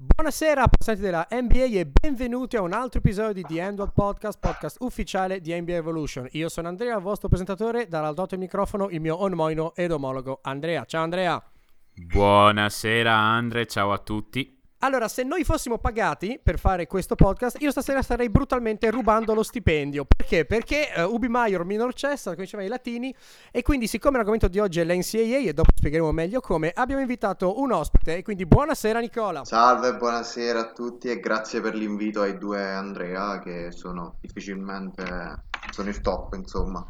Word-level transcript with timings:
Buonasera 0.00 0.62
appassionati 0.62 1.02
della 1.02 1.26
NBA 1.28 1.76
e 1.80 1.86
benvenuti 1.86 2.54
a 2.54 2.62
un 2.62 2.72
altro 2.72 3.00
episodio 3.00 3.32
di 3.32 3.42
The 3.42 3.60
End 3.60 3.92
Podcast, 3.92 4.38
podcast 4.38 4.76
ufficiale 4.78 5.40
di 5.40 5.52
NBA 5.52 5.72
Evolution. 5.74 6.28
Io 6.34 6.48
sono 6.48 6.68
Andrea, 6.68 6.94
il 6.94 7.02
vostro 7.02 7.26
presentatore, 7.26 7.88
dall'alto 7.88 8.24
del 8.26 8.38
microfono 8.38 8.88
il 8.90 9.00
mio 9.00 9.20
onomoino 9.20 9.74
ed 9.74 9.90
omologo 9.90 10.38
Andrea. 10.42 10.84
Ciao 10.84 11.02
Andrea. 11.02 11.42
Buonasera 11.94 13.12
Andre, 13.12 13.66
ciao 13.66 13.90
a 13.90 13.98
tutti. 13.98 14.57
Allora, 14.80 15.08
se 15.08 15.24
noi 15.24 15.42
fossimo 15.42 15.78
pagati 15.78 16.38
per 16.40 16.56
fare 16.56 16.86
questo 16.86 17.16
podcast, 17.16 17.60
io 17.60 17.72
stasera 17.72 18.00
starei 18.00 18.28
brutalmente 18.28 18.88
rubando 18.92 19.34
lo 19.34 19.42
stipendio. 19.42 20.04
Perché? 20.04 20.44
Perché 20.44 20.90
uh, 20.96 21.12
ubi 21.12 21.26
maior 21.26 21.64
minor 21.64 21.92
cessa, 21.94 22.30
come 22.30 22.44
dicevano 22.44 22.68
i 22.68 22.70
latini, 22.70 23.12
e 23.50 23.62
quindi 23.62 23.88
siccome 23.88 24.18
l'argomento 24.18 24.46
di 24.46 24.60
oggi 24.60 24.78
è 24.78 24.84
l'NCAA, 24.84 25.48
e 25.48 25.52
dopo 25.52 25.70
spiegheremo 25.74 26.12
meglio 26.12 26.38
come, 26.38 26.70
abbiamo 26.72 27.00
invitato 27.00 27.58
un 27.60 27.72
ospite, 27.72 28.18
e 28.18 28.22
quindi 28.22 28.46
buonasera 28.46 29.00
Nicola. 29.00 29.44
Salve, 29.44 29.96
buonasera 29.96 30.60
a 30.60 30.72
tutti 30.72 31.08
e 31.08 31.18
grazie 31.18 31.60
per 31.60 31.74
l'invito 31.74 32.22
ai 32.22 32.38
due 32.38 32.62
Andrea, 32.62 33.40
che 33.40 33.72
sono 33.72 34.14
difficilmente, 34.20 35.42
sono 35.72 35.88
il 35.88 36.00
top, 36.00 36.34
insomma 36.34 36.88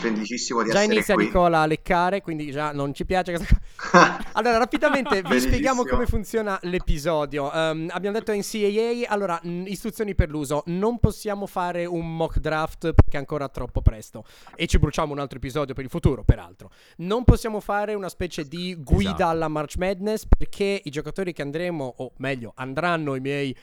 felicissimo 0.00 0.62
di 0.62 0.70
già 0.70 0.78
essere 0.78 0.94
inizia 0.94 1.14
qui. 1.14 1.24
Nicola 1.24 1.60
a 1.60 1.66
leccare, 1.66 2.20
quindi 2.20 2.50
già 2.50 2.72
non 2.72 2.94
ci 2.94 3.04
piace 3.04 3.34
questa 3.34 3.58
cosa. 3.76 4.18
allora, 4.32 4.58
rapidamente 4.58 5.22
vi 5.22 5.40
spieghiamo 5.40 5.84
come 5.84 6.06
funziona 6.06 6.58
l'episodio. 6.62 7.50
Um, 7.52 7.88
abbiamo 7.90 8.18
detto 8.18 8.32
NCAA, 8.32 9.08
allora, 9.08 9.38
mh, 9.42 9.64
istruzioni 9.66 10.14
per 10.14 10.30
l'uso. 10.30 10.62
Non 10.66 10.98
possiamo 10.98 11.46
fare 11.46 11.84
un 11.86 12.16
mock 12.16 12.38
draft 12.38 12.92
perché 12.92 13.16
è 13.16 13.18
ancora 13.18 13.48
troppo 13.48 13.82
presto 13.82 14.24
e 14.54 14.66
ci 14.66 14.78
bruciamo 14.78 15.12
un 15.12 15.18
altro 15.18 15.38
episodio 15.38 15.74
per 15.74 15.84
il 15.84 15.90
futuro, 15.90 16.24
peraltro. 16.24 16.70
Non 16.98 17.24
possiamo 17.24 17.60
fare 17.60 17.94
una 17.94 18.08
specie 18.08 18.46
di 18.46 18.76
guida 18.78 19.10
esatto. 19.10 19.30
alla 19.30 19.48
March 19.48 19.76
Madness 19.76 20.24
perché 20.26 20.80
i 20.84 20.90
giocatori 20.90 21.32
che 21.32 21.42
andremo, 21.42 21.94
o 21.98 22.12
meglio, 22.16 22.52
andranno 22.56 23.14
i 23.14 23.20
miei 23.20 23.56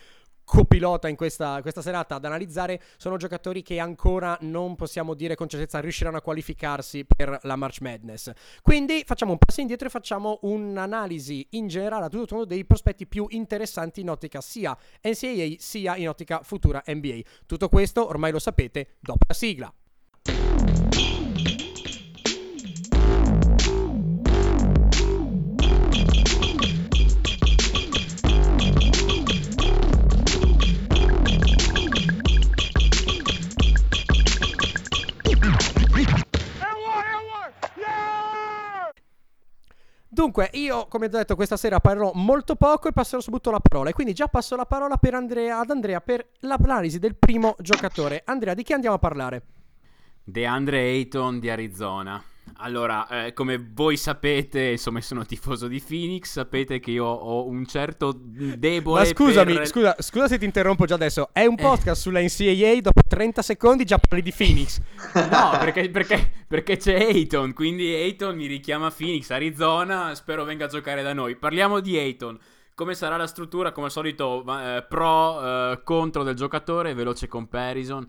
copilota 0.48 1.10
in 1.10 1.18
questa, 1.18 1.60
questa, 1.62 1.82
serata 1.82 2.16
ad 2.16 2.24
analizzare 2.24 2.82
sono 2.96 3.18
giocatori 3.18 3.62
che 3.62 3.80
ancora 3.80 4.38
non 4.42 4.78
possiamo 4.78 5.14
dire 5.14 5.36
con 5.36 5.50
certezza 5.50 5.82
riusciranno 5.82 6.16
a 6.16 6.22
qualificarsi 6.22 7.06
per 7.06 7.40
la 7.44 7.58
March 7.58 7.82
Madness. 7.82 8.32
Quindi 8.62 9.04
facciamo 9.06 9.34
un 9.34 9.38
passo 9.38 9.60
indietro 9.60 9.88
e 9.88 9.92
facciamo 9.92 10.40
un'analisi 10.44 11.48
in 11.52 11.68
generale 11.68 12.06
a 12.06 12.10
tutto 12.10 12.28
tondo 12.28 12.46
dei 12.46 12.64
prospetti 12.64 13.06
più 13.06 13.26
interessanti 13.30 14.00
in 14.00 14.10
ottica 14.10 14.40
sia 14.40 14.76
NCAA 15.02 15.56
sia 15.58 15.98
in 15.98 16.08
ottica 16.08 16.40
futura 16.44 16.82
NBA. 16.86 17.20
Tutto 17.46 17.68
questo 17.68 18.08
ormai 18.08 18.32
lo 18.32 18.40
sapete 18.40 18.96
dopo 19.02 19.26
la 19.28 19.34
sigla. 19.34 19.74
Dunque, 40.18 40.50
io, 40.54 40.88
come 40.88 41.06
ho 41.06 41.10
detto, 41.10 41.36
questa 41.36 41.58
sera 41.58 41.80
parlerò 41.80 42.10
molto 42.16 42.56
poco 42.56 42.88
e 42.88 42.92
passerò 42.92 43.22
subito 43.22 43.52
la 43.52 43.60
parola. 43.60 43.92
E 43.92 43.94
quindi 43.94 44.14
già 44.14 44.28
passo 44.28 44.56
la 44.56 44.66
parola 44.66 45.00
Andrea, 45.14 45.60
ad 45.60 45.70
Andrea 45.70 46.02
per 46.02 46.30
l'analisi 46.40 46.98
del 46.98 47.16
primo 47.16 47.56
giocatore. 47.60 48.24
Andrea, 48.26 48.56
di 48.56 48.64
chi 48.64 48.74
andiamo 48.74 48.96
a 48.96 48.98
parlare? 48.98 49.46
De 50.24 50.44
Andre 50.44 50.80
Ayton 50.80 51.40
di 51.40 51.52
Arizona. 51.52 52.20
Allora, 52.60 53.26
eh, 53.26 53.34
come 53.34 53.58
voi 53.58 53.98
sapete, 53.98 54.72
insomma, 54.72 55.00
sono 55.02 55.26
tifoso 55.26 55.68
di 55.68 55.80
Phoenix. 55.86 56.32
Sapete 56.32 56.80
che 56.80 56.92
io 56.92 57.06
ho 57.06 57.46
un 57.46 57.66
certo 57.66 58.14
debole. 58.18 59.02
Ma 59.02 59.06
scusami, 59.06 59.54
per... 59.54 59.68
scusa, 59.68 59.96
scusa 60.00 60.28
se 60.28 60.38
ti 60.38 60.46
interrompo 60.46 60.86
già 60.86 60.96
adesso. 60.96 61.30
È 61.32 61.46
un 61.46 61.56
eh. 61.58 61.62
podcast 61.62 62.00
eh. 62.00 62.02
sulla 62.02 62.20
NCAA. 62.22 62.82
Dopo 62.82 63.02
30 63.08 63.42
secondi 63.42 63.86
già 63.86 63.98
parli 64.00 64.24
di 64.24 64.34
Phoenix. 64.36 64.80
no, 65.14 65.58
perché, 65.60 65.90
perché, 65.90 66.32
perché, 66.48 66.78
c'è 66.78 66.96
Ayton. 66.96 67.54
Quindi 67.54 67.94
Ayton 67.94 68.36
mi 68.36 68.48
richiama 68.48 68.90
Phoenix, 68.90 69.30
Arizona. 69.30 70.16
Spero 70.16 70.44
venga 70.44 70.66
a 70.66 70.70
giocare 70.70 71.04
da 71.04 71.14
noi. 71.14 71.36
Parliamo 71.36 71.80
di 71.80 71.98
Ayton. 71.98 72.40
Come 72.74 72.96
sarà 72.96 73.18
la 73.18 73.28
struttura? 73.28 73.72
Come 73.72 73.88
al 73.88 73.92
solito, 73.92 74.44
eh, 74.60 74.86
pro, 74.88 75.44
eh, 75.72 75.82
contro 75.84 76.24
del 76.24 76.36
giocatore, 76.36 76.94
veloce 76.94 77.28
comparison. 77.28 78.08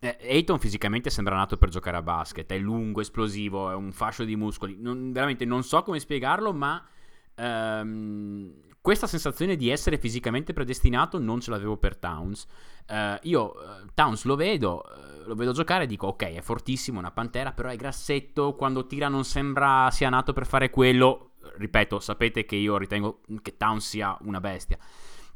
Eh, 0.00 0.16
Ayton 0.20 0.58
fisicamente 0.58 1.10
sembra 1.10 1.34
nato 1.34 1.56
per 1.56 1.70
giocare 1.70 1.96
a 1.96 2.02
basket, 2.02 2.50
è 2.52 2.58
lungo, 2.58 3.00
esplosivo, 3.00 3.70
è 3.70 3.74
un 3.74 3.92
fascio 3.92 4.24
di 4.24 4.36
muscoli. 4.36 4.76
Non, 4.78 5.12
veramente 5.12 5.44
non 5.44 5.62
so 5.62 5.82
come 5.82 5.98
spiegarlo, 5.98 6.52
ma 6.52 6.86
ehm, 7.34 8.52
questa 8.80 9.06
sensazione 9.06 9.56
di 9.56 9.70
essere 9.70 9.98
fisicamente 9.98 10.52
predestinato 10.52 11.18
non 11.18 11.40
ce 11.40 11.50
l'avevo 11.50 11.76
per 11.76 11.96
Towns. 11.96 12.46
Uh, 12.88 13.18
io 13.22 13.52
uh, 13.52 13.86
Towns 13.92 14.24
lo 14.24 14.34
vedo, 14.34 14.82
uh, 14.82 15.28
lo 15.28 15.34
vedo 15.34 15.52
giocare 15.52 15.84
e 15.84 15.86
dico 15.86 16.06
ok, 16.06 16.22
è 16.34 16.40
fortissimo, 16.40 16.98
una 16.98 17.10
pantera, 17.10 17.52
però 17.52 17.68
è 17.68 17.76
grassetto, 17.76 18.54
quando 18.54 18.86
tira 18.86 19.08
non 19.08 19.24
sembra 19.24 19.90
sia 19.90 20.08
nato 20.08 20.32
per 20.32 20.46
fare 20.46 20.70
quello. 20.70 21.32
Ripeto, 21.56 21.98
sapete 21.98 22.44
che 22.44 22.56
io 22.56 22.78
ritengo 22.78 23.20
che 23.42 23.56
Towns 23.56 23.86
sia 23.86 24.16
una 24.22 24.40
bestia. 24.40 24.78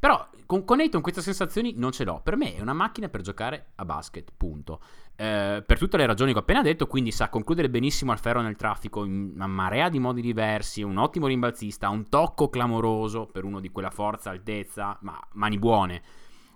Però 0.03 0.27
con, 0.45 0.65
con 0.65 0.81
Ayton 0.81 0.99
queste 0.99 1.21
sensazioni 1.21 1.75
non 1.77 1.93
ce 1.93 2.03
l'ho. 2.03 2.19
Per 2.21 2.35
me 2.35 2.55
è 2.55 2.59
una 2.59 2.73
macchina 2.73 3.07
per 3.07 3.21
giocare 3.21 3.67
a 3.75 3.85
basket, 3.85 4.33
punto. 4.35 4.81
Eh, 5.15 5.63
per 5.65 5.77
tutte 5.77 5.95
le 5.95 6.05
ragioni 6.05 6.33
che 6.33 6.39
ho 6.39 6.41
appena 6.41 6.61
detto, 6.61 6.87
quindi 6.87 7.13
sa 7.13 7.29
concludere 7.29 7.69
benissimo 7.69 8.11
al 8.11 8.19
ferro 8.19 8.41
nel 8.41 8.57
traffico 8.57 9.05
in 9.05 9.31
una 9.35 9.47
marea 9.47 9.87
di 9.87 9.99
modi 9.99 10.19
diversi, 10.19 10.83
un 10.83 10.97
ottimo 10.97 11.27
rimbalzista, 11.27 11.87
un 11.87 12.09
tocco 12.09 12.49
clamoroso 12.49 13.27
per 13.27 13.45
uno 13.45 13.61
di 13.61 13.69
quella 13.69 13.91
forza, 13.91 14.31
altezza, 14.31 14.97
ma 15.03 15.17
mani 15.35 15.57
buone. 15.57 16.01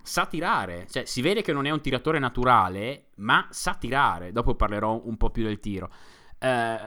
Sa 0.01 0.25
tirare, 0.25 0.85
cioè 0.89 1.05
si 1.05 1.21
vede 1.21 1.41
che 1.41 1.53
non 1.53 1.65
è 1.65 1.69
un 1.69 1.79
tiratore 1.79 2.19
naturale, 2.19 3.11
ma 3.19 3.47
sa 3.49 3.75
tirare. 3.75 4.33
Dopo 4.33 4.55
parlerò 4.55 5.03
un 5.05 5.15
po' 5.15 5.29
più 5.29 5.43
del 5.43 5.61
tiro. 5.61 5.89
Eh, 6.37 6.77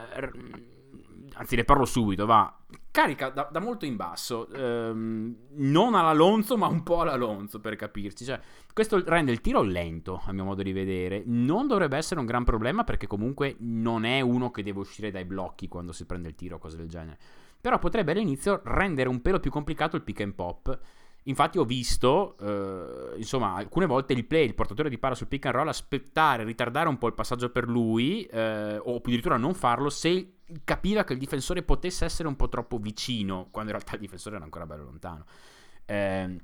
anzi 1.33 1.55
ne 1.55 1.63
parlo 1.63 1.85
subito, 1.85 2.27
va. 2.27 2.55
Carica 2.91 3.29
da, 3.29 3.47
da 3.49 3.61
molto 3.61 3.85
in 3.85 3.95
basso, 3.95 4.49
ehm, 4.49 5.35
non 5.51 5.95
all'Alonso, 5.95 6.57
ma 6.57 6.67
un 6.67 6.83
po' 6.83 6.99
all'Alonso 6.99 7.61
per 7.61 7.77
capirci. 7.77 8.25
Cioè, 8.25 8.37
questo 8.73 9.01
rende 9.05 9.31
il 9.31 9.39
tiro 9.39 9.61
lento, 9.61 10.21
a 10.25 10.33
mio 10.33 10.43
modo 10.43 10.61
di 10.61 10.73
vedere. 10.73 11.23
Non 11.25 11.67
dovrebbe 11.67 11.95
essere 11.95 12.19
un 12.19 12.25
gran 12.25 12.43
problema 12.43 12.83
perché 12.83 13.07
comunque 13.07 13.55
non 13.59 14.03
è 14.03 14.19
uno 14.19 14.51
che 14.51 14.61
deve 14.61 14.79
uscire 14.79 15.09
dai 15.09 15.23
blocchi 15.23 15.69
quando 15.69 15.93
si 15.93 16.05
prende 16.05 16.27
il 16.27 16.35
tiro 16.35 16.57
o 16.57 16.59
cose 16.59 16.75
del 16.75 16.89
genere. 16.89 17.17
Però 17.61 17.79
potrebbe 17.79 18.11
all'inizio 18.11 18.59
rendere 18.65 19.07
un 19.07 19.21
pelo 19.21 19.39
più 19.39 19.51
complicato 19.51 19.95
il 19.95 20.01
pick 20.01 20.19
and 20.19 20.33
pop. 20.33 20.77
Infatti 21.25 21.59
ho 21.59 21.65
visto, 21.65 22.35
eh, 22.39 23.17
insomma, 23.17 23.53
alcune 23.53 23.85
volte 23.85 24.11
il 24.11 24.25
play, 24.25 24.43
il 24.43 24.55
portatore 24.55 24.89
di 24.89 24.97
palla 24.97 25.15
sul 25.15 25.27
pick 25.27 25.45
and 25.45 25.55
roll, 25.55 25.67
aspettare, 25.67 26.43
ritardare 26.43 26.89
un 26.89 26.97
po' 26.97 27.07
il 27.07 27.13
passaggio 27.13 27.51
per 27.51 27.69
lui, 27.69 28.23
eh, 28.25 28.77
o 28.77 28.95
addirittura 28.97 29.37
non 29.37 29.53
farlo 29.53 29.89
se 29.89 30.39
capiva 30.63 31.03
che 31.03 31.13
il 31.13 31.19
difensore 31.19 31.63
potesse 31.63 32.05
essere 32.05 32.27
un 32.27 32.35
po' 32.35 32.49
troppo 32.49 32.77
vicino, 32.77 33.47
quando 33.51 33.71
in 33.71 33.77
realtà 33.77 33.95
il 33.95 34.01
difensore 34.01 34.35
era 34.35 34.43
ancora 34.43 34.65
bello 34.65 34.83
lontano. 34.83 35.25
Eh, 35.85 36.37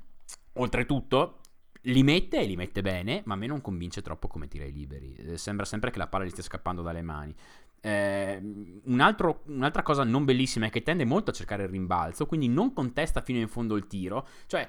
oltretutto, 0.54 1.40
li 1.82 2.02
mette 2.02 2.40
e 2.40 2.46
li 2.46 2.56
mette 2.56 2.82
bene, 2.82 3.22
ma 3.24 3.34
a 3.34 3.36
me 3.36 3.46
non 3.46 3.60
convince 3.60 4.02
troppo 4.02 4.28
come 4.28 4.48
tira 4.48 4.64
i 4.64 4.72
liberi. 4.72 5.14
Eh, 5.14 5.38
sembra 5.38 5.64
sempre 5.64 5.90
che 5.90 5.98
la 5.98 6.06
palla 6.06 6.24
gli 6.24 6.30
stia 6.30 6.42
scappando 6.42 6.82
dalle 6.82 7.02
mani. 7.02 7.34
Eh, 7.80 8.40
un 8.84 9.00
altro, 9.00 9.42
un'altra 9.46 9.82
cosa 9.82 10.02
non 10.02 10.24
bellissima 10.24 10.66
è 10.66 10.70
che 10.70 10.82
tende 10.82 11.04
molto 11.04 11.30
a 11.30 11.34
cercare 11.34 11.62
il 11.62 11.68
rimbalzo, 11.68 12.26
quindi 12.26 12.48
non 12.48 12.72
contesta 12.72 13.20
fino 13.20 13.38
in 13.38 13.48
fondo 13.48 13.76
il 13.76 13.86
tiro, 13.86 14.26
cioè 14.46 14.68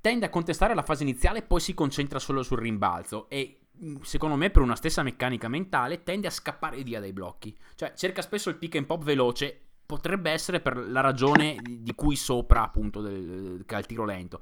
tende 0.00 0.26
a 0.26 0.30
contestare 0.30 0.74
la 0.74 0.82
fase 0.82 1.04
iniziale 1.04 1.38
e 1.38 1.42
poi 1.42 1.60
si 1.60 1.74
concentra 1.74 2.18
solo 2.18 2.42
sul 2.42 2.58
rimbalzo 2.58 3.28
e 3.28 3.59
secondo 4.02 4.36
me 4.36 4.50
per 4.50 4.62
una 4.62 4.76
stessa 4.76 5.02
meccanica 5.02 5.48
mentale 5.48 6.02
tende 6.02 6.26
a 6.26 6.30
scappare 6.30 6.82
via 6.82 7.00
dai 7.00 7.12
blocchi, 7.12 7.56
cioè 7.74 7.92
cerca 7.94 8.22
spesso 8.22 8.48
il 8.48 8.56
pick 8.56 8.76
and 8.76 8.86
pop 8.86 9.02
veloce, 9.02 9.60
potrebbe 9.86 10.30
essere 10.30 10.60
per 10.60 10.76
la 10.76 11.00
ragione 11.00 11.56
di 11.62 11.94
cui 11.94 12.14
sopra 12.14 12.62
appunto 12.62 13.00
del, 13.00 13.64
il 13.66 13.86
tiro 13.86 14.04
lento. 14.04 14.40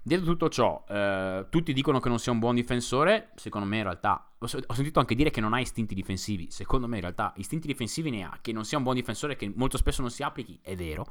Dietro 0.00 0.24
tutto 0.24 0.48
ciò, 0.48 0.84
eh, 0.88 1.46
tutti 1.50 1.74
dicono 1.74 2.00
che 2.00 2.08
non 2.08 2.18
sia 2.18 2.32
un 2.32 2.38
buon 2.38 2.54
difensore, 2.54 3.32
secondo 3.34 3.66
me 3.66 3.78
in 3.78 3.82
realtà, 3.82 4.30
ho 4.38 4.46
sentito 4.46 5.00
anche 5.00 5.14
dire 5.14 5.30
che 5.30 5.42
non 5.42 5.52
ha 5.52 5.60
istinti 5.60 5.94
difensivi, 5.94 6.50
secondo 6.50 6.86
me 6.86 6.96
in 6.96 7.02
realtà 7.02 7.34
istinti 7.36 7.66
difensivi 7.66 8.08
ne 8.08 8.22
ha, 8.22 8.38
che 8.40 8.52
non 8.52 8.64
sia 8.64 8.78
un 8.78 8.84
buon 8.84 8.94
difensore, 8.94 9.36
che 9.36 9.52
molto 9.54 9.76
spesso 9.76 10.00
non 10.00 10.10
si 10.10 10.22
applichi, 10.22 10.58
è 10.62 10.74
vero, 10.76 11.04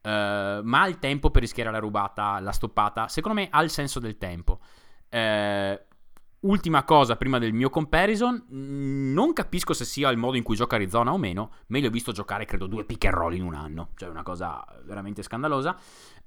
eh, 0.00 0.60
ma 0.62 0.80
ha 0.80 0.88
il 0.88 0.98
tempo 0.98 1.30
per 1.30 1.42
rischiare 1.42 1.70
la 1.70 1.78
rubata, 1.78 2.40
la 2.40 2.52
stoppata, 2.52 3.08
secondo 3.08 3.40
me 3.40 3.48
ha 3.50 3.62
il 3.62 3.70
senso 3.70 4.00
del 4.00 4.16
tempo. 4.16 4.60
Eh, 5.10 5.86
Ultima 6.40 6.84
cosa 6.84 7.16
prima 7.16 7.38
del 7.38 7.52
mio 7.52 7.68
comparison, 7.68 8.44
non 8.50 9.32
capisco 9.32 9.72
se 9.72 9.84
sia 9.84 10.08
il 10.10 10.18
modo 10.18 10.36
in 10.36 10.44
cui 10.44 10.54
gioca 10.54 10.76
Arizona 10.76 11.12
o 11.12 11.18
meno, 11.18 11.50
me 11.66 11.80
li 11.80 11.86
ho 11.86 11.90
visto 11.90 12.12
giocare 12.12 12.44
credo 12.44 12.68
due 12.68 12.84
pick 12.84 13.06
and 13.06 13.14
roll 13.14 13.34
in 13.34 13.42
un 13.42 13.54
anno, 13.54 13.90
cioè 13.96 14.08
una 14.08 14.22
cosa 14.22 14.64
veramente 14.84 15.24
scandalosa. 15.24 15.76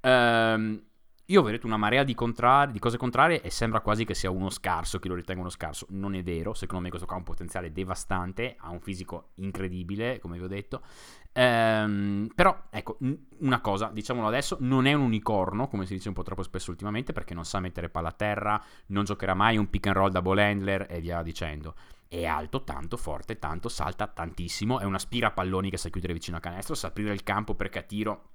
Ehm, 0.02 0.84
io 1.32 1.42
ho 1.42 1.50
detto 1.50 1.66
una 1.66 1.78
marea 1.78 2.04
di, 2.04 2.14
contrari, 2.14 2.74
di, 2.74 2.80
cose 2.80 2.98
contrarie 2.98 3.42
e 3.42 3.50
sembra 3.50 3.80
quasi 3.80 4.04
che 4.04 4.14
sia 4.14 4.30
uno 4.30 4.50
scarso, 4.50 5.00
che 5.00 5.08
lo 5.08 5.16
ritenga 5.16 5.40
uno 5.40 5.50
scarso. 5.50 5.86
Non 5.92 6.14
è 6.14 6.24
vero, 6.24 6.54
secondo 6.54 6.84
me 6.84 6.90
questo 6.90 7.08
qua 7.08 7.16
ha 7.16 7.20
un 7.20 7.24
potenziale 7.24 7.72
devastante, 7.72 8.58
ha 8.60 8.70
un 8.70 8.82
fisico 8.82 9.30
incredibile, 9.36 10.20
come 10.20 10.38
vi 10.38 10.44
ho 10.44 10.50
detto. 10.50 10.82
Ehm, 11.34 12.30
però, 12.36 12.64
ecco, 12.70 12.98
una 13.40 13.62
cosa, 13.62 13.90
diciamolo 13.94 14.28
adesso, 14.28 14.58
non 14.60 14.86
è 14.86 14.94
un 14.94 15.02
unicorno, 15.02 15.68
come 15.68 15.86
si 15.86 15.94
dice 15.94 16.10
un 16.10 16.14
po' 16.14 16.24
troppo 16.24 16.44
spesso 16.44 16.72
ultimamente, 16.72 17.14
perché 17.14 17.34
non 17.34 17.46
sa 17.46 17.60
mettere 17.60 17.90
palla 17.90 18.10
a 18.10 18.14
terra, 18.14 18.62
non 18.88 19.06
giocherà 19.06 19.34
mai 19.34 19.58
un 19.58 19.70
pick 19.70 19.88
and 19.88 19.96
roll 19.96 20.12
da 20.12 20.22
ball 20.22 20.40
handler 20.40 20.88
e 20.90 21.00
via 21.00 21.22
dicendo. 21.22 21.76
È 22.08 22.26
alto, 22.26 22.64
tanto, 22.64 22.98
forte, 22.98 23.40
tanto, 23.40 23.70
salta 23.70 24.08
tantissimo, 24.08 24.80
è 24.80 24.84
una 24.84 25.00
spira 25.00 25.32
palloni 25.32 25.70
che 25.70 25.78
sa 25.78 25.90
chiudere 25.90 26.14
vicino 26.14 26.38
a 26.38 26.42
canestro, 26.42 26.76
sa 26.76 26.88
aprire 26.88 27.14
il 27.14 27.24
campo 27.24 27.56
perché 27.56 27.80
a 27.80 27.84
tiro 27.84 28.32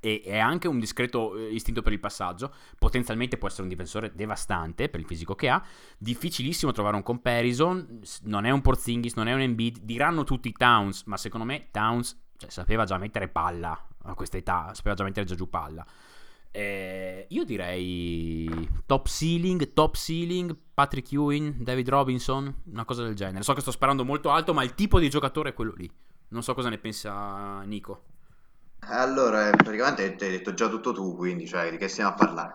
e 0.00 0.22
è 0.24 0.38
anche 0.38 0.66
un 0.66 0.78
discreto 0.78 1.36
eh, 1.36 1.52
istinto 1.52 1.82
per 1.82 1.92
il 1.92 2.00
passaggio, 2.00 2.52
potenzialmente 2.78 3.36
può 3.36 3.48
essere 3.48 3.64
un 3.64 3.68
difensore 3.68 4.12
devastante 4.14 4.88
per 4.88 4.98
il 4.98 5.06
fisico 5.06 5.34
che 5.34 5.50
ha, 5.50 5.62
difficilissimo 5.98 6.72
trovare 6.72 6.96
un 6.96 7.02
comparison, 7.02 8.00
non 8.22 8.46
è 8.46 8.50
un 8.50 8.62
Porzingis, 8.62 9.14
non 9.14 9.28
è 9.28 9.34
un 9.34 9.40
Embiid, 9.40 9.80
diranno 9.82 10.24
tutti 10.24 10.50
Towns, 10.52 11.04
ma 11.04 11.18
secondo 11.18 11.46
me 11.46 11.68
Towns 11.70 12.19
cioè, 12.40 12.50
sapeva 12.50 12.84
già 12.84 12.96
mettere 12.96 13.28
palla 13.28 13.78
a 14.04 14.14
questa 14.14 14.38
età, 14.38 14.72
sapeva 14.72 14.94
già 14.94 15.04
mettere 15.04 15.26
già 15.26 15.34
giù 15.34 15.48
palla. 15.50 15.84
Eh, 16.52 17.26
io 17.28 17.44
direi 17.44 18.48
top 18.86 19.06
ceiling, 19.06 19.72
top 19.74 19.94
ceiling, 19.94 20.56
Patrick 20.74 21.12
Ewing, 21.12 21.56
David 21.62 21.88
Robinson, 21.90 22.62
una 22.72 22.84
cosa 22.86 23.02
del 23.04 23.14
genere. 23.14 23.42
So 23.44 23.52
che 23.52 23.60
sto 23.60 23.70
sparando 23.70 24.04
molto 24.04 24.30
alto, 24.30 24.54
ma 24.54 24.64
il 24.64 24.74
tipo 24.74 24.98
di 24.98 25.10
giocatore 25.10 25.50
è 25.50 25.54
quello 25.54 25.74
lì. 25.76 25.88
Non 26.28 26.42
so 26.42 26.54
cosa 26.54 26.70
ne 26.70 26.78
pensa 26.78 27.60
Nico. 27.62 28.04
Allora, 28.90 29.48
eh, 29.48 29.56
praticamente 29.56 30.16
ti 30.16 30.24
hai 30.24 30.30
detto 30.32 30.52
già 30.52 30.68
tutto 30.68 30.92
tu, 30.92 31.16
quindi 31.16 31.46
cioè, 31.46 31.70
di 31.70 31.78
che 31.78 31.88
stiamo 31.88 32.10
a 32.10 32.14
parlare? 32.14 32.52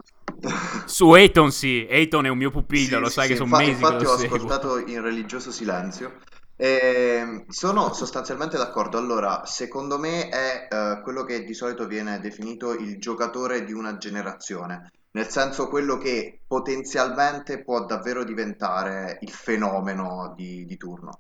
Su 0.86 1.12
Ayton 1.12 1.52
sì, 1.52 1.86
Ayton 1.90 2.26
è 2.26 2.30
un 2.30 2.38
mio 2.38 2.52
pupillo, 2.52 3.00
Sì, 3.00 3.00
lo 3.00 3.10
sì, 3.10 3.10
sai 3.10 3.28
sì, 3.28 3.30
che 3.30 3.36
sono 3.36 3.50
infatti, 3.50 3.66
mesi 3.66 3.86
che 3.86 3.96
infatti 3.96 4.06
ho 4.06 4.18
seguo. 4.18 4.18
ascoltato 4.18 4.78
in 4.80 5.02
religioso 5.02 5.52
silenzio. 5.52 6.20
E 6.58 7.46
sono 7.50 7.94
sostanzialmente 7.94 8.58
d'accordo. 8.58 8.98
Allora, 8.98 9.46
secondo 9.46 9.98
me 9.98 10.30
è 10.30 10.68
eh, 10.70 11.02
quello 11.04 11.24
che 11.24 11.44
di 11.44 11.54
solito 11.54 11.86
viene 11.86 12.20
definito 12.20 12.74
il 12.74 12.98
giocatore 12.98 13.66
di 13.66 13.74
una 13.74 13.98
generazione, 13.98 14.92
nel 15.12 15.28
senso 15.28 15.68
quello 15.68 15.98
che 15.98 16.42
potenzialmente 16.48 17.62
può 17.62 17.86
davvero 17.86 18.24
diventare 18.24 19.18
il 19.22 19.32
fenomeno 19.32 20.34
di, 20.36 20.66
di 20.66 20.78
turno. 20.78 21.20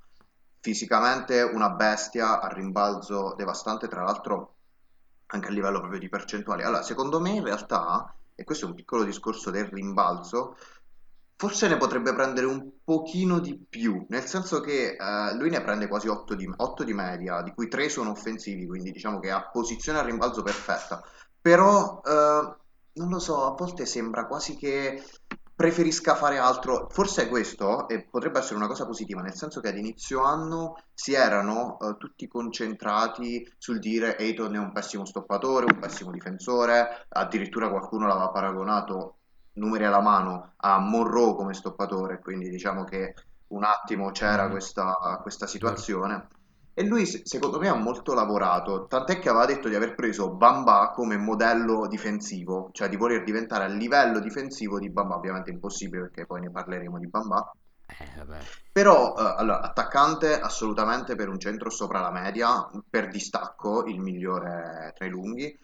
Fisicamente 0.61 1.41
una 1.41 1.69
bestia 1.69 2.39
a 2.39 2.47
rimbalzo 2.47 3.35
devastante, 3.37 3.87
tra 3.87 4.03
l'altro 4.03 4.53
anche 5.27 5.47
a 5.47 5.51
livello 5.51 5.79
proprio 5.79 5.99
di 5.99 6.09
percentuali. 6.09 6.63
Allora, 6.63 6.81
secondo 6.81 7.19
me 7.19 7.31
in 7.31 7.43
realtà, 7.43 8.15
e 8.33 8.43
questo 8.43 8.65
è 8.65 8.69
un 8.69 8.75
piccolo 8.75 9.03
discorso 9.03 9.51
del 9.51 9.65
rimbalzo, 9.65 10.55
forse 11.37 11.67
ne 11.67 11.77
potrebbe 11.77 12.13
prendere 12.13 12.45
un 12.45 12.69
pochino 12.83 13.39
di 13.39 13.57
più, 13.57 14.05
nel 14.09 14.23
senso 14.25 14.61
che 14.61 14.95
eh, 14.95 15.35
lui 15.35 15.49
ne 15.49 15.61
prende 15.61 15.87
quasi 15.87 16.07
8 16.07 16.33
di, 16.35 16.49
8 16.55 16.83
di 16.83 16.93
media, 16.93 17.41
di 17.41 17.53
cui 17.53 17.67
3 17.67 17.89
sono 17.89 18.11
offensivi, 18.11 18.65
quindi 18.65 18.91
diciamo 18.91 19.19
che 19.19 19.31
ha 19.31 19.49
posizione 19.49 19.99
a 19.99 20.03
rimbalzo 20.03 20.43
perfetta. 20.43 21.03
Però, 21.41 22.01
eh, 22.05 22.55
non 22.93 23.09
lo 23.09 23.19
so, 23.19 23.45
a 23.45 23.55
volte 23.55 23.85
sembra 23.85 24.25
quasi 24.25 24.55
che 24.55 25.03
preferisca 25.55 26.15
fare 26.15 26.37
altro. 26.37 26.87
Forse 26.89 27.23
è 27.23 27.29
questo, 27.29 27.87
e 27.87 28.03
potrebbe 28.09 28.39
essere 28.39 28.55
una 28.55 28.67
cosa 28.67 28.85
positiva, 28.85 29.21
nel 29.21 29.35
senso 29.35 29.61
che 29.61 29.69
ad 29.69 29.77
inizio 29.77 30.21
anno 30.23 30.75
si 30.93 31.13
erano 31.13 31.77
eh, 31.79 31.95
tutti 31.97 32.27
concentrati 32.27 33.47
sul 33.57 33.79
dire 33.79 34.17
Eiton 34.17 34.55
è 34.55 34.57
un 34.57 34.71
pessimo 34.71 35.05
stoppatore, 35.05 35.71
un 35.71 35.79
pessimo 35.79 36.11
difensore, 36.11 37.05
addirittura 37.09 37.69
qualcuno 37.69 38.07
l'aveva 38.07 38.29
paragonato, 38.29 39.17
numeri 39.55 39.85
alla 39.85 40.01
mano, 40.01 40.53
a 40.57 40.79
Monroe 40.79 41.35
come 41.35 41.53
stoppatore, 41.53 42.19
quindi 42.19 42.49
diciamo 42.49 42.83
che 42.83 43.13
un 43.47 43.63
attimo 43.63 44.11
c'era 44.11 44.49
Mhm, 44.49 44.49
questa, 44.49 45.19
questa 45.21 45.47
situazione. 45.47 46.27
E 46.73 46.83
lui, 46.85 47.05
se- 47.05 47.21
secondo 47.25 47.59
me, 47.59 47.67
ha 47.69 47.75
molto 47.75 48.13
lavorato, 48.13 48.85
tant'è 48.87 49.19
che 49.19 49.29
aveva 49.29 49.45
detto 49.45 49.69
di 49.69 49.75
aver 49.75 49.95
preso 49.95 50.35
Bamba 50.35 50.91
come 50.93 51.17
modello 51.17 51.87
difensivo, 51.87 52.69
cioè 52.73 52.89
di 52.89 52.97
voler 52.97 53.23
diventare 53.23 53.63
a 53.65 53.67
livello 53.67 54.19
difensivo 54.19 54.79
di 54.79 54.89
Bamba, 54.89 55.15
ovviamente 55.15 55.51
impossibile 55.51 56.03
perché 56.03 56.25
poi 56.25 56.41
ne 56.41 56.51
parleremo 56.51 56.99
di 56.99 57.07
Bamba, 57.07 57.51
Eh, 57.89 58.25
però, 58.71 59.15
eh, 59.17 59.35
allora, 59.37 59.61
attaccante 59.61 60.39
assolutamente 60.39 61.15
per 61.15 61.29
un 61.29 61.39
centro 61.39 61.69
sopra 61.69 62.01
la 62.01 62.11
media, 62.11 62.69
per 62.89 63.07
distacco 63.09 63.85
il 63.85 63.99
migliore 63.99 64.91
tra 64.95 65.05
i 65.05 65.09
lunghi. 65.09 65.57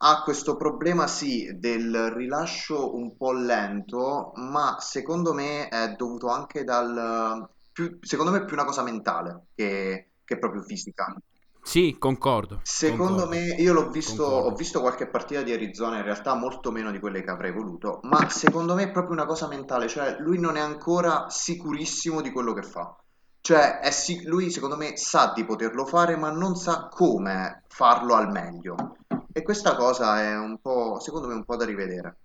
Ha 0.00 0.22
questo 0.22 0.56
problema, 0.56 1.06
sì, 1.06 1.58
del 1.58 2.10
rilascio 2.12 2.94
un 2.94 3.16
po' 3.16 3.32
lento, 3.32 4.32
ma 4.36 4.76
secondo 4.80 5.32
me 5.32 5.68
è 5.68 5.94
dovuto 5.94 6.28
anche 6.28 6.64
dal... 6.64 7.48
Più, 7.72 7.98
secondo 8.02 8.32
me 8.32 8.38
è 8.38 8.44
più 8.44 8.54
una 8.54 8.64
cosa 8.64 8.82
mentale 8.82 9.46
che, 9.54 10.12
che 10.24 10.38
proprio 10.38 10.62
fisica. 10.62 11.14
Sì, 11.62 11.96
concordo, 11.98 12.62
Secondo 12.62 13.22
concordo, 13.22 13.26
me, 13.26 13.46
io 13.56 13.72
l'ho 13.72 13.90
visto, 13.90 14.24
ho 14.24 14.54
visto 14.54 14.80
qualche 14.80 15.08
partita 15.08 15.42
di 15.42 15.52
Arizona, 15.52 15.96
in 15.96 16.04
realtà 16.04 16.34
molto 16.34 16.70
meno 16.70 16.90
di 16.92 17.00
quelle 17.00 17.22
che 17.22 17.30
avrei 17.30 17.50
voluto, 17.52 18.00
ma 18.02 18.28
secondo 18.28 18.74
me 18.74 18.84
è 18.84 18.90
proprio 18.92 19.14
una 19.14 19.26
cosa 19.26 19.48
mentale, 19.48 19.88
cioè 19.88 20.18
lui 20.20 20.38
non 20.38 20.56
è 20.56 20.60
ancora 20.60 21.28
sicurissimo 21.30 22.20
di 22.20 22.30
quello 22.30 22.52
che 22.52 22.62
fa. 22.62 22.94
Cioè, 23.40 23.80
è 23.80 23.90
sic- 23.90 24.26
lui 24.26 24.50
secondo 24.50 24.76
me 24.76 24.96
sa 24.96 25.32
di 25.34 25.44
poterlo 25.44 25.86
fare, 25.86 26.16
ma 26.16 26.30
non 26.30 26.54
sa 26.56 26.88
come 26.88 27.64
farlo 27.68 28.14
al 28.14 28.30
meglio. 28.30 28.97
E 29.32 29.42
questa 29.42 29.74
cosa 29.74 30.20
è 30.22 30.36
un 30.36 30.60
po', 30.60 31.00
secondo 31.00 31.28
me, 31.28 31.34
un 31.34 31.44
po' 31.46 31.56
da 31.56 31.64
rivedere. 31.64 32.18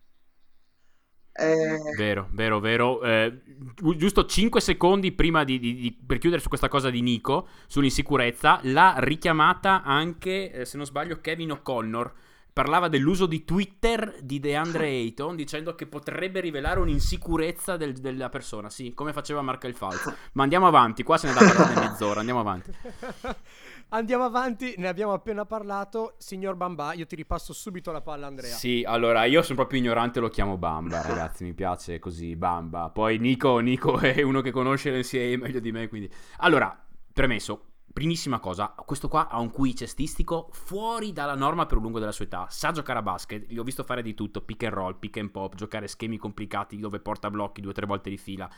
Eh, 1.33 1.77
Vero, 1.95 2.27
vero, 2.31 2.59
vero. 2.59 3.01
Eh, 3.03 3.41
giu- 3.75 3.95
giusto 3.95 4.25
5 4.25 4.59
secondi 4.61 5.11
prima 5.11 5.43
di, 5.43 5.59
di- 5.59 5.75
di- 5.75 5.91
per 6.05 6.17
chiudere 6.17 6.41
su 6.41 6.47
questa 6.47 6.67
cosa 6.69 6.89
di 6.89 7.01
Nico, 7.01 7.47
sull'insicurezza, 7.67 8.59
l'ha 8.63 8.95
richiamata 8.97 9.83
anche, 9.83 10.51
eh, 10.51 10.65
se 10.65 10.77
non 10.77 10.85
sbaglio, 10.87 11.21
Kevin 11.21 11.51
O'Connor. 11.51 12.13
Parlava 12.53 12.87
dell'uso 12.87 13.25
di 13.25 13.45
Twitter 13.45 14.15
di 14.21 14.39
DeAndre 14.39 14.85
Ayton, 14.89 15.35
dicendo 15.35 15.73
che 15.75 15.87
potrebbe 15.87 16.39
rivelare 16.39 16.79
un'insicurezza 16.79 17.77
del- 17.77 17.93
della 17.93 18.29
persona. 18.29 18.69
Sì, 18.69 18.93
come 18.93 19.13
faceva 19.13 19.41
Marca 19.41 19.67
il 19.67 19.75
Falso. 19.75 20.13
Ma 20.33 20.43
andiamo 20.43 20.67
avanti, 20.67 21.03
qua 21.03 21.17
se 21.17 21.27
ne 21.27 21.33
dà 21.33 21.43
parlare 21.43 21.75
mezz'ora, 21.75 22.19
andiamo 22.19 22.39
avanti. 22.39 22.71
Andiamo 23.93 24.23
avanti, 24.23 24.73
ne 24.77 24.87
abbiamo 24.87 25.13
appena 25.13 25.45
parlato. 25.45 26.15
Signor 26.17 26.55
Bamba, 26.55 26.93
io 26.93 27.05
ti 27.05 27.15
ripasso 27.15 27.53
subito 27.53 27.91
la 27.91 28.01
palla, 28.01 28.25
Andrea. 28.25 28.55
Sì, 28.55 28.83
allora 28.83 29.25
io 29.25 29.43
sono 29.43 29.57
proprio 29.57 29.79
ignorante, 29.79 30.19
lo 30.19 30.29
chiamo 30.29 30.57
Bamba, 30.57 31.01
ragazzi, 31.05 31.43
mi 31.43 31.53
piace 31.53 31.99
così, 31.99 32.35
Bamba. 32.35 32.89
Poi 32.89 33.19
Nico, 33.19 33.59
Nico 33.59 33.99
è 34.01 34.23
uno 34.23 34.41
che 34.41 34.49
conosce 34.49 34.89
l'NCAA 34.89 35.37
meglio 35.37 35.59
di 35.59 35.71
me, 35.71 35.87
quindi... 35.89 36.11
Allora, 36.37 36.75
premesso, 37.13 37.65
primissima 37.93 38.39
cosa, 38.39 38.73
questo 38.75 39.07
qua 39.07 39.27
ha 39.29 39.39
un 39.39 39.51
QI 39.51 39.75
cestistico 39.75 40.49
fuori 40.53 41.13
dalla 41.13 41.35
norma 41.35 41.67
per 41.67 41.77
un 41.77 41.83
lungo 41.83 41.99
della 41.99 42.11
sua 42.11 42.25
età. 42.25 42.47
Sa 42.49 42.71
giocare 42.71 42.97
a 42.97 43.03
basket, 43.03 43.45
gli 43.47 43.59
ho 43.59 43.63
visto 43.63 43.83
fare 43.83 44.01
di 44.01 44.15
tutto, 44.15 44.41
pick 44.41 44.63
and 44.63 44.73
roll, 44.73 44.97
pick 44.97 45.17
and 45.17 45.29
pop, 45.29 45.53
giocare 45.53 45.87
schemi 45.87 46.17
complicati 46.17 46.77
dove 46.77 46.99
porta 46.99 47.29
blocchi 47.29 47.61
due 47.61 47.69
o 47.69 47.75
tre 47.75 47.85
volte 47.85 48.09
di 48.09 48.17
fila. 48.17 48.49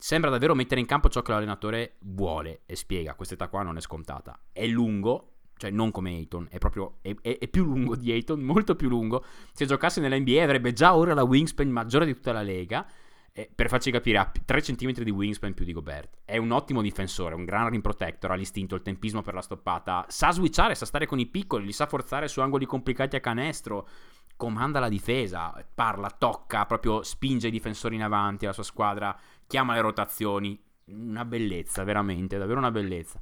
Sembra 0.00 0.30
davvero 0.30 0.54
mettere 0.54 0.80
in 0.80 0.86
campo 0.86 1.10
ciò 1.10 1.20
che 1.20 1.30
l'allenatore 1.30 1.96
vuole 2.00 2.62
e 2.64 2.74
spiega, 2.74 3.14
questa 3.14 3.34
età 3.34 3.48
qua 3.48 3.62
non 3.62 3.76
è 3.76 3.82
scontata. 3.82 4.40
È 4.50 4.66
lungo, 4.66 5.32
cioè 5.58 5.70
non 5.70 5.90
come 5.90 6.08
Ayton, 6.12 6.46
è 6.50 6.56
proprio 6.56 7.00
è, 7.02 7.14
è- 7.20 7.36
è 7.36 7.48
più 7.48 7.64
lungo 7.64 7.96
di 7.96 8.10
Ayton, 8.10 8.40
molto 8.40 8.76
più 8.76 8.88
lungo. 8.88 9.22
Se 9.52 9.66
giocasse 9.66 10.00
nella 10.00 10.18
NBA 10.18 10.42
avrebbe 10.42 10.72
già 10.72 10.96
ora 10.96 11.12
la 11.12 11.22
wingspan 11.22 11.68
maggiore 11.68 12.06
di 12.06 12.14
tutta 12.14 12.32
la 12.32 12.40
lega. 12.40 12.86
Eh, 13.32 13.50
per 13.54 13.68
farci 13.68 13.90
capire, 13.90 14.16
ha 14.16 14.32
3 14.44 14.62
cm 14.62 14.92
di 15.02 15.10
wingspan 15.10 15.52
più 15.52 15.66
di 15.66 15.74
Gobert. 15.74 16.20
È 16.24 16.38
un 16.38 16.50
ottimo 16.50 16.80
difensore, 16.80 17.34
un 17.34 17.44
gran 17.44 17.68
rim 17.68 17.82
protector, 17.82 18.30
ha 18.30 18.34
l'istinto, 18.34 18.74
il 18.74 18.82
tempismo 18.82 19.20
per 19.20 19.34
la 19.34 19.42
stoppata. 19.42 20.06
Sa 20.08 20.30
switchare, 20.32 20.74
sa 20.74 20.86
stare 20.86 21.04
con 21.04 21.18
i 21.18 21.26
piccoli, 21.26 21.66
li 21.66 21.72
sa 21.72 21.84
forzare 21.84 22.26
su 22.26 22.40
angoli 22.40 22.64
complicati 22.64 23.16
a 23.16 23.20
canestro. 23.20 23.86
Comanda 24.34 24.80
la 24.80 24.88
difesa, 24.88 25.54
parla, 25.74 26.08
tocca, 26.08 26.64
proprio 26.64 27.02
spinge 27.02 27.48
i 27.48 27.50
difensori 27.50 27.96
in 27.96 28.02
avanti, 28.02 28.46
la 28.46 28.54
sua 28.54 28.62
squadra, 28.62 29.14
chiama 29.50 29.74
le 29.74 29.80
rotazioni. 29.80 30.58
Una 30.86 31.24
bellezza, 31.24 31.82
veramente, 31.82 32.38
davvero 32.38 32.60
una 32.60 32.70
bellezza. 32.70 33.20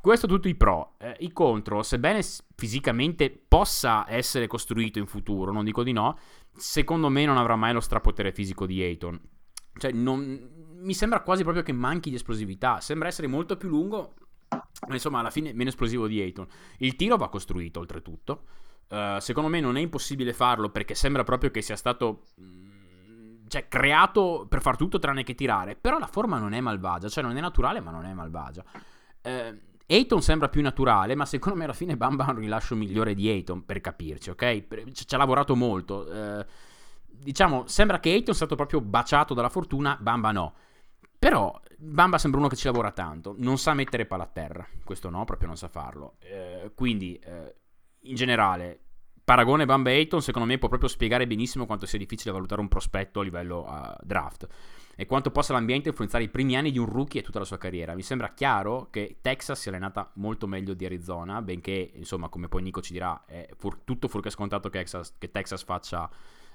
Questo 0.00 0.28
tutti 0.28 0.48
i 0.48 0.54
pro. 0.54 0.94
Eh, 0.98 1.16
I 1.20 1.32
contro, 1.32 1.82
sebbene 1.82 2.22
fisicamente 2.54 3.30
possa 3.30 4.04
essere 4.08 4.46
costruito 4.46 5.00
in 5.00 5.06
futuro, 5.06 5.50
non 5.50 5.64
dico 5.64 5.82
di 5.82 5.92
no, 5.92 6.16
secondo 6.54 7.08
me 7.08 7.24
non 7.24 7.38
avrà 7.38 7.56
mai 7.56 7.72
lo 7.72 7.80
strapotere 7.80 8.32
fisico 8.32 8.66
di 8.66 8.80
Ayton. 8.82 9.20
Cioè, 9.76 9.90
non- 9.90 10.50
mi 10.76 10.94
sembra 10.94 11.22
quasi 11.22 11.42
proprio 11.42 11.64
che 11.64 11.72
manchi 11.72 12.10
di 12.10 12.16
esplosività. 12.16 12.80
Sembra 12.80 13.08
essere 13.08 13.26
molto 13.26 13.56
più 13.56 13.68
lungo, 13.68 14.14
ma 14.50 14.94
insomma, 14.94 15.18
alla 15.18 15.30
fine 15.30 15.52
meno 15.52 15.70
esplosivo 15.70 16.06
di 16.06 16.20
Ayton. 16.20 16.46
Il 16.78 16.94
tiro 16.94 17.16
va 17.16 17.28
costruito, 17.28 17.80
oltretutto. 17.80 18.44
Eh, 18.88 19.16
secondo 19.20 19.48
me 19.48 19.60
non 19.60 19.76
è 19.76 19.80
impossibile 19.80 20.32
farlo 20.32 20.68
perché 20.68 20.94
sembra 20.94 21.24
proprio 21.24 21.50
che 21.50 21.62
sia 21.62 21.76
stato. 21.76 22.26
Cioè, 23.54 23.68
creato 23.68 24.46
per 24.48 24.60
far 24.60 24.76
tutto 24.76 24.98
tranne 24.98 25.22
che 25.22 25.36
tirare. 25.36 25.76
Però 25.76 26.00
la 26.00 26.08
forma 26.08 26.38
non 26.38 26.54
è 26.54 26.60
malvagia. 26.60 27.08
Cioè, 27.08 27.22
non 27.22 27.36
è 27.36 27.40
naturale, 27.40 27.78
ma 27.78 27.92
non 27.92 28.04
è 28.04 28.12
malvagia. 28.12 28.64
Eh, 29.22 29.60
Ayton 29.86 30.22
sembra 30.22 30.48
più 30.48 30.60
naturale, 30.60 31.14
ma 31.14 31.24
secondo 31.24 31.56
me 31.56 31.64
alla 31.64 31.72
fine 31.72 31.96
Bamba 31.96 32.24
ha 32.26 32.30
un 32.30 32.38
rilascio 32.38 32.74
migliore 32.74 33.14
di 33.14 33.28
Ayton, 33.28 33.64
per 33.64 33.80
capirci, 33.80 34.30
ok? 34.30 34.90
Ci 34.92 35.14
ha 35.14 35.18
lavorato 35.18 35.54
molto. 35.54 36.10
Eh, 36.10 36.46
diciamo, 37.06 37.68
sembra 37.68 38.00
che 38.00 38.10
Ayton 38.10 38.34
sia 38.34 38.46
stato 38.46 38.56
proprio 38.56 38.80
baciato 38.80 39.34
dalla 39.34 39.48
fortuna, 39.48 39.96
Bamba 40.00 40.32
no. 40.32 40.54
Però 41.16 41.60
Bamba 41.76 42.18
sembra 42.18 42.40
uno 42.40 42.48
che 42.48 42.56
ci 42.56 42.66
lavora 42.66 42.90
tanto, 42.90 43.36
non 43.38 43.56
sa 43.56 43.72
mettere 43.72 44.04
palla 44.04 44.24
a 44.24 44.30
terra, 44.32 44.66
questo 44.82 45.10
no, 45.10 45.24
proprio 45.24 45.46
non 45.46 45.56
sa 45.56 45.68
farlo. 45.68 46.16
Eh, 46.18 46.72
quindi, 46.74 47.14
eh, 47.16 47.54
in 48.00 48.16
generale, 48.16 48.83
paragone 49.24 49.64
Bamba 49.64 49.90
Ayton 49.90 50.20
secondo 50.20 50.46
me 50.46 50.58
può 50.58 50.68
proprio 50.68 50.88
spiegare 50.88 51.26
benissimo 51.26 51.66
quanto 51.66 51.86
sia 51.86 51.98
difficile 51.98 52.32
valutare 52.32 52.60
un 52.60 52.68
prospetto 52.68 53.20
a 53.20 53.24
livello 53.24 53.64
uh, 53.66 53.94
draft 54.04 54.46
e 54.96 55.06
quanto 55.06 55.30
possa 55.30 55.52
l'ambiente 55.52 55.88
influenzare 55.88 56.24
i 56.24 56.28
primi 56.28 56.56
anni 56.56 56.70
di 56.70 56.78
un 56.78 56.86
rookie 56.86 57.20
e 57.20 57.24
tutta 57.24 57.40
la 57.40 57.44
sua 57.44 57.58
carriera. 57.58 57.94
Mi 57.94 58.02
sembra 58.02 58.32
chiaro 58.32 58.88
che 58.90 59.18
Texas 59.20 59.60
sia 59.60 59.70
allenata 59.70 60.10
molto 60.14 60.46
meglio 60.46 60.74
di 60.74 60.84
Arizona, 60.84 61.42
benché, 61.42 61.90
insomma, 61.94 62.28
come 62.28 62.48
poi 62.48 62.62
Nico 62.62 62.80
ci 62.80 62.92
dirà, 62.92 63.24
è 63.26 63.48
fur- 63.56 63.80
tutto 63.84 64.08
fuorché 64.08 64.30
scontato 64.30 64.68
che 64.68 64.78
Texas, 64.78 65.14
che 65.18 65.30
Texas 65.30 65.64
faccia 65.64 66.08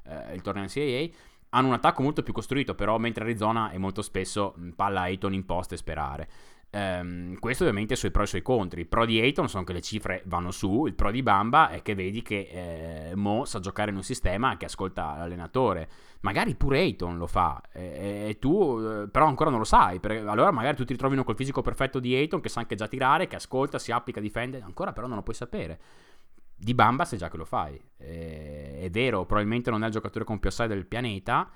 eh, 0.06 0.34
il 0.36 0.42
torneo 0.42 0.64
NCAA. 0.64 1.10
Hanno 1.50 1.68
un 1.68 1.74
attacco 1.74 2.04
molto 2.04 2.22
più 2.22 2.32
costruito, 2.32 2.76
però, 2.76 2.98
mentre 2.98 3.24
Arizona 3.24 3.72
è 3.72 3.78
molto 3.78 4.02
spesso 4.02 4.56
palla 4.76 5.02
Ayton 5.02 5.34
in 5.34 5.46
post 5.46 5.74
e 5.74 5.78
sperare. 5.78 6.30
Um, 6.72 7.40
questo 7.40 7.64
ovviamente 7.64 7.96
sui 7.96 8.12
pro 8.12 8.24
e 8.24 8.28
sui 8.28 8.44
contri. 8.44 8.82
Il 8.82 8.88
pro 8.88 9.06
di 9.06 9.20
Ayton 9.20 9.50
sono 9.50 9.64
che 9.64 9.74
le 9.74 9.82
cifre 9.82 10.22
vanno 10.26 10.52
su, 10.52 10.86
il 10.86 10.94
pro 10.94 11.10
di 11.10 11.24
Bamba 11.24 11.70
è 11.70 11.82
che 11.82 11.96
vedi 11.96 12.22
che 12.22 13.10
eh, 13.10 13.16
Mo 13.16 13.44
sa 13.46 13.60
giocare 13.60 13.90
in 13.90 13.96
un 13.96 14.04
sistema 14.04 14.56
che 14.56 14.66
ascolta 14.66 15.16
l'allenatore. 15.18 15.90
Magari 16.22 16.54
pure 16.54 16.80
Ayton 16.80 17.18
lo 17.18 17.26
fa 17.26 17.60
e, 17.72 18.28
e 18.30 18.38
tu 18.38 18.80
eh, 18.80 19.08
però 19.10 19.26
ancora 19.26 19.50
non 19.50 19.58
lo 19.58 19.66
sai. 19.66 20.00
Perché 20.00 20.20
allora 20.20 20.52
magari 20.52 20.78
tu 20.78 20.84
ti 20.86 20.94
ritrovi 20.94 21.22
col 21.24 21.36
fisico 21.36 21.64
perfetto 21.64 22.00
di 22.00 22.14
Ayton 22.14 22.40
che 22.40 22.50
sa 22.50 22.60
anche 22.60 22.76
già 22.76 22.88
tirare, 22.88 23.26
che 23.26 23.38
ascolta, 23.38 23.80
si 23.80 23.92
applica, 23.92 24.20
difende, 24.20 24.62
ancora 24.62 24.94
però 24.94 25.08
non 25.08 25.16
lo 25.16 25.24
puoi 25.24 25.36
sapere. 25.36 25.80
Di 26.56 26.76
Bamba 26.76 27.04
sai 27.06 27.18
già 27.18 27.30
che 27.30 27.38
lo 27.38 27.46
fai. 27.46 27.82
E, 27.98 28.82
è 28.82 28.90
vero, 28.92 29.26
probabilmente 29.26 29.72
non 29.72 29.82
è 29.82 29.88
il 29.88 29.92
giocatore 29.92 30.24
con 30.24 30.38
più 30.38 30.50
assai 30.50 30.68
del 30.68 30.86
pianeta 30.86 31.50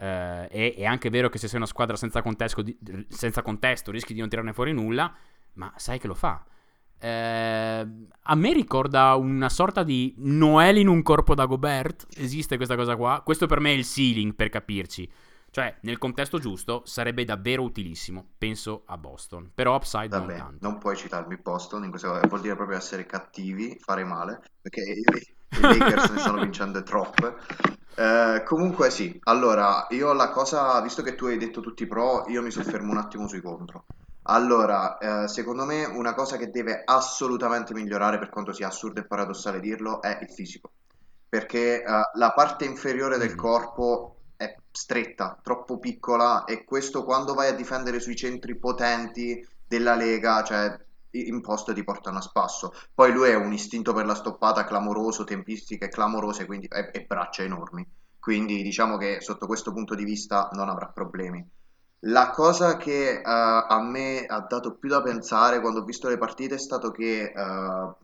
Uh, 0.00 0.48
è, 0.48 0.74
è, 0.78 0.84
anche 0.86 1.10
vero 1.10 1.28
che 1.28 1.36
se 1.36 1.46
sei 1.46 1.58
una 1.58 1.66
squadra 1.66 1.94
senza 1.94 2.22
contesto, 2.22 2.62
di, 2.62 2.74
senza 3.08 3.42
contesto, 3.42 3.90
rischi 3.90 4.14
di 4.14 4.20
non 4.20 4.30
tirarne 4.30 4.54
fuori 4.54 4.72
nulla, 4.72 5.14
ma 5.54 5.70
sai 5.76 5.98
che 5.98 6.06
lo 6.06 6.14
fa. 6.14 6.42
Uh, 7.02 8.08
a 8.22 8.34
me 8.34 8.52
ricorda 8.54 9.14
una 9.16 9.50
sorta 9.50 9.82
di 9.82 10.14
Noel 10.16 10.78
in 10.78 10.88
un 10.88 11.02
corpo 11.02 11.34
da 11.34 11.44
Gobert. 11.44 12.06
Esiste 12.16 12.56
questa 12.56 12.76
cosa 12.76 12.96
qua? 12.96 13.20
Questo 13.22 13.44
per 13.44 13.60
me 13.60 13.72
è 13.72 13.74
il 13.74 13.84
ceiling, 13.84 14.34
per 14.34 14.48
capirci. 14.48 15.06
Cioè, 15.50 15.76
nel 15.82 15.98
contesto 15.98 16.38
giusto, 16.38 16.80
sarebbe 16.86 17.26
davvero 17.26 17.62
utilissimo. 17.62 18.24
Penso 18.38 18.84
a 18.86 18.96
Boston. 18.96 19.50
Però 19.54 19.74
upside 19.74 20.08
Vabbè, 20.08 20.38
non. 20.38 20.56
Non 20.60 20.78
puoi 20.78 20.96
citarmi 20.96 21.36
Boston, 21.36 21.84
in 21.84 21.90
questo 21.90 22.18
vuol 22.26 22.40
dire 22.40 22.56
proprio 22.56 22.78
essere 22.78 23.04
cattivi, 23.04 23.76
fare 23.78 24.04
male, 24.04 24.40
perché 24.62 24.82
i, 25.50 25.60
Lakers 25.60 26.10
ne 26.10 26.18
stanno 26.18 26.40
vincendo 26.40 26.82
troppe. 26.82 27.36
Eh, 27.94 28.42
comunque 28.44 28.90
sì, 28.90 29.18
allora, 29.24 29.86
io 29.90 30.12
la 30.12 30.30
cosa, 30.30 30.80
visto 30.80 31.02
che 31.02 31.14
tu 31.14 31.26
hai 31.26 31.36
detto 31.36 31.60
tutti 31.60 31.82
i 31.82 31.86
pro, 31.86 32.24
io 32.28 32.42
mi 32.42 32.50
soffermo 32.50 32.92
un 32.92 32.98
attimo 32.98 33.28
sui 33.28 33.40
contro. 33.40 33.84
Allora, 34.24 34.98
eh, 34.98 35.28
secondo 35.28 35.64
me 35.64 35.84
una 35.84 36.14
cosa 36.14 36.36
che 36.36 36.50
deve 36.50 36.82
assolutamente 36.84 37.74
migliorare, 37.74 38.18
per 38.18 38.28
quanto 38.28 38.52
sia 38.52 38.68
assurdo 38.68 39.00
e 39.00 39.06
paradossale 39.06 39.60
dirlo, 39.60 40.00
è 40.02 40.18
il 40.20 40.30
fisico. 40.30 40.70
Perché 41.28 41.82
eh, 41.82 41.84
la 42.14 42.32
parte 42.32 42.64
inferiore 42.64 43.18
del 43.18 43.32
mm. 43.32 43.36
corpo 43.36 44.16
è 44.36 44.54
stretta, 44.70 45.38
troppo 45.42 45.78
piccola 45.78 46.44
e 46.44 46.64
questo 46.64 47.04
quando 47.04 47.34
vai 47.34 47.48
a 47.48 47.54
difendere 47.54 48.00
sui 48.00 48.16
centri 48.16 48.56
potenti 48.56 49.46
della 49.66 49.94
Lega, 49.94 50.42
cioè 50.42 50.78
in 51.12 51.40
posto 51.40 51.72
ti 51.72 51.84
portano 51.84 52.18
a 52.18 52.22
spasso. 52.22 52.72
Poi 52.94 53.12
lui 53.12 53.32
ha 53.32 53.38
un 53.38 53.52
istinto 53.52 53.92
per 53.92 54.06
la 54.06 54.14
stoppata 54.14 54.64
clamoroso, 54.64 55.24
tempistiche 55.24 55.88
clamorose 55.88 56.46
quindi, 56.46 56.66
e, 56.66 56.90
e 56.92 57.04
braccia 57.04 57.42
enormi. 57.42 57.86
Quindi 58.18 58.62
diciamo 58.62 58.96
che 58.96 59.20
sotto 59.20 59.46
questo 59.46 59.72
punto 59.72 59.94
di 59.94 60.04
vista 60.04 60.48
non 60.52 60.68
avrà 60.68 60.86
problemi. 60.86 61.46
La 62.04 62.30
cosa 62.30 62.76
che 62.76 63.20
uh, 63.22 63.28
a 63.28 63.80
me 63.82 64.24
ha 64.24 64.40
dato 64.40 64.76
più 64.76 64.88
da 64.88 65.02
pensare 65.02 65.60
quando 65.60 65.80
ho 65.80 65.84
visto 65.84 66.08
le 66.08 66.18
partite 66.18 66.54
è 66.54 66.58
stato 66.58 66.90
che 66.90 67.32
uh, 67.34 67.94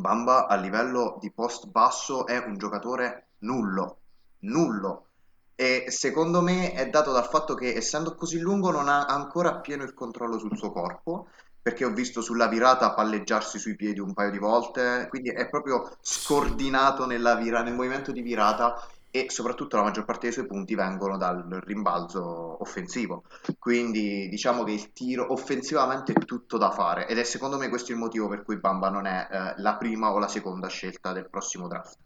Bamba 0.00 0.46
a 0.46 0.56
livello 0.56 1.18
di 1.20 1.30
post 1.30 1.66
basso 1.66 2.26
è 2.26 2.38
un 2.38 2.56
giocatore 2.56 3.32
nullo, 3.40 3.98
nullo 4.40 5.06
e 5.54 5.90
secondo 5.90 6.40
me 6.40 6.72
è 6.72 6.88
dato 6.88 7.12
dal 7.12 7.26
fatto 7.26 7.54
che 7.54 7.74
essendo 7.74 8.14
così 8.14 8.38
lungo 8.38 8.70
non 8.70 8.88
ha 8.88 9.04
ancora 9.04 9.58
pieno 9.58 9.82
il 9.82 9.92
controllo 9.92 10.38
sul 10.38 10.56
suo 10.56 10.72
corpo 10.72 11.28
perché 11.62 11.84
ho 11.84 11.92
visto 11.92 12.20
sulla 12.20 12.48
virata 12.48 12.94
palleggiarsi 12.94 13.58
sui 13.58 13.76
piedi 13.76 14.00
un 14.00 14.14
paio 14.14 14.30
di 14.30 14.38
volte, 14.38 15.06
quindi 15.08 15.30
è 15.30 15.48
proprio 15.48 15.96
scordinato 16.00 17.06
nella 17.06 17.34
vira- 17.34 17.62
nel 17.62 17.74
movimento 17.74 18.12
di 18.12 18.22
virata 18.22 18.82
e 19.12 19.26
soprattutto 19.28 19.76
la 19.76 19.82
maggior 19.82 20.04
parte 20.04 20.26
dei 20.26 20.32
suoi 20.32 20.46
punti 20.46 20.74
vengono 20.74 21.16
dal 21.16 21.44
rimbalzo 21.64 22.62
offensivo. 22.62 23.24
Quindi 23.58 24.28
diciamo 24.28 24.62
che 24.62 24.72
il 24.72 24.92
tiro 24.92 25.32
offensivamente 25.32 26.12
è 26.12 26.24
tutto 26.24 26.56
da 26.56 26.70
fare 26.70 27.08
ed 27.08 27.18
è 27.18 27.24
secondo 27.24 27.58
me 27.58 27.68
questo 27.68 27.92
il 27.92 27.98
motivo 27.98 28.28
per 28.28 28.42
cui 28.42 28.58
Bamba 28.58 28.88
non 28.88 29.06
è 29.06 29.28
eh, 29.30 29.54
la 29.60 29.76
prima 29.76 30.12
o 30.12 30.18
la 30.18 30.28
seconda 30.28 30.68
scelta 30.68 31.12
del 31.12 31.28
prossimo 31.28 31.66
draft. 31.66 31.96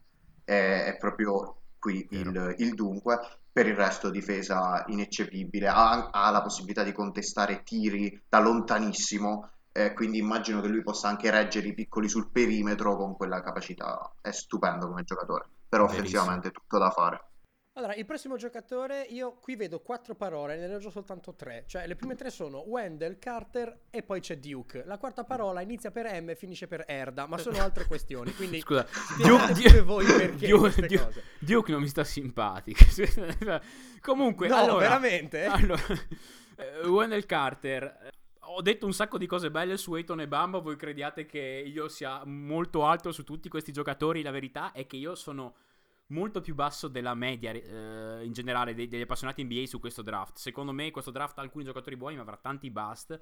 È, 0.43 0.85
è 0.87 0.97
proprio 0.97 1.57
qui 1.79 2.07
il, 2.11 2.55
il 2.59 2.75
dunque 2.75 3.19
per 3.55 3.69
il 3.69 3.77
resto 3.77 4.11
difesa 4.11 4.83
ineccepibile, 4.89 5.69
ha, 5.69 6.11
ha 6.11 6.29
la 6.31 6.43
possibilità 6.43 6.83
di 6.83 6.91
contestare 6.91 7.63
tiri 7.63 8.21
da 8.29 8.41
lontanissimo, 8.41 9.49
eh, 9.71 9.93
quindi 9.93 10.19
immagino 10.19 10.61
che 10.61 10.67
lui 10.67 10.83
possa 10.83 11.07
anche 11.07 11.31
reggere 11.31 11.69
i 11.69 11.73
piccoli 11.73 12.09
sul 12.09 12.33
perimetro 12.33 12.97
con 12.97 13.15
quella 13.15 13.41
capacità, 13.43 14.13
è 14.21 14.33
stupendo 14.33 14.89
come 14.89 15.05
giocatore, 15.05 15.49
però 15.69 15.87
Verissimo. 15.87 16.09
offensivamente 16.09 16.51
tutto 16.51 16.79
da 16.79 16.91
fare. 16.91 17.29
Allora, 17.77 17.97
il 17.97 18.05
prossimo 18.05 18.37
giocatore, 18.37 19.03
io 19.03 19.33
qui 19.41 19.57
vedo 19.57 19.81
quattro 19.81 20.15
parole, 20.15 20.57
ne 20.57 20.69
leggo 20.69 20.91
soltanto 20.91 21.35
tre. 21.35 21.65
Cioè, 21.67 21.89
le 21.89 21.97
prime 21.97 22.15
tre 22.15 22.31
sono 22.31 22.59
Wendell, 22.59 23.19
Carter 23.19 23.87
e 23.91 24.05
poi 24.05 24.21
c'è 24.21 24.39
Duke. 24.39 24.85
La 24.85 24.97
quarta 24.97 25.25
parola 25.25 25.61
inizia 25.61 25.91
per 25.91 26.07
M 26.23 26.29
e 26.29 26.37
finisce 26.37 26.69
per 26.69 26.85
Erda, 26.87 27.27
ma 27.27 27.37
sono 27.37 27.59
altre 27.59 27.87
questioni. 27.89 28.33
Quindi, 28.33 28.61
scusa, 28.61 28.87
Duke, 29.17 29.55
Duke, 29.55 29.81
voi 29.83 30.05
perché 30.07 30.47
Duke, 30.47 30.87
Duke, 30.87 31.23
Duke, 31.41 31.73
non 31.73 31.81
mi 31.81 31.89
sta 31.89 32.05
simpatico. 32.05 32.85
Comunque, 34.01 34.47
no, 34.47 34.57
allora, 34.57 34.79
veramente? 34.79 35.45
Allora, 35.45 35.83
uh, 36.85 36.87
Wendell 36.87 37.27
Carter 37.27 38.13
ho 38.39 38.63
detto 38.63 38.87
un 38.87 38.93
sacco 38.93 39.19
di 39.19 39.27
cose 39.27 39.51
belle 39.51 39.77
su 39.77 39.97
Eton 39.97 40.21
e 40.21 40.29
Bamba. 40.29 40.59
Voi 40.59 40.77
crediate 40.77 41.27
che 41.27 41.41
io 41.67 41.89
sia 41.89 42.25
molto 42.25 42.85
alto 42.85 43.11
su 43.11 43.25
tutti 43.25 43.49
questi 43.49 43.73
giocatori? 43.73 44.23
La 44.23 44.31
verità 44.31 44.71
è 44.71 44.87
che 44.87 44.97
io 44.97 45.17
sono 45.17 45.55
molto 46.09 46.41
più 46.41 46.55
basso 46.55 46.89
della 46.89 47.15
media 47.15 47.51
eh, 47.53 48.25
in 48.25 48.33
generale 48.33 48.75
dei, 48.75 48.89
degli 48.89 49.03
appassionati 49.03 49.43
NBA 49.45 49.67
su 49.67 49.81
questo 49.81 50.03
draft. 50.03 50.37
Secondo 50.37 50.73
me 50.73 50.91
questo 50.91 51.11
draft 51.11 51.39
ha 51.39 51.43
alcuni 51.43 51.65
giocatori 51.65 51.97
buoni 51.97 52.17
ma 52.17 52.23
avrà 52.23 52.37
tanti 52.37 52.71
bust. 52.71 53.21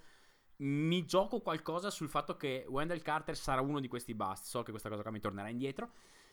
Mi 0.57 1.05
gioco 1.05 1.41
qualcosa 1.41 1.91
sul 1.91 2.09
fatto 2.09 2.37
che 2.37 2.65
Wendell 2.69 3.03
Carter 3.03 3.37
sarà 3.37 3.61
uno 3.61 3.81
di 3.81 3.89
questi 3.89 4.15
bust. 4.15 4.45
So 4.45 4.63
che 4.63 4.71
questa 4.71 4.89
cosa 4.89 5.03
qua 5.03 5.11
mi 5.11 5.21
tornerà 5.21 5.49
indietro. 5.49 5.91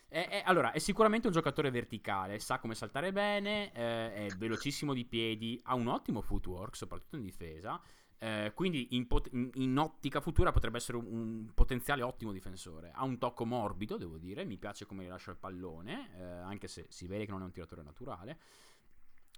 È, 0.08 0.28
è, 0.28 0.44
allora, 0.46 0.72
è 0.72 0.80
sicuramente 0.80 1.28
un 1.28 1.34
giocatore 1.34 1.70
verticale, 1.70 2.40
sa 2.40 2.58
come 2.58 2.74
saltare 2.74 3.12
bene, 3.12 3.72
eh, 3.74 4.26
è 4.26 4.28
velocissimo 4.38 4.94
di 4.94 5.06
piedi, 5.06 5.60
ha 5.66 5.76
un 5.76 5.88
ottimo 5.88 6.22
footwork, 6.22 6.76
soprattutto 6.76 7.16
in 7.16 7.22
difesa. 7.22 7.80
Eh, 8.22 8.52
quindi 8.54 8.98
in, 8.98 9.08
pot- 9.08 9.30
in, 9.32 9.78
ottica 9.78 10.20
futura 10.20 10.52
potrebbe 10.52 10.76
essere 10.76 10.98
un, 10.98 11.06
un, 11.06 11.52
potenziale 11.54 12.02
ottimo 12.02 12.34
difensore. 12.34 12.92
Ha 12.94 13.06
un 13.06 13.18
tocco 13.18 13.46
morbido, 13.46 13.96
devo 13.96 14.18
dire, 14.18 14.44
mi 14.44 14.58
piace 14.58 14.86
come 14.86 15.08
lascia 15.08 15.32
il 15.32 15.38
pallone, 15.38 16.12
eh, 16.18 16.24
anche 16.24 16.68
se 16.68 16.88
si 16.90 17.08
vede 17.08 17.26
che 17.26 17.32
non 17.32 17.42
è 17.42 17.46
un 17.46 17.52
tiratore 17.52 17.82
naturale. 17.82 18.40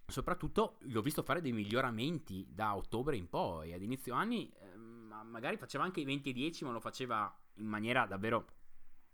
Soprattutto 0.08 0.78
l'ho 0.80 1.02
visto 1.02 1.22
fare 1.22 1.42
dei 1.42 1.52
miglioramenti 1.52 2.48
da 2.50 2.76
ottobre 2.76 3.16
in 3.16 3.30
poi. 3.30 3.72
Ad 3.72 3.84
inizio 3.84 4.16
anni 4.16 4.52
eh, 4.52 4.76
magari 4.76 5.58
faceva 5.58 5.84
anche 5.84 6.00
i 6.00 6.06
20 6.06 6.32
e 6.32 6.34
10, 6.34 6.66
ma 6.66 6.72
lo 6.72 6.80
faceva 6.80 7.34
in 7.56 7.68
maniera 7.68 8.08
davvero... 8.08 8.46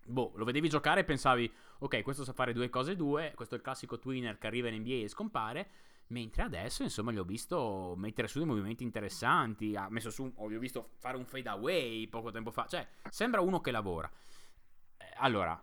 Boh, 0.06 0.32
lo 0.36 0.46
vedevi 0.46 0.70
giocare 0.70 1.02
e 1.02 1.04
pensavi, 1.04 1.52
ok, 1.80 2.02
questo 2.02 2.24
sa 2.24 2.32
fare 2.32 2.54
due 2.54 2.70
cose 2.70 2.96
due, 2.96 3.34
questo 3.36 3.56
è 3.56 3.58
il 3.58 3.64
classico 3.64 4.00
twinner 4.00 4.38
che 4.38 4.48
arriva 4.48 4.70
in 4.70 4.80
NBA 4.80 5.04
e 5.04 5.10
scompare 5.10 5.70
Mentre 6.10 6.44
adesso, 6.44 6.84
insomma, 6.84 7.12
gli 7.12 7.18
ho 7.18 7.24
visto 7.24 7.94
mettere 7.98 8.28
su 8.28 8.38
dei 8.38 8.48
movimenti 8.48 8.84
interessanti. 8.84 9.76
Ha 9.76 9.90
messo 9.90 10.10
su, 10.10 10.32
o 10.36 10.50
gli 10.50 10.56
ho 10.56 10.60
visto 10.60 10.92
fare 10.98 11.18
un 11.18 11.26
fade 11.26 11.50
away 11.50 12.08
poco 12.08 12.32
tempo 12.32 12.52
fa. 12.52 12.66
Cioè, 12.66 12.88
sembra 13.10 13.42
uno 13.42 13.60
che 13.60 13.72
lavora. 13.72 14.10
Eh, 14.98 15.06
allora, 15.18 15.62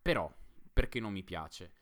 però, 0.00 0.32
perché 0.72 0.98
non 0.98 1.12
mi 1.12 1.22
piace? 1.22 1.72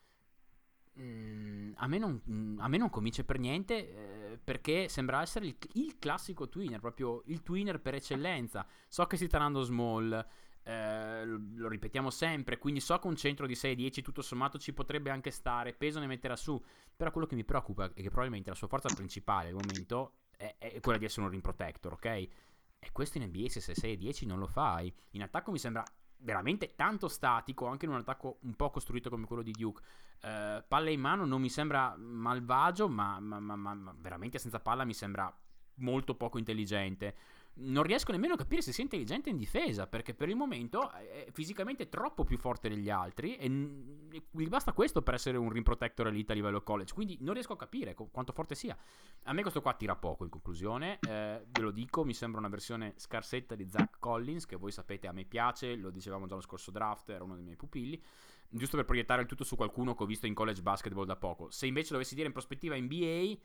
Mm, 0.99 1.71
a, 1.77 1.87
me 1.87 1.97
non, 1.97 2.57
a, 2.59 2.67
me 2.67 2.77
non, 2.77 2.89
convince 2.89 3.23
per 3.23 3.39
niente 3.39 4.33
eh, 4.33 4.37
perché 4.43 4.89
sembra 4.89 5.21
essere 5.21 5.45
il, 5.45 5.55
il, 5.75 5.97
classico 5.97 6.49
twinner, 6.49 6.81
proprio 6.81 7.23
il 7.27 7.41
twinner 7.41 7.79
per 7.79 7.95
eccellenza. 7.95 8.67
So 8.89 9.05
che 9.05 9.15
si 9.15 9.27
sta 9.27 9.37
andando 9.37 9.61
small, 9.61 10.25
eh, 10.63 11.25
lo 11.25 11.67
ripetiamo 11.67 12.09
sempre, 12.09 12.57
quindi 12.57 12.79
so 12.79 12.97
che 12.99 13.07
un 13.07 13.15
centro 13.15 13.47
di 13.47 13.53
6-10 13.53 14.01
tutto 14.01 14.21
sommato 14.21 14.59
ci 14.59 14.73
potrebbe 14.73 15.09
anche 15.09 15.31
stare, 15.31 15.73
peso 15.73 15.99
ne 15.99 16.07
metterà 16.07 16.35
su, 16.35 16.61
però 16.95 17.11
quello 17.11 17.27
che 17.27 17.35
mi 17.35 17.43
preoccupa 17.43 17.85
è 17.85 18.01
che 18.01 18.09
probabilmente 18.09 18.49
la 18.49 18.55
sua 18.55 18.67
forza 18.67 18.93
principale 18.93 19.47
al 19.47 19.55
momento 19.55 20.13
è, 20.37 20.55
è 20.57 20.79
quella 20.79 20.97
di 20.97 21.05
essere 21.05 21.25
un 21.25 21.31
rim 21.31 21.41
protector, 21.41 21.93
ok? 21.93 22.05
E 22.05 22.91
questo 22.91 23.17
in 23.17 23.25
NBA 23.25 23.47
se 23.47 23.59
sei 23.59 23.97
6-10 23.97 24.25
non 24.25 24.39
lo 24.39 24.47
fai. 24.47 24.93
In 25.11 25.21
attacco 25.21 25.51
mi 25.51 25.59
sembra 25.59 25.83
veramente 26.17 26.75
tanto 26.75 27.07
statico, 27.07 27.67
anche 27.67 27.85
in 27.85 27.91
un 27.91 27.97
attacco 27.97 28.39
un 28.41 28.55
po' 28.55 28.69
costruito 28.69 29.09
come 29.09 29.25
quello 29.25 29.43
di 29.43 29.51
Duke. 29.51 29.81
Uh, 30.21 30.63
palla 30.67 30.89
in 30.89 30.99
mano 30.99 31.25
non 31.25 31.41
mi 31.41 31.49
sembra 31.49 31.95
malvagio, 31.95 32.87
ma, 32.87 33.19
ma, 33.19 33.39
ma, 33.39 33.55
ma, 33.55 33.95
veramente 33.97 34.37
senza 34.37 34.59
palla 34.59 34.83
mi 34.83 34.93
sembra 34.93 35.31
molto 35.75 36.15
poco 36.15 36.37
intelligente 36.37 37.15
non 37.55 37.83
riesco 37.83 38.11
nemmeno 38.11 38.33
a 38.33 38.37
capire 38.37 38.61
se 38.61 38.71
sia 38.71 38.83
intelligente 38.83 39.29
in 39.29 39.37
difesa, 39.37 39.87
perché 39.87 40.13
per 40.13 40.29
il 40.29 40.35
momento 40.35 40.89
è 40.91 41.27
fisicamente 41.31 41.89
troppo 41.89 42.23
più 42.23 42.37
forte 42.37 42.69
degli 42.69 42.89
altri 42.89 43.35
e 43.35 43.49
gli 43.49 44.47
basta 44.47 44.73
questo 44.73 45.01
per 45.01 45.15
essere 45.15 45.37
un 45.37 45.49
rim 45.49 45.63
protector 45.63 46.07
elite 46.07 46.31
a 46.31 46.35
livello 46.35 46.61
college, 46.61 46.93
quindi 46.93 47.17
non 47.21 47.33
riesco 47.33 47.53
a 47.53 47.57
capire 47.57 47.93
quanto 47.93 48.31
forte 48.31 48.55
sia. 48.55 48.77
A 49.23 49.33
me 49.33 49.41
questo 49.41 49.61
qua 49.61 49.73
tira 49.73 49.95
poco 49.95 50.23
in 50.23 50.29
conclusione, 50.29 50.99
eh, 51.07 51.45
ve 51.47 51.61
lo 51.61 51.71
dico, 51.71 52.03
mi 52.03 52.13
sembra 52.13 52.39
una 52.39 52.49
versione 52.49 52.93
scarsetta 52.95 53.55
di 53.55 53.67
Zach 53.67 53.99
Collins, 53.99 54.45
che 54.45 54.55
voi 54.55 54.71
sapete 54.71 55.07
a 55.07 55.11
me 55.11 55.25
piace, 55.25 55.75
lo 55.75 55.89
dicevamo 55.89 56.25
già 56.25 56.35
lo 56.35 56.41
scorso 56.41 56.71
draft, 56.71 57.09
era 57.09 57.23
uno 57.23 57.35
dei 57.35 57.43
miei 57.43 57.57
pupilli, 57.57 58.01
giusto 58.49 58.77
per 58.77 58.85
proiettare 58.85 59.21
il 59.21 59.27
tutto 59.27 59.43
su 59.43 59.55
qualcuno 59.55 59.93
che 59.93 60.03
ho 60.03 60.05
visto 60.05 60.25
in 60.25 60.33
college 60.33 60.61
basketball 60.61 61.05
da 61.05 61.15
poco. 61.15 61.51
Se 61.51 61.67
invece 61.67 61.93
dovessi 61.93 62.15
dire 62.15 62.27
in 62.27 62.33
prospettiva 62.33 62.75
NBA 62.75 63.37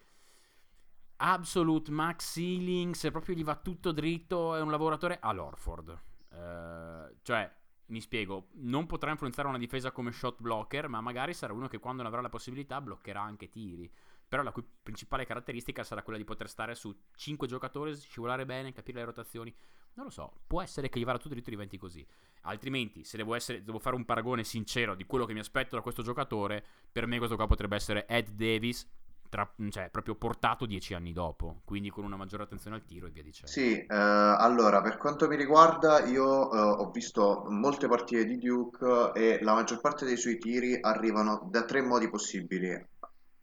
absolute 1.16 1.90
max 1.90 2.32
ceiling, 2.32 2.94
se 2.94 3.10
proprio 3.10 3.34
gli 3.34 3.44
va 3.44 3.56
tutto 3.56 3.92
dritto, 3.92 4.54
è 4.54 4.60
un 4.60 4.70
lavoratore 4.70 5.18
all'Orford. 5.20 5.98
Uh, 6.30 7.14
cioè, 7.22 7.50
mi 7.86 8.00
spiego, 8.00 8.48
non 8.54 8.86
potrà 8.86 9.10
influenzare 9.10 9.48
una 9.48 9.58
difesa 9.58 9.92
come 9.92 10.10
shot 10.10 10.40
blocker, 10.40 10.88
ma 10.88 11.00
magari 11.00 11.34
sarà 11.34 11.52
uno 11.52 11.68
che 11.68 11.78
quando 11.78 12.02
ne 12.02 12.08
avrà 12.08 12.20
la 12.20 12.28
possibilità 12.28 12.80
bloccherà 12.80 13.20
anche 13.20 13.48
tiri. 13.48 13.90
Però 14.28 14.42
la 14.42 14.50
cui 14.50 14.64
principale 14.82 15.24
caratteristica 15.24 15.84
sarà 15.84 16.02
quella 16.02 16.18
di 16.18 16.24
poter 16.24 16.48
stare 16.48 16.74
su 16.74 16.94
5 17.14 17.46
giocatori, 17.46 17.94
scivolare 17.96 18.44
bene, 18.44 18.72
capire 18.72 18.98
le 18.98 19.04
rotazioni. 19.04 19.54
Non 19.94 20.06
lo 20.06 20.10
so, 20.10 20.40
può 20.46 20.60
essere 20.60 20.88
che 20.88 20.98
gli 20.98 21.04
vada 21.04 21.18
tutto 21.18 21.32
dritto 21.32 21.50
diventi 21.50 21.78
così. 21.78 22.04
Altrimenti, 22.42 23.04
se 23.04 23.16
devo, 23.16 23.34
essere, 23.34 23.62
devo 23.62 23.78
fare 23.78 23.94
un 23.94 24.04
paragone 24.04 24.42
sincero 24.42 24.94
di 24.94 25.06
quello 25.06 25.24
che 25.24 25.32
mi 25.32 25.38
aspetto 25.38 25.76
da 25.76 25.80
questo 25.80 26.02
giocatore, 26.02 26.64
per 26.90 27.06
me 27.06 27.18
questo 27.18 27.36
qua 27.36 27.46
potrebbe 27.46 27.76
essere 27.76 28.04
Ed 28.06 28.30
Davis, 28.30 28.86
tra, 29.28 29.50
cioè, 29.70 29.88
proprio 29.90 30.14
portato 30.14 30.66
dieci 30.66 30.94
anni 30.94 31.12
dopo, 31.12 31.62
quindi 31.64 31.90
con 31.90 32.04
una 32.04 32.16
maggiore 32.16 32.44
attenzione 32.44 32.76
al 32.76 32.84
tiro 32.84 33.06
e 33.06 33.10
via 33.10 33.22
dicendo. 33.22 33.50
Sì, 33.50 33.78
eh, 33.78 33.86
allora 33.88 34.80
per 34.82 34.96
quanto 34.96 35.28
mi 35.28 35.36
riguarda, 35.36 36.04
io 36.04 36.52
eh, 36.52 36.58
ho 36.58 36.90
visto 36.90 37.44
molte 37.48 37.88
partite 37.88 38.24
di 38.24 38.38
Duke 38.38 39.12
e 39.14 39.38
la 39.42 39.54
maggior 39.54 39.80
parte 39.80 40.04
dei 40.04 40.16
suoi 40.16 40.38
tiri 40.38 40.78
arrivano 40.80 41.48
da 41.50 41.64
tre 41.64 41.82
modi 41.82 42.08
possibili. 42.08 42.88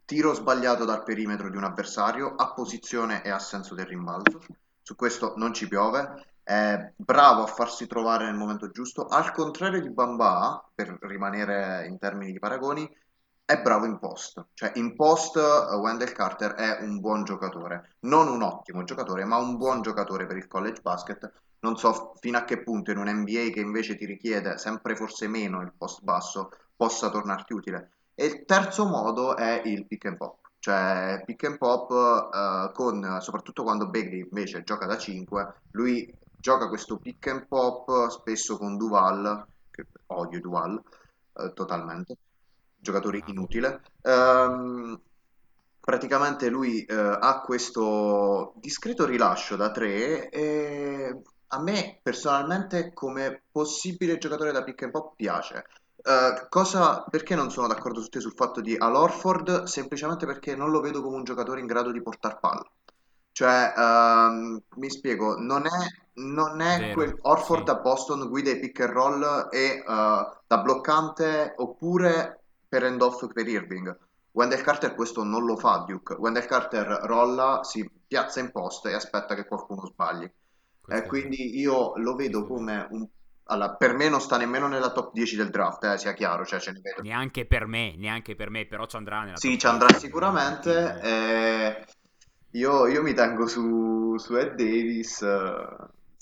Tiro 0.06 0.34
sbagliato 0.34 0.86
dal 0.86 1.04
perimetro 1.04 1.50
di 1.50 1.58
un 1.58 1.64
avversario, 1.64 2.36
a 2.36 2.54
posizione 2.54 3.24
e 3.24 3.30
a 3.30 3.40
senso 3.40 3.74
del 3.74 3.86
rimbalzo. 3.86 4.42
Su 4.82 4.96
questo 4.96 5.34
non 5.38 5.54
ci 5.54 5.68
piove. 5.68 6.28
È 6.44 6.92
bravo 6.98 7.44
a 7.44 7.48
farsi 7.48 7.88
trovare 7.88 8.26
nel 8.26 8.36
momento 8.36 8.70
giusto. 8.70 9.06
Al 9.06 9.32
contrario 9.32 9.80
di 9.80 9.90
Bamba, 9.90 10.70
per 10.76 10.98
rimanere 11.00 11.88
in 11.88 11.98
termini 11.98 12.34
di 12.34 12.40
paragoni, 12.40 12.90
è 13.46 13.62
bravo 13.62 13.86
in 13.86 14.00
post, 14.00 14.46
cioè 14.54 14.72
in 14.76 14.96
post 14.96 15.36
uh, 15.36 15.76
Wendell 15.76 16.14
Carter 16.14 16.54
è 16.54 16.82
un 16.82 17.00
buon 17.00 17.26
giocatore, 17.26 17.96
non 18.02 18.28
un 18.30 18.42
ottimo 18.42 18.84
giocatore, 18.84 19.26
ma 19.26 19.38
un 19.38 19.58
buon 19.58 19.82
giocatore 19.82 20.26
per 20.26 20.38
il 20.38 20.48
college 20.48 20.82
basket. 20.82 21.32
Non 21.60 21.78
so 21.78 22.14
fino 22.20 22.38
a 22.38 22.44
che 22.44 22.62
punto 22.62 22.92
in 22.92 22.98
un 22.98 23.10
NBA 23.10 23.50
che 23.52 23.60
invece 23.60 23.96
ti 23.96 24.06
richiede 24.06 24.58
sempre 24.58 24.96
forse 24.96 25.28
meno 25.28 25.62
il 25.62 25.74
post 25.78 26.02
basso 26.04 26.52
possa 26.76 27.10
tornarti 27.10 27.54
utile. 27.54 27.92
E 28.16 28.26
il 28.26 28.46
terzo 28.46 28.86
modo 28.86 29.36
è 29.36 29.62
il 29.66 29.86
pick 29.88 30.06
and 30.06 30.18
pop, 30.18 30.38
cioè 30.60 31.22
pick 31.26 31.44
and 31.46 31.58
pop 31.58 31.90
uh, 31.90 32.72
con 32.74 33.18
soprattutto 33.22 33.64
quando 33.64 33.90
Bagley 33.90 34.20
invece 34.20 34.64
gioca 34.64 34.86
da 34.86 34.98
5, 34.98 35.54
lui 35.72 36.14
gioca 36.38 36.68
questo 36.70 36.98
pick 36.98 37.28
and 37.28 37.48
pop 37.48 38.10
spesso 38.10 38.58
con 38.58 38.78
Duval, 38.78 39.46
che 39.72 39.86
odio 40.08 40.40
Duval 40.40 40.82
uh, 41.34 41.54
totalmente 41.54 42.18
giocatore 42.84 43.24
inutile. 43.26 43.82
Um, 44.04 45.00
praticamente 45.80 46.50
lui 46.50 46.86
uh, 46.88 46.94
ha 47.20 47.42
questo 47.42 48.54
discreto 48.58 49.06
rilascio 49.06 49.56
da 49.56 49.72
3 49.72 50.30
e 50.30 51.22
a 51.48 51.62
me 51.62 52.00
personalmente 52.02 52.94
come 52.94 53.44
possibile 53.52 54.18
giocatore 54.18 54.52
da 54.52 54.64
pick 54.64 54.84
and 54.84 54.92
pop 54.92 55.14
piace. 55.16 55.66
Uh, 55.96 56.48
cosa, 56.50 57.06
perché 57.10 57.34
non 57.34 57.50
sono 57.50 57.68
d'accordo 57.68 58.02
su 58.02 58.10
te 58.10 58.20
sul 58.20 58.34
fatto 58.34 58.62
di 58.62 58.76
Al 58.78 58.96
Orford? 58.96 59.64
Semplicemente 59.64 60.26
perché 60.26 60.56
non 60.56 60.70
lo 60.70 60.82
vedo 60.82 61.02
come 61.02 61.16
un 61.16 61.24
giocatore 61.24 61.60
in 61.60 61.66
grado 61.66 61.92
di 61.92 62.02
portare 62.02 62.38
palla. 62.40 62.66
Cioè, 63.32 63.74
uh, 63.76 64.80
mi 64.80 64.90
spiego, 64.90 65.36
non 65.38 65.66
è, 65.66 66.22
non 66.22 66.62
è 66.62 66.80
Vero, 66.80 66.94
quel 66.94 67.18
Orford 67.22 67.66
sì. 67.66 67.72
a 67.72 67.80
Boston 67.80 68.28
guida 68.30 68.52
i 68.52 68.60
pick 68.60 68.80
and 68.82 68.92
roll 68.92 69.48
e 69.50 69.84
uh, 69.86 70.38
da 70.46 70.58
bloccante 70.62 71.56
oppure 71.58 72.43
per 72.74 72.86
end-off 72.86 73.32
per 73.32 73.48
Irving. 73.48 73.96
Wendell 74.32 74.64
Carter 74.64 74.96
questo 74.96 75.24
non 75.24 75.46
lo 75.46 75.56
fa 75.56 75.84
Duke. 75.86 76.16
Wendell 76.16 76.48
Carter 76.48 76.88
rolla, 77.04 77.60
si 77.64 77.88
piazza 78.08 78.40
in 78.40 78.52
posta 78.52 78.90
e 78.90 78.96
aspetta 78.96 79.36
che 79.36 79.46
qualcuno 79.46 79.86
sbagli. 79.86 80.28
Eh, 80.88 81.06
quindi 81.06 81.60
io 81.60 81.94
lo 81.98 82.16
vedo 82.16 82.48
come 82.48 82.88
un 82.90 83.08
allora, 83.46 83.76
per 83.76 83.94
me 83.94 84.10
non 84.10 84.22
sta 84.22 84.38
nemmeno 84.38 84.68
nella 84.68 84.92
top 84.92 85.12
10 85.14 85.36
del 85.36 85.50
draft, 85.50 85.84
eh, 85.84 85.98
sia 86.00 86.14
chiaro. 86.14 86.46
Cioè, 86.46 86.60
neanche 87.02 87.46
per 87.46 87.68
me, 87.68 87.94
neanche 87.96 88.36
per 88.36 88.50
me, 88.50 88.66
però 88.66 88.86
ci 88.86 88.96
andrà 88.96 89.22
nella 89.22 89.38
Sì, 89.38 89.60
ci 89.60 89.68
andrà 89.68 89.94
sicuramente. 89.94 91.00
Eh, 91.04 91.86
io, 92.52 92.88
io, 92.88 93.04
mi 93.04 93.14
tengo 93.14 93.46
su, 93.46 94.18
su 94.18 94.36
Ed 94.36 94.56
Davis. 94.56 95.22
Eh, 95.22 95.68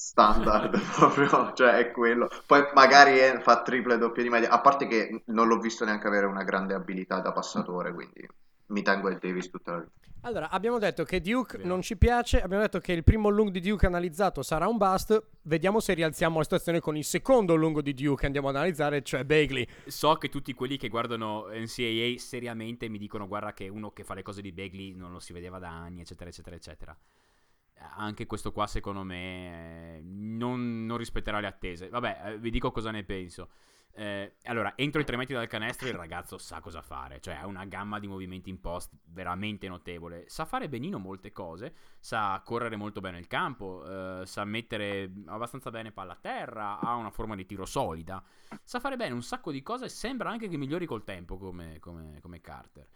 standard 0.02 0.82
proprio, 0.98 1.54
cioè 1.54 1.78
è 1.78 1.92
quello. 1.92 2.28
Poi 2.48 2.64
magari 2.74 3.18
è, 3.20 3.40
fa 3.40 3.62
triple 3.62 4.00
doppie 4.00 4.24
di 4.24 4.30
media, 4.30 4.50
a 4.50 4.60
parte 4.60 4.88
che 4.88 5.22
non 5.26 5.48
l'ho 5.48 5.60
visto 5.60 5.86
neanche 5.86 6.08
avere 6.08 6.26
una 6.26 6.44
grande 6.44 6.74
abilità 6.74 7.20
da 7.20 7.32
passatore, 7.32 7.94
quindi 7.94 8.28
mi 8.68 8.82
tengo 8.82 9.10
il 9.10 9.20
Davis 9.20 9.50
tutta 9.52 9.74
la 9.74 9.78
vita. 9.80 9.92
Allora, 10.24 10.50
abbiamo 10.50 10.78
detto 10.78 11.04
che 11.04 11.20
Duke 11.20 11.54
Vediamo. 11.54 11.74
non 11.74 11.82
ci 11.82 11.98
piace, 11.98 12.42
abbiamo 12.42 12.62
detto 12.62 12.80
che 12.80 12.94
il 12.94 13.04
primo 13.04 13.30
lungo 13.30 13.52
di 13.52 13.60
Duke 13.60 13.88
analizzato 13.88 14.44
sarà 14.44 14.68
un 14.68 14.78
bust, 14.78 15.20
vediamo 15.44 15.80
se 15.80 15.96
rialziamo 15.96 16.38
la 16.38 16.44
situazione 16.44 16.80
con 16.80 16.96
il 16.96 17.04
secondo 17.04 17.56
lungo 17.56 17.82
di 17.82 17.94
Duke 17.96 18.22
che 18.22 18.26
andiamo 18.28 18.50
ad 18.50 18.56
analizzare, 18.56 19.02
cioè 19.02 19.24
Bagley. 19.24 19.68
So 19.88 20.16
che 20.16 20.30
tutti 20.30 20.54
quelli 20.54 20.78
che 20.78 20.90
guardano 20.90 21.48
NCAA 21.52 22.18
seriamente 22.18 22.88
mi 22.88 23.00
dicono 23.00 23.28
guarda 23.28 23.54
che 23.54 23.68
uno 23.68 23.92
che 23.92 24.04
fa 24.04 24.14
le 24.14 24.22
cose 24.22 24.42
di 24.42 24.52
Bagley 24.52 24.94
non 24.94 25.12
lo 25.12 25.20
si 25.20 25.34
vedeva 25.34 25.58
da 25.58 25.70
anni, 25.70 26.02
eccetera, 26.02 26.30
eccetera, 26.30 26.56
eccetera 26.56 26.98
anche 27.96 28.26
questo 28.26 28.52
qua 28.52 28.68
secondo 28.68 29.04
me 29.04 30.02
non, 30.04 30.86
non, 30.86 30.98
rispetterà 30.98 31.40
le 31.40 31.48
attese. 31.48 31.90
Vabbè, 31.90 32.22
eh, 32.26 32.38
vi 32.40 32.50
dico 32.50 32.72
cosa 32.72 32.92
ne 32.92 33.04
penso. 33.04 33.50
Eh, 33.94 34.36
allora, 34.44 34.74
entro 34.78 35.02
i 35.02 35.04
tre 35.04 35.18
metri 35.18 35.34
dal 35.34 35.48
canestro 35.48 35.88
il 35.88 35.94
ragazzo 35.94 36.38
sa 36.38 36.62
cosa 36.62 36.82
fare, 36.82 37.20
cioè 37.20 37.36
ha 37.36 37.46
una 37.46 37.66
gamma 37.66 38.00
di 38.00 38.08
movimenti 38.08 38.50
in 38.50 38.60
post 38.62 38.94
veramente 39.06 39.68
notevole. 39.68 40.26
Sa 40.28 40.46
fare 40.46 40.70
benino 40.70 40.98
molte 40.98 41.32
cose, 41.32 41.74
sa 42.00 42.42
correre 42.46 42.78
molto 42.78 43.02
bene 43.02 43.20
il 43.20 43.28
campo, 43.28 43.84
eh, 44.22 44.26
sa 44.26 44.46
mettere 44.46 45.12
abbastanza 45.26 45.72
bene 45.72 45.92
palla 45.92 46.14
a 46.14 46.20
terra, 46.20 46.80
ha 46.80 46.96
una 46.96 47.12
forma 47.12 47.36
di 47.36 47.46
tiro 47.46 47.66
solida, 47.66 48.24
sa 48.64 48.80
fare 48.80 48.96
bene 48.96 49.14
un 49.14 49.24
sacco 49.24 49.52
di 49.52 49.62
cose 49.62 49.86
e 49.86 49.90
sembra 49.90 50.30
anche 50.30 50.48
che 50.48 50.58
migliori 50.58 50.86
col 50.86 51.04
tempo 51.04 51.38
come, 51.38 51.80
come, 51.80 52.20
come 52.22 52.40
Carter. 52.40 52.88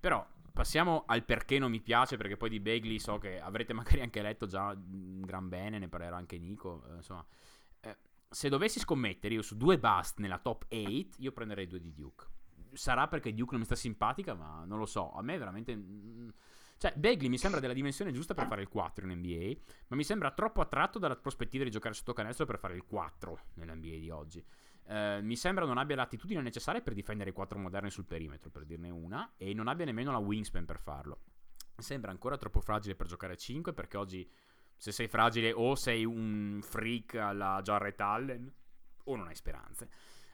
Però 0.00 0.26
Passiamo 0.52 1.04
al 1.06 1.24
perché 1.24 1.58
non 1.58 1.70
mi 1.70 1.80
piace, 1.80 2.16
perché 2.16 2.36
poi 2.36 2.50
di 2.50 2.60
Bagley 2.60 2.98
so 2.98 3.18
che 3.18 3.40
avrete 3.40 3.72
magari 3.74 4.00
anche 4.00 4.22
letto 4.22 4.46
già 4.46 4.68
un 4.68 5.22
gran 5.22 5.48
bene, 5.48 5.78
ne 5.78 5.88
parlerà 5.88 6.16
anche 6.16 6.38
Nico. 6.38 6.84
Eh, 6.88 6.96
insomma, 6.96 7.24
eh, 7.80 7.96
se 8.28 8.48
dovessi 8.48 8.78
scommettere 8.78 9.34
io 9.34 9.42
su 9.42 9.56
due 9.56 9.78
bust 9.78 10.18
nella 10.18 10.38
top 10.38 10.66
8, 10.68 11.08
io 11.18 11.32
prenderei 11.32 11.66
due 11.66 11.80
di 11.80 11.92
Duke. 11.92 12.26
Sarà 12.72 13.08
perché 13.08 13.34
Duke 13.34 13.50
non 13.52 13.60
mi 13.60 13.66
sta 13.66 13.74
simpatica, 13.74 14.34
ma 14.34 14.64
non 14.64 14.78
lo 14.78 14.86
so. 14.86 15.12
A 15.12 15.22
me 15.22 15.38
veramente. 15.38 15.74
Mm, 15.74 16.28
cioè, 16.78 16.94
Bagley 16.96 17.28
mi 17.28 17.36
sembra 17.36 17.60
della 17.60 17.74
dimensione 17.74 18.10
giusta 18.10 18.32
per 18.32 18.46
fare 18.46 18.62
il 18.62 18.68
4 18.68 19.04
in 19.04 19.18
NBA, 19.18 19.60
ma 19.88 19.96
mi 19.96 20.04
sembra 20.04 20.30
troppo 20.30 20.62
attratto 20.62 20.98
dalla 20.98 21.16
prospettiva 21.16 21.62
di 21.62 21.70
giocare 21.70 21.94
sotto 21.94 22.14
canestro 22.14 22.46
per 22.46 22.58
fare 22.58 22.74
il 22.74 22.84
4 22.84 23.38
nell'NBA 23.54 23.98
di 23.98 24.08
oggi. 24.08 24.44
Eh, 24.86 25.20
mi 25.22 25.36
sembra 25.36 25.64
non 25.64 25.78
abbia 25.78 25.96
l'attitudine 25.96 26.40
necessaria 26.40 26.80
per 26.80 26.94
difendere 26.94 27.30
i 27.30 27.32
quattro 27.32 27.58
moderni 27.58 27.90
sul 27.90 28.06
perimetro, 28.06 28.50
per 28.50 28.64
dirne 28.64 28.90
una, 28.90 29.34
e 29.36 29.54
non 29.54 29.68
abbia 29.68 29.84
nemmeno 29.84 30.12
la 30.12 30.18
wingspan 30.18 30.64
per 30.64 30.80
farlo. 30.80 31.20
Sembra 31.76 32.10
ancora 32.10 32.36
troppo 32.36 32.60
fragile 32.60 32.94
per 32.94 33.06
giocare 33.06 33.32
a 33.32 33.36
5 33.36 33.72
perché 33.72 33.96
oggi 33.96 34.30
se 34.76 34.92
sei 34.92 35.08
fragile 35.08 35.52
o 35.52 35.74
sei 35.74 36.04
un 36.04 36.60
freak 36.62 37.14
alla 37.14 37.60
Jarrett 37.62 38.00
Allen 38.00 38.52
o 39.04 39.16
non 39.16 39.28
hai 39.28 39.34
speranze. 39.34 39.88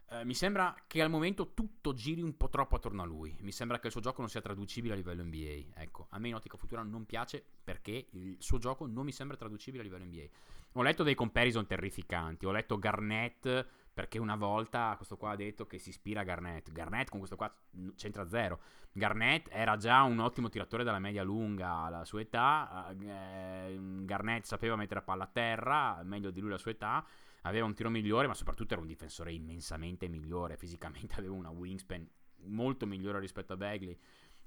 Uh, 0.09 0.25
mi 0.25 0.35
sembra 0.35 0.73
che 0.87 1.03
al 1.03 1.11
momento 1.11 1.53
tutto 1.53 1.93
giri 1.93 2.23
un 2.23 2.37
po' 2.37 2.49
troppo 2.49 2.77
attorno 2.77 3.03
a 3.03 3.05
lui. 3.05 3.37
Mi 3.41 3.51
sembra 3.51 3.81
che 3.81 3.87
il 3.87 3.93
suo 3.93 4.01
gioco 4.01 4.21
non 4.21 4.31
sia 4.31 4.41
traducibile 4.41 4.93
a 4.93 4.97
livello 4.97 5.25
NBA. 5.25 5.81
Ecco, 5.81 6.07
a 6.11 6.21
me 6.21 6.29
in 6.29 6.37
ottica 6.37 6.57
futura 6.57 6.83
non 6.83 7.07
piace 7.07 7.45
perché 7.65 8.07
il 8.13 8.37
suo 8.39 8.59
gioco 8.59 8.87
non 8.87 9.05
mi 9.05 9.11
sembra 9.11 9.37
traducibile 9.37 9.83
a 9.83 9.85
livello 9.85 10.05
NBA. 10.05 10.27
Ho 10.75 10.83
letto 10.83 11.03
dei 11.03 11.17
comparison 11.17 11.67
terrificanti. 11.67 12.47
Ho 12.47 12.53
letto 12.53 12.79
Garnett 12.79 13.67
perché 13.97 14.19
una 14.19 14.37
volta 14.37 14.93
questo 14.97 15.17
qua 15.17 15.31
ha 15.31 15.37
detto 15.37 15.67
che 15.67 15.79
si 15.79 15.89
ispira 15.89 16.21
a 16.21 16.23
Garnett. 16.23 16.71
Garnett 16.71 17.09
con 17.09 17.19
questo 17.19 17.35
qua 17.35 17.51
c'entra 17.95 18.29
zero. 18.29 18.61
Garnett 18.93 19.49
era 19.51 19.79
già 19.79 20.03
un 20.03 20.19
ottimo 20.19 20.51
tiratore 20.51 20.85
dalla 20.85 20.99
media 20.99 21.23
lunga 21.23 21.71
alla 21.71 22.05
sua 22.05 22.21
età. 22.21 22.95
Eh, 22.95 23.75
Garnett 24.03 24.45
sapeva 24.45 24.77
mettere 24.77 25.01
a 25.01 25.03
palla 25.03 25.25
a 25.25 25.31
terra, 25.33 26.03
meglio 26.03 26.31
di 26.31 26.41
lui 26.41 26.51
la 26.51 26.59
sua 26.59 26.73
età. 26.73 27.03
Aveva 27.41 27.65
un 27.65 27.73
tiro 27.73 27.89
migliore, 27.89 28.27
ma 28.27 28.35
soprattutto 28.35 28.75
era 28.75 28.83
un 28.83 28.87
difensore 28.87 29.33
immensamente 29.33 30.09
migliore. 30.09 30.59
Fisicamente 30.59 31.15
aveva 31.17 31.33
una 31.33 31.49
wingspan 31.49 32.07
molto 32.49 32.85
migliore 32.85 33.19
rispetto 33.19 33.55
a 33.55 33.57
Bagley. 33.57 33.99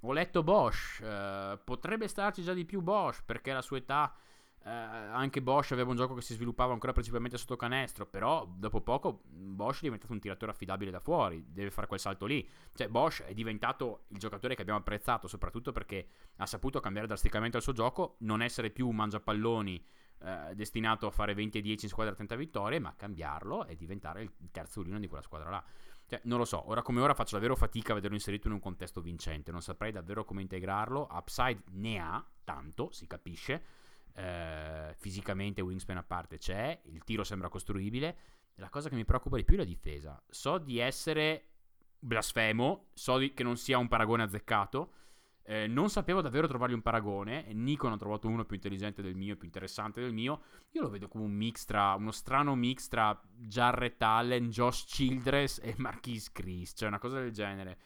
Ho 0.02 0.14
letto 0.14 0.44
Bosch, 0.44 1.02
eh, 1.02 1.60
potrebbe 1.64 2.08
starci 2.08 2.44
già 2.44 2.54
di 2.54 2.66
più 2.66 2.82
Bosch 2.82 3.24
perché 3.26 3.52
la 3.52 3.64
sua 3.64 3.78
età 3.78 4.14
eh, 4.64 4.70
anche 4.70 5.42
Bosch 5.42 5.72
aveva 5.72 5.90
un 5.90 5.96
gioco 5.96 6.14
che 6.14 6.22
si 6.22 6.34
sviluppava 6.34 6.74
ancora 6.74 6.92
principalmente 6.92 7.38
sotto 7.38 7.56
canestro, 7.56 8.06
però 8.06 8.46
dopo 8.46 8.82
poco 8.82 9.22
Bosch 9.24 9.80
è 9.80 9.84
diventato 9.84 10.12
un 10.12 10.20
tiratore 10.20 10.52
affidabile 10.52 10.92
da 10.92 11.00
fuori, 11.00 11.46
deve 11.48 11.72
fare 11.72 11.88
quel 11.88 12.00
salto 12.00 12.26
lì. 12.26 12.48
Cioè 12.74 12.90
Bosch 12.90 13.24
è 13.24 13.34
diventato 13.34 14.06
il 14.10 14.18
giocatore 14.18 14.56
che 14.56 14.62
abbiamo 14.62 14.80
apprezzato 14.80 15.28
soprattutto 15.28 15.72
perché 15.72 16.08
ha 16.38 16.46
saputo 16.46 16.80
cambiare 16.80 17.08
drasticamente 17.08 17.58
il 17.58 17.64
suo 17.64 17.74
gioco, 17.74 18.16
non 18.20 18.42
essere 18.42 18.70
più 18.70 18.88
un 18.88 18.96
mangiapalloni 18.96 19.84
eh, 20.22 20.54
destinato 20.54 21.08
a 21.08 21.12
fare 21.12 21.34
20 21.34 21.60
e 21.60 21.62
10 21.62 21.86
in 21.86 21.92
squadra 21.92 22.14
a 22.14 22.16
30 22.16 22.36
vittorie, 22.36 22.80
ma 22.80 22.94
cambiarlo 22.96 23.66
e 23.66 23.76
diventare 23.76 24.22
il 24.22 24.32
terzo 24.52 24.82
di 24.82 25.08
quella 25.08 25.24
squadra 25.24 25.50
là. 25.50 25.64
Cioè, 26.06 26.22
non 26.24 26.40
lo 26.40 26.46
so, 26.46 26.68
ora 26.68 26.82
come 26.82 27.02
ora 27.02 27.14
faccio 27.14 27.36
davvero 27.36 27.56
fatica 27.56 27.92
a 27.92 27.96
vederlo 27.96 28.16
inserito 28.16 28.48
in 28.48 28.54
un 28.54 28.60
contesto 28.60 29.00
vincente, 29.00 29.52
non 29.52 29.62
saprei 29.62 29.92
davvero 29.92 30.26
come 30.26 30.42
integrarlo. 30.42 31.08
Upside 31.12 31.64
ne 31.74 32.00
ha, 32.00 32.26
tanto, 32.44 32.92
si 32.92 33.06
capisce, 33.06 33.64
eh, 34.14 34.94
fisicamente 34.98 35.62
Wingspan 35.62 35.98
a 35.98 36.04
parte 36.04 36.38
c'è, 36.38 36.82
il 36.86 37.04
tiro 37.04 37.24
sembra 37.24 37.50
costruibile. 37.50 38.18
La 38.56 38.70
cosa 38.70 38.90
che 38.90 38.96
mi 38.96 39.06
preoccupa 39.06 39.38
di 39.38 39.46
più 39.46 39.56
è 39.56 39.60
la 39.60 39.64
difesa. 39.66 40.22
So 40.30 40.58
di 40.58 40.80
essere 40.80 41.46
blasfemo, 42.00 42.90
so 42.94 43.18
di, 43.18 43.34
che 43.34 43.44
non 43.44 43.58
sia 43.58 43.78
un 43.78 43.88
paragone 43.88 44.24
azzeccato. 44.24 44.94
Eh, 45.44 45.66
non 45.66 45.90
sapevo 45.90 46.22
davvero 46.22 46.48
trovargli 46.48 46.74
un 46.74 46.82
paragone. 46.82 47.52
Nico 47.54 47.88
ne 47.88 47.96
ha 47.96 47.98
trovato 47.98 48.28
uno 48.28 48.46
più 48.46 48.56
intelligente 48.56 49.02
del 49.02 49.16
mio, 49.16 49.36
più 49.36 49.48
interessante 49.48 50.02
del 50.02 50.14
mio. 50.14 50.42
Io 50.72 50.82
lo 50.82 50.90
vedo 50.90 51.08
come 51.08 51.24
un 51.24 51.32
mix 51.32 51.66
tra 51.66 51.96
uno 51.96 52.12
strano 52.12 52.54
mix 52.56 52.88
tra 52.88 53.20
Jarrett 53.36 54.02
Allen, 54.02 54.50
Josh 54.50 54.86
Childress 54.86 55.60
e 55.64 55.74
Marquise 55.78 56.30
Chris, 56.32 56.74
cioè 56.76 56.88
una 56.88 57.00
cosa 57.00 57.20
del 57.20 57.32
genere. 57.32 57.78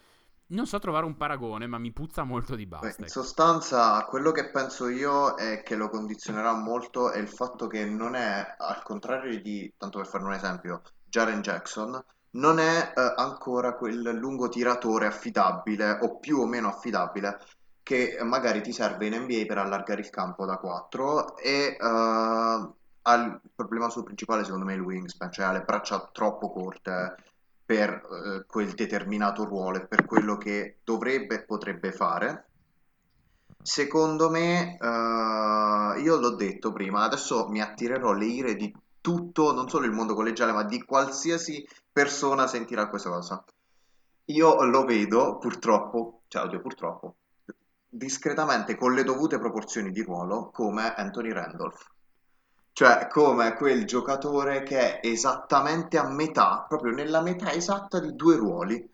Non 0.54 0.68
so 0.68 0.78
trovare 0.78 1.06
un 1.06 1.18
paragone, 1.18 1.66
ma 1.66 1.80
mi 1.80 1.92
puzza 1.92 2.24
molto 2.24 2.56
di 2.56 2.68
basta. 2.68 3.02
In 3.02 3.08
sostanza, 3.08 4.06
quello 4.06 4.32
che 4.32 4.52
penso 4.52 4.88
io 4.88 5.36
è 5.36 5.64
che 5.64 5.76
lo 5.76 5.90
condizionerà 5.90 6.54
molto 6.54 7.12
è 7.12 7.18
il 7.18 7.28
fatto 7.28 7.66
che 7.66 7.86
non 7.86 8.14
è, 8.14 8.56
al 8.58 8.84
contrario 8.84 9.42
di, 9.42 9.74
tanto 9.76 9.98
per 9.98 10.08
fare 10.08 10.24
un 10.24 10.34
esempio, 10.34 10.84
Jaren 11.06 11.42
Jackson, 11.42 12.00
non 12.36 12.60
è 12.60 12.94
eh, 12.96 13.14
ancora 13.16 13.74
quel 13.74 14.02
lungo 14.14 14.48
tiratore 14.48 15.08
affidabile 15.08 15.98
o 16.02 16.20
più 16.20 16.40
o 16.40 16.46
meno 16.46 16.68
affidabile 16.68 17.40
che 17.82 18.20
magari 18.24 18.62
ti 18.62 18.72
serve 18.72 19.08
in 19.08 19.24
NBA 19.24 19.46
per 19.48 19.58
allargare 19.58 20.02
il 20.02 20.10
campo 20.10 20.46
da 20.46 20.58
4 20.58 21.36
e 21.38 21.76
uh, 21.80 21.84
ha 21.86 23.14
il 23.16 23.42
problema 23.54 23.90
suo 23.90 24.04
principale 24.04 24.46
secondo 24.46 24.66
me 24.66 24.74
è 24.74 24.78
il 24.78 24.82
wingspan, 24.82 25.32
cioè 25.32 25.46
ha 25.46 25.52
le 25.52 25.64
braccia 25.64 26.10
troppo 26.12 26.50
corte 26.50 27.16
per 27.66 27.90
eh, 27.90 28.46
quel 28.46 28.74
determinato 28.74 29.46
ruolo 29.46 29.78
e 29.78 29.88
per 29.88 30.06
quello 30.06 30.38
che 30.38 30.78
dovrebbe 30.84 31.36
e 31.36 31.44
potrebbe 31.44 31.92
fare. 31.92 32.48
Secondo 33.62 34.30
me, 34.30 34.78
uh, 34.78 35.98
io 35.98 36.18
l'ho 36.18 36.36
detto 36.36 36.74
prima, 36.74 37.04
adesso 37.04 37.48
mi 37.48 37.62
attirerò 37.62 38.12
le 38.12 38.26
ire 38.26 38.56
di 38.56 38.76
tutto, 39.00 39.54
non 39.54 39.70
solo 39.70 39.86
il 39.86 39.94
mondo 39.94 40.16
collegiale, 40.16 40.52
ma 40.52 40.64
di 40.64 40.84
qualsiasi 40.84 41.66
persona 41.92 42.46
sentirà 42.46 42.90
questa 42.90 43.10
cosa. 43.10 43.44
Io 44.26 44.64
lo 44.66 44.84
vedo, 44.84 45.38
purtroppo, 45.38 46.24
cioè 46.28 46.44
oddio, 46.44 46.60
purtroppo, 46.60 47.16
discretamente 47.88 48.76
con 48.76 48.94
le 48.94 49.04
dovute 49.04 49.40
proporzioni 49.40 49.92
di 49.92 50.02
ruolo 50.02 50.50
come 50.52 50.94
Anthony 50.94 51.32
Randolph. 51.32 51.92
Cioè, 52.76 53.08
come 53.08 53.54
quel 53.54 53.86
giocatore 53.86 54.64
che 54.64 55.00
è 55.00 55.08
esattamente 55.08 56.00
a 56.00 56.10
metà, 56.10 56.66
proprio 56.68 56.92
nella 56.92 57.22
metà 57.22 57.52
esatta 57.52 58.00
di 58.00 58.16
due 58.16 58.36
ruoli 58.36 58.92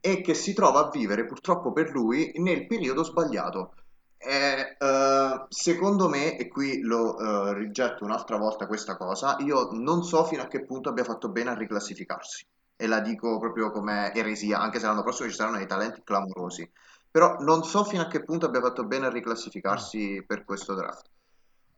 e 0.00 0.20
che 0.20 0.34
si 0.34 0.52
trova 0.52 0.80
a 0.80 0.90
vivere 0.90 1.24
purtroppo 1.24 1.72
per 1.72 1.90
lui 1.90 2.32
nel 2.36 2.66
periodo 2.66 3.02
sbagliato. 3.02 3.72
E, 4.18 4.76
uh, 4.78 5.46
secondo 5.48 6.10
me, 6.10 6.36
e 6.36 6.48
qui 6.48 6.80
lo 6.82 7.14
uh, 7.14 7.52
rigetto 7.52 8.04
un'altra 8.04 8.36
volta 8.36 8.66
questa 8.66 8.98
cosa, 8.98 9.36
io 9.38 9.70
non 9.72 10.04
so 10.04 10.24
fino 10.24 10.42
a 10.42 10.46
che 10.46 10.66
punto 10.66 10.90
abbia 10.90 11.04
fatto 11.04 11.30
bene 11.30 11.50
a 11.50 11.54
riclassificarsi. 11.54 12.46
E 12.76 12.86
la 12.86 13.00
dico 13.00 13.38
proprio 13.38 13.70
come 13.70 14.12
eresia, 14.12 14.58
anche 14.58 14.78
se 14.78 14.84
l'anno 14.86 15.02
prossimo 15.02 15.30
ci 15.30 15.34
saranno 15.34 15.56
dei 15.56 15.66
talenti 15.66 16.02
clamorosi. 16.04 16.70
Però 17.10 17.36
non 17.38 17.64
so 17.64 17.82
fino 17.84 18.02
a 18.02 18.08
che 18.08 18.24
punto 18.24 18.44
abbia 18.44 18.60
fatto 18.60 18.84
bene 18.84 19.06
a 19.06 19.10
riclassificarsi 19.10 20.22
per 20.26 20.44
questo 20.44 20.74
draft. 20.74 21.08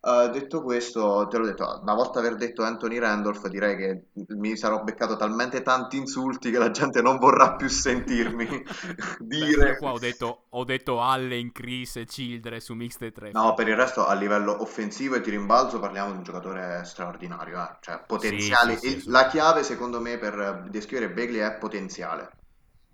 Uh, 0.07 0.29
detto 0.31 0.63
questo, 0.63 1.27
te 1.31 1.39
l'ho 1.39 1.47
detto, 1.47 1.81
una 1.81 1.95
volta 1.95 2.19
aver 2.19 2.37
detto 2.37 2.63
Anthony 2.63 2.99
Randolph, 2.99 3.49
direi 3.49 3.75
che 3.75 4.03
mi 4.37 4.55
sarò 4.55 4.83
beccato 4.83 5.17
talmente 5.17 5.63
tanti 5.63 5.97
insulti 5.97 6.51
che 6.51 6.59
la 6.59 6.71
gente 6.71 7.01
non 7.01 7.17
vorrà 7.17 7.55
più 7.55 7.69
sentirmi 7.69 8.47
dire. 9.19 9.71
Beh, 9.73 9.77
qua 9.79 9.93
ho 9.93 9.99
detto, 9.99 10.43
ho 10.51 10.65
detto 10.65 11.01
Allen, 11.01 11.53
Chris 11.53 11.97
e 11.97 12.05
Childre 12.05 12.61
su 12.61 12.75
Mixed 12.75 13.13
3. 13.13 13.31
No, 13.33 13.55
per 13.55 13.67
il 13.67 13.77
resto 13.77 14.07
a 14.07 14.13
livello 14.13 14.61
offensivo 14.61 15.15
e 15.15 15.23
di 15.23 15.31
rimbalzo 15.31 15.81
parliamo 15.81 16.11
di 16.11 16.19
un 16.19 16.23
giocatore 16.23 16.83
straordinario, 16.85 17.59
eh? 17.63 17.77
cioè 17.81 18.03
potenziale. 18.07 18.77
Sì, 18.77 18.91
sì, 18.91 19.01
sì, 19.01 19.11
la 19.11 19.27
chiave 19.29 19.63
secondo 19.63 20.01
me 20.03 20.19
per 20.19 20.67
descrivere 20.69 21.15
Bagley 21.15 21.41
è 21.41 21.57
potenziale 21.57 22.31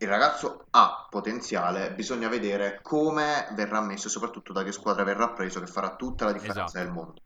il 0.00 0.08
ragazzo 0.08 0.66
ha 0.70 1.06
potenziale, 1.10 1.92
bisogna 1.92 2.28
vedere 2.28 2.80
come 2.82 3.48
verrà 3.54 3.82
messo 3.82 4.06
e 4.06 4.10
soprattutto 4.10 4.52
da 4.52 4.62
che 4.62 4.72
squadra 4.72 5.04
verrà 5.04 5.28
preso 5.30 5.60
che 5.60 5.66
farà 5.66 5.94
tutta 5.94 6.24
la 6.24 6.32
differenza 6.32 6.64
esatto. 6.64 6.78
del 6.78 6.90
mondo. 6.90 7.20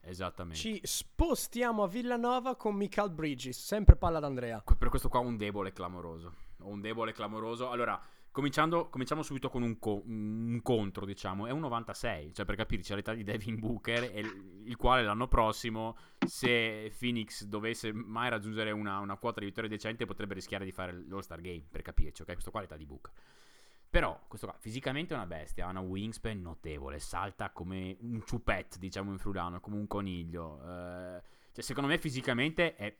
Esattamente. 0.00 0.58
Ci 0.58 0.80
spostiamo 0.82 1.84
a 1.84 1.88
Villanova 1.88 2.56
con 2.56 2.74
Michael 2.74 3.10
Bridges, 3.10 3.58
sempre 3.58 3.94
palla 3.96 4.18
d'Andrea. 4.18 4.62
Per 4.76 4.88
questo 4.88 5.08
qua 5.08 5.20
un 5.20 5.36
debole 5.36 5.72
clamoroso. 5.72 6.32
Un 6.58 6.80
debole 6.80 7.12
clamoroso. 7.12 7.70
Allora, 7.70 8.00
cominciamo 8.40 9.22
subito 9.22 9.48
con 9.48 9.62
un, 9.62 9.78
co- 9.78 10.02
un, 10.04 10.60
contro, 10.62 11.06
diciamo, 11.06 11.46
è 11.46 11.50
un 11.50 11.60
96, 11.60 12.34
cioè 12.34 12.44
per 12.44 12.56
capirci 12.56 12.94
l'età 12.94 13.14
di 13.14 13.24
Devin 13.24 13.58
Booker, 13.58 14.10
il, 14.64 14.76
quale 14.76 15.02
l'anno 15.02 15.26
prossimo, 15.26 15.96
se 16.26 16.92
Phoenix 16.98 17.44
dovesse 17.44 17.92
mai 17.92 18.28
raggiungere 18.28 18.72
una, 18.72 18.98
una, 18.98 19.16
quota 19.16 19.40
di 19.40 19.46
vittorie 19.46 19.70
decente, 19.70 20.04
potrebbe 20.04 20.34
rischiare 20.34 20.64
di 20.64 20.72
fare 20.72 20.92
l'All-Star 21.08 21.40
Game, 21.40 21.64
per 21.70 21.80
capirci, 21.80 22.22
ok? 22.22 22.32
Questo 22.32 22.50
qua 22.50 22.60
è 22.60 22.62
l'età 22.64 22.76
di 22.76 22.84
Booker. 22.84 23.12
Però, 23.88 24.20
questo 24.28 24.46
qua, 24.46 24.56
fisicamente 24.58 25.14
è 25.14 25.16
una 25.16 25.26
bestia, 25.26 25.66
ha 25.66 25.70
una 25.70 25.80
wingspan 25.80 26.42
notevole, 26.42 26.98
salta 26.98 27.50
come 27.50 27.96
un 28.00 28.22
ciupet, 28.22 28.76
diciamo 28.76 29.12
in 29.12 29.18
frulano, 29.18 29.60
come 29.60 29.76
un 29.76 29.86
coniglio. 29.86 30.60
Eh, 30.62 31.22
cioè, 31.52 31.64
secondo 31.64 31.88
me 31.88 31.96
fisicamente 31.96 32.74
è 32.74 32.94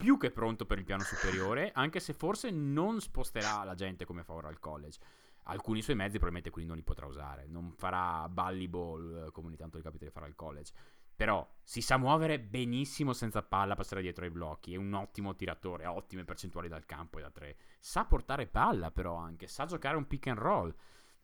più 0.00 0.16
che 0.16 0.30
pronto 0.30 0.64
per 0.64 0.78
il 0.78 0.84
piano 0.84 1.02
superiore, 1.02 1.72
anche 1.74 2.00
se 2.00 2.14
forse 2.14 2.50
non 2.50 3.02
sposterà 3.02 3.62
la 3.64 3.74
gente 3.74 4.06
come 4.06 4.24
fa 4.24 4.32
ora 4.32 4.48
al 4.48 4.58
college. 4.58 4.98
Alcuni 5.44 5.82
suoi 5.82 5.94
mezzi 5.94 6.12
probabilmente 6.12 6.48
quindi 6.48 6.70
non 6.70 6.78
li 6.78 6.84
potrà 6.84 7.04
usare, 7.04 7.46
non 7.46 7.74
farà 7.76 8.26
volleyball 8.30 9.26
eh, 9.26 9.30
come 9.30 9.48
ogni 9.48 9.56
tanto 9.56 9.78
gli 9.78 9.82
capita 9.82 10.06
di 10.06 10.10
fare 10.10 10.24
al 10.24 10.34
college. 10.34 10.72
Però 11.14 11.46
si 11.62 11.82
sa 11.82 11.98
muovere 11.98 12.40
benissimo 12.40 13.12
senza 13.12 13.42
palla, 13.42 13.74
passare 13.74 14.00
dietro 14.00 14.24
ai 14.24 14.30
blocchi, 14.30 14.72
è 14.72 14.76
un 14.78 14.94
ottimo 14.94 15.36
tiratore, 15.36 15.84
ha 15.84 15.92
ottime 15.92 16.24
percentuali 16.24 16.68
dal 16.68 16.86
campo 16.86 17.18
e 17.18 17.20
da 17.20 17.30
tre. 17.30 17.58
Sa 17.78 18.06
portare 18.06 18.46
palla 18.46 18.90
però 18.90 19.16
anche, 19.16 19.48
sa 19.48 19.66
giocare 19.66 19.98
un 19.98 20.06
pick 20.06 20.28
and 20.28 20.38
roll 20.38 20.74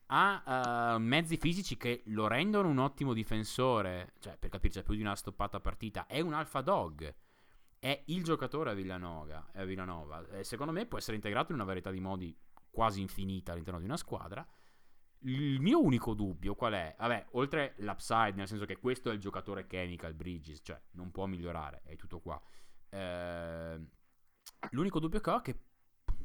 ha 0.09 0.95
uh, 0.95 1.01
mezzi 1.01 1.39
fisici 1.39 1.79
che 1.79 2.03
lo 2.07 2.29
rendono 2.29 2.69
un 2.69 2.79
ottimo 2.79 3.15
difensore, 3.15 4.13
cioè 4.21 4.37
per 4.37 4.51
capirci, 4.51 4.83
più 4.83 4.95
di 4.95 5.01
una 5.01 5.17
stoppata 5.17 5.61
partita, 5.61 6.07
è 6.07 6.21
un 6.21 6.35
alfa 6.35 6.61
dog 6.61 7.15
è 7.87 8.03
il 8.07 8.25
giocatore 8.25 8.71
a 8.71 8.75
Villanova, 8.75 9.51
a 9.55 9.65
Villanova. 9.65 10.27
E 10.31 10.43
secondo 10.43 10.73
me 10.73 10.87
può 10.87 10.99
essere 10.99 11.15
integrato 11.15 11.53
in 11.53 11.59
una 11.59 11.67
varietà 11.67 11.93
di 11.93 12.01
modi 12.01 12.37
quasi 12.69 13.01
infinita 13.01 13.53
all'interno 13.53 13.79
di 13.79 13.85
una 13.85 13.97
squadra. 13.97 14.45
Il 15.21 15.61
mio 15.61 15.81
unico 15.81 16.13
dubbio 16.15 16.57
qual 16.57 16.73
è? 16.73 16.97
Vabbè, 16.99 17.27
oltre 17.33 17.75
l'upside, 17.79 18.33
nel 18.33 18.49
senso 18.49 18.65
che 18.65 18.79
questo 18.79 19.11
è 19.11 19.15
il 19.15 19.21
giocatore 19.21 19.69
chemical 19.69 20.15
Bridges, 20.15 20.61
cioè 20.65 20.81
non 20.93 21.13
può 21.13 21.27
migliorare, 21.27 21.83
è 21.85 21.95
tutto 21.95 22.19
qua. 22.19 22.41
Eh, 22.89 23.87
l'unico 24.71 24.99
dubbio 24.99 25.21
che 25.21 25.31
ho 25.31 25.39
è 25.39 25.43
che, 25.43 25.61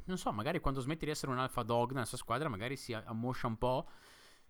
non 0.06 0.18
so, 0.18 0.32
magari 0.32 0.60
quando 0.60 0.80
smetti 0.80 1.06
di 1.06 1.12
essere 1.12 1.32
un 1.32 1.38
alfa 1.38 1.62
dog 1.62 1.92
nella 1.92 2.06
sua 2.06 2.18
squadra, 2.18 2.50
magari 2.50 2.76
si 2.76 2.92
ammoscia 2.92 3.46
un 3.46 3.58
po'. 3.60 3.88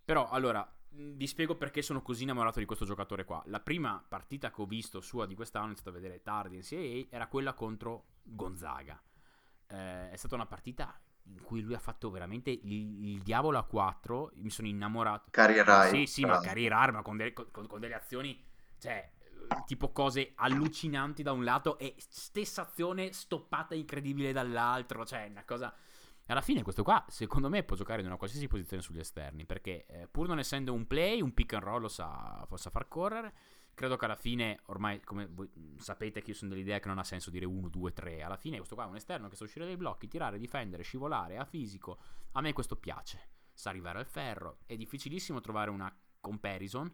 Però, 0.02 0.30
allora, 0.30 0.66
vi 0.94 1.26
spiego 1.26 1.56
perché 1.56 1.82
sono 1.82 2.02
così 2.02 2.24
innamorato 2.24 2.58
di 2.58 2.64
questo 2.64 2.84
giocatore 2.84 3.24
qua. 3.24 3.42
La 3.46 3.60
prima 3.60 4.04
partita 4.06 4.50
che 4.50 4.60
ho 4.60 4.66
visto 4.66 5.00
sua 5.00 5.26
di 5.26 5.34
quest'anno, 5.34 5.64
ho 5.64 5.68
iniziato 5.68 5.90
a 5.90 6.00
vedere 6.00 6.22
tardi 6.22 6.56
in 6.56 6.62
CIA, 6.62 7.06
era 7.10 7.26
quella 7.26 7.54
contro 7.54 8.06
Gonzaga. 8.22 9.00
Eh, 9.66 10.10
è 10.10 10.16
stata 10.16 10.34
una 10.34 10.46
partita 10.46 11.00
in 11.26 11.40
cui 11.42 11.62
lui 11.62 11.74
ha 11.74 11.78
fatto 11.78 12.10
veramente 12.10 12.50
il, 12.50 13.04
il 13.04 13.22
diavolo 13.22 13.58
a 13.58 13.64
4. 13.64 14.32
Mi 14.34 14.50
sono 14.50 14.68
innamorato. 14.68 15.30
High. 15.88 15.94
Sì, 15.94 16.06
sì, 16.06 16.24
ma 16.24 16.40
high, 16.40 16.92
ma 16.92 17.02
con, 17.02 17.16
de- 17.16 17.32
con, 17.32 17.66
con 17.66 17.80
delle 17.80 17.94
azioni, 17.94 18.44
cioè, 18.78 19.10
tipo 19.66 19.92
cose 19.92 20.32
allucinanti 20.34 21.22
da 21.22 21.32
un 21.32 21.44
lato 21.44 21.78
e 21.78 21.94
stessa 21.98 22.62
azione 22.62 23.12
stoppata 23.12 23.74
incredibile 23.74 24.32
dall'altro. 24.32 25.06
Cioè, 25.06 25.28
una 25.30 25.44
cosa 25.44 25.74
alla 26.26 26.40
fine 26.40 26.62
questo 26.62 26.82
qua, 26.82 27.04
secondo 27.08 27.48
me, 27.48 27.62
può 27.64 27.76
giocare 27.76 28.00
in 28.00 28.06
una 28.06 28.16
qualsiasi 28.16 28.46
posizione 28.46 28.82
sugli 28.82 29.00
esterni, 29.00 29.44
perché 29.44 29.86
eh, 29.86 30.08
pur 30.08 30.28
non 30.28 30.38
essendo 30.38 30.72
un 30.72 30.86
play, 30.86 31.20
un 31.20 31.34
pick 31.34 31.54
and 31.54 31.62
roll 31.62 31.82
lo 31.82 31.88
sa, 31.88 32.44
possa 32.48 32.70
far 32.70 32.88
correre. 32.88 33.34
Credo 33.74 33.96
che 33.96 34.04
alla 34.04 34.16
fine, 34.16 34.60
ormai, 34.66 35.00
come 35.00 35.26
voi 35.26 35.50
sapete 35.78 36.20
che 36.20 36.30
io 36.30 36.36
sono 36.36 36.50
dell'idea 36.50 36.78
che 36.78 36.88
non 36.88 36.98
ha 36.98 37.04
senso 37.04 37.30
dire 37.30 37.46
1, 37.46 37.68
2, 37.68 37.92
3. 37.92 38.22
Alla 38.22 38.36
fine 38.36 38.58
questo 38.58 38.74
qua 38.74 38.84
è 38.84 38.88
un 38.88 38.96
esterno 38.96 39.28
che 39.28 39.36
sa 39.36 39.44
uscire 39.44 39.64
dai 39.64 39.76
blocchi, 39.76 40.08
tirare, 40.08 40.38
difendere, 40.38 40.82
scivolare, 40.82 41.38
ha 41.38 41.44
fisico. 41.44 41.98
A 42.32 42.40
me 42.40 42.52
questo 42.52 42.76
piace. 42.76 43.30
sa 43.54 43.70
arrivare 43.70 43.98
al 43.98 44.06
ferro. 44.06 44.58
È 44.66 44.76
difficilissimo 44.76 45.40
trovare 45.40 45.70
una 45.70 45.94
comparison 46.20 46.92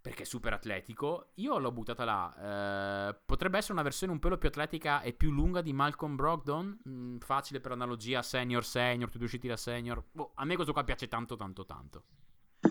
perché 0.00 0.22
è 0.22 0.26
super 0.26 0.52
atletico. 0.52 1.30
Io 1.34 1.58
l'ho 1.58 1.72
buttata 1.72 2.04
là. 2.04 3.08
Eh, 3.10 3.20
potrebbe 3.24 3.58
essere 3.58 3.74
una 3.74 3.82
versione 3.82 4.12
un 4.12 4.18
pelo 4.18 4.38
più 4.38 4.48
atletica 4.48 5.02
e 5.02 5.12
più 5.12 5.30
lunga 5.30 5.60
di 5.60 5.72
Malcolm 5.72 6.16
Brogdon. 6.16 6.80
Mm, 6.88 7.18
facile 7.18 7.60
per 7.60 7.72
analogia, 7.72 8.22
senior, 8.22 8.64
senior, 8.64 9.10
tutti 9.10 9.24
usciti 9.24 9.48
da 9.48 9.56
senior. 9.56 10.02
Boh, 10.10 10.32
a 10.34 10.44
me 10.44 10.54
questo 10.54 10.72
qua 10.72 10.84
piace 10.84 11.08
tanto, 11.08 11.36
tanto, 11.36 11.64
tanto. 11.64 12.04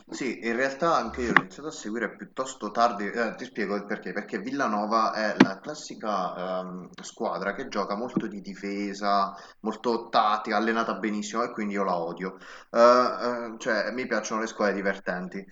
Sì, 0.07 0.45
in 0.45 0.55
realtà 0.55 0.95
anche 0.95 1.21
io 1.21 1.33
l'ho 1.33 1.41
iniziato 1.41 1.69
a 1.69 1.71
seguire 1.71 2.15
piuttosto 2.15 2.69
tardi, 2.69 3.09
eh, 3.09 3.33
ti 3.35 3.45
spiego 3.45 3.75
il 3.75 3.85
perché, 3.85 4.11
perché 4.11 4.37
Villanova 4.37 5.13
è 5.13 5.35
la 5.39 5.59
classica 5.59 6.59
ehm, 6.59 6.89
squadra 7.01 7.53
che 7.53 7.67
gioca 7.69 7.95
molto 7.95 8.27
di 8.27 8.39
difesa, 8.39 9.35
molto 9.61 10.09
tattica, 10.09 10.57
allenata 10.57 10.93
benissimo 10.95 11.43
e 11.43 11.51
quindi 11.51 11.73
io 11.73 11.83
la 11.83 11.97
odio. 11.97 12.37
Eh, 12.69 12.79
eh, 12.79 13.55
cioè, 13.57 13.91
mi 13.91 14.05
piacciono 14.05 14.41
le 14.41 14.47
squadre 14.47 14.75
divertenti. 14.75 15.43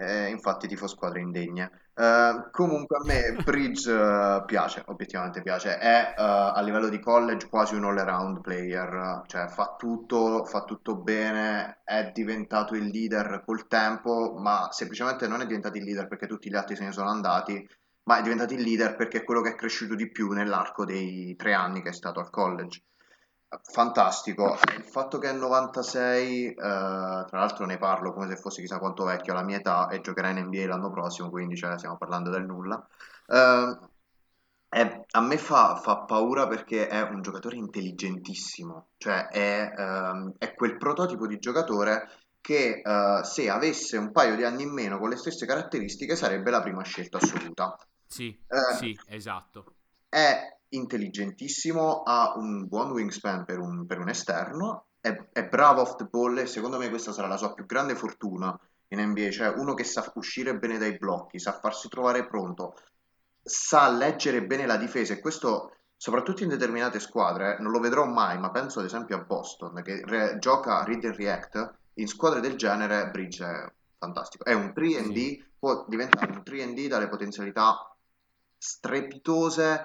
Eh, 0.00 0.28
infatti 0.28 0.68
tifo 0.68 0.86
squadre 0.86 1.20
indegne. 1.20 1.88
Eh, 1.92 2.48
comunque 2.52 2.98
a 2.98 3.00
me 3.04 3.42
Bridge 3.42 3.92
eh, 3.92 4.44
piace, 4.46 4.84
obiettivamente 4.86 5.42
piace. 5.42 5.76
È 5.76 6.14
eh, 6.16 6.22
a 6.22 6.60
livello 6.62 6.88
di 6.88 7.00
college 7.00 7.48
quasi 7.48 7.74
un 7.74 7.84
all-around 7.84 8.40
player, 8.40 9.22
cioè 9.26 9.48
fa 9.48 9.74
tutto, 9.76 10.44
fa 10.44 10.62
tutto 10.62 10.94
bene, 10.94 11.80
è 11.82 12.12
diventato 12.14 12.76
il 12.76 12.86
leader 12.86 13.42
col 13.44 13.66
tempo, 13.66 14.36
ma 14.38 14.68
semplicemente 14.70 15.26
non 15.26 15.40
è 15.40 15.46
diventato 15.46 15.78
il 15.78 15.84
leader 15.84 16.06
perché 16.06 16.28
tutti 16.28 16.48
gli 16.48 16.54
altri 16.54 16.76
se 16.76 16.84
ne 16.84 16.92
sono 16.92 17.10
andati, 17.10 17.68
ma 18.04 18.18
è 18.18 18.22
diventato 18.22 18.54
il 18.54 18.60
leader 18.60 18.94
perché 18.94 19.18
è 19.18 19.24
quello 19.24 19.40
che 19.40 19.50
è 19.50 19.54
cresciuto 19.56 19.96
di 19.96 20.08
più 20.10 20.30
nell'arco 20.30 20.84
dei 20.84 21.34
tre 21.34 21.54
anni 21.54 21.82
che 21.82 21.88
è 21.88 21.92
stato 21.92 22.20
al 22.20 22.30
college 22.30 22.82
fantastico. 23.62 24.58
Il 24.76 24.84
fatto 24.84 25.18
che 25.18 25.30
è 25.30 25.32
96, 25.32 26.46
eh, 26.48 26.54
tra 26.54 27.26
l'altro 27.30 27.64
ne 27.64 27.78
parlo 27.78 28.12
come 28.12 28.28
se 28.28 28.36
fosse 28.36 28.60
chissà 28.60 28.78
quanto 28.78 29.04
vecchio 29.04 29.32
alla 29.32 29.42
mia 29.42 29.58
età 29.58 29.88
e 29.88 30.00
giocherà 30.00 30.30
in 30.30 30.38
NBA 30.46 30.66
l'anno 30.66 30.90
prossimo, 30.90 31.30
quindi 31.30 31.56
cioè, 31.56 31.76
stiamo 31.78 31.96
parlando 31.96 32.30
del 32.30 32.44
nulla. 32.44 32.86
Eh, 33.26 33.78
è, 34.70 35.04
a 35.10 35.20
me 35.20 35.38
fa, 35.38 35.76
fa, 35.76 35.98
paura 35.98 36.46
perché 36.46 36.88
è 36.88 37.00
un 37.00 37.22
giocatore 37.22 37.56
intelligentissimo, 37.56 38.88
cioè 38.98 39.28
è, 39.28 39.72
ehm, 39.74 40.34
è 40.36 40.54
quel 40.54 40.76
prototipo 40.76 41.26
di 41.26 41.38
giocatore 41.38 42.08
che 42.40 42.82
eh, 42.84 43.20
se 43.24 43.48
avesse 43.48 43.96
un 43.96 44.12
paio 44.12 44.36
di 44.36 44.44
anni 44.44 44.64
in 44.64 44.72
meno 44.72 44.98
con 44.98 45.08
le 45.08 45.16
stesse 45.16 45.46
caratteristiche 45.46 46.16
sarebbe 46.16 46.50
la 46.50 46.60
prima 46.60 46.82
scelta 46.82 47.16
assoluta. 47.16 47.78
Sì, 48.06 48.28
eh, 48.28 48.74
sì, 48.76 48.98
esatto. 49.06 49.74
È 50.08 50.57
intelligentissimo, 50.70 52.02
ha 52.02 52.34
un 52.36 52.66
buon 52.66 52.90
wingspan 52.90 53.44
per 53.44 53.58
un, 53.58 53.86
per 53.86 53.98
un 53.98 54.08
esterno, 54.08 54.86
è, 55.00 55.28
è, 55.32 55.46
bravo 55.46 55.80
off 55.82 55.96
the 55.96 56.04
ball 56.04 56.36
e 56.38 56.46
secondo 56.46 56.78
me 56.78 56.88
questa 56.88 57.12
sarà 57.12 57.28
la 57.28 57.36
sua 57.36 57.54
più 57.54 57.66
grande 57.66 57.94
fortuna 57.94 58.58
in 58.88 59.00
NBA, 59.00 59.30
cioè 59.30 59.48
uno 59.48 59.74
che 59.74 59.84
sa 59.84 60.10
uscire 60.14 60.58
bene 60.58 60.78
dai 60.78 60.96
blocchi, 60.96 61.38
sa 61.38 61.58
farsi 61.58 61.88
trovare 61.88 62.26
pronto, 62.26 62.74
sa 63.42 63.88
leggere 63.88 64.44
bene 64.44 64.66
la 64.66 64.76
difesa 64.76 65.12
e 65.12 65.20
questo 65.20 65.72
soprattutto 65.96 66.44
in 66.44 66.48
determinate 66.48 67.00
squadre, 67.00 67.58
non 67.58 67.72
lo 67.72 67.80
vedrò 67.80 68.04
mai, 68.06 68.38
ma 68.38 68.50
penso 68.50 68.78
ad 68.78 68.84
esempio 68.84 69.16
a 69.16 69.24
Boston 69.24 69.82
che 69.82 70.00
re- 70.04 70.38
gioca 70.38 70.84
read 70.84 71.04
and 71.04 71.16
react, 71.16 71.74
in 71.94 72.06
squadre 72.06 72.40
del 72.40 72.54
genere 72.54 73.10
Bridge 73.10 73.44
è 73.44 73.72
fantastico, 73.98 74.44
è 74.44 74.52
un 74.52 74.72
3D, 74.74 75.12
sì. 75.12 75.44
può 75.58 75.84
diventare 75.88 76.30
un 76.30 76.42
3D 76.44 76.86
dalle 76.86 77.08
potenzialità 77.08 77.92
strepitose 78.56 79.84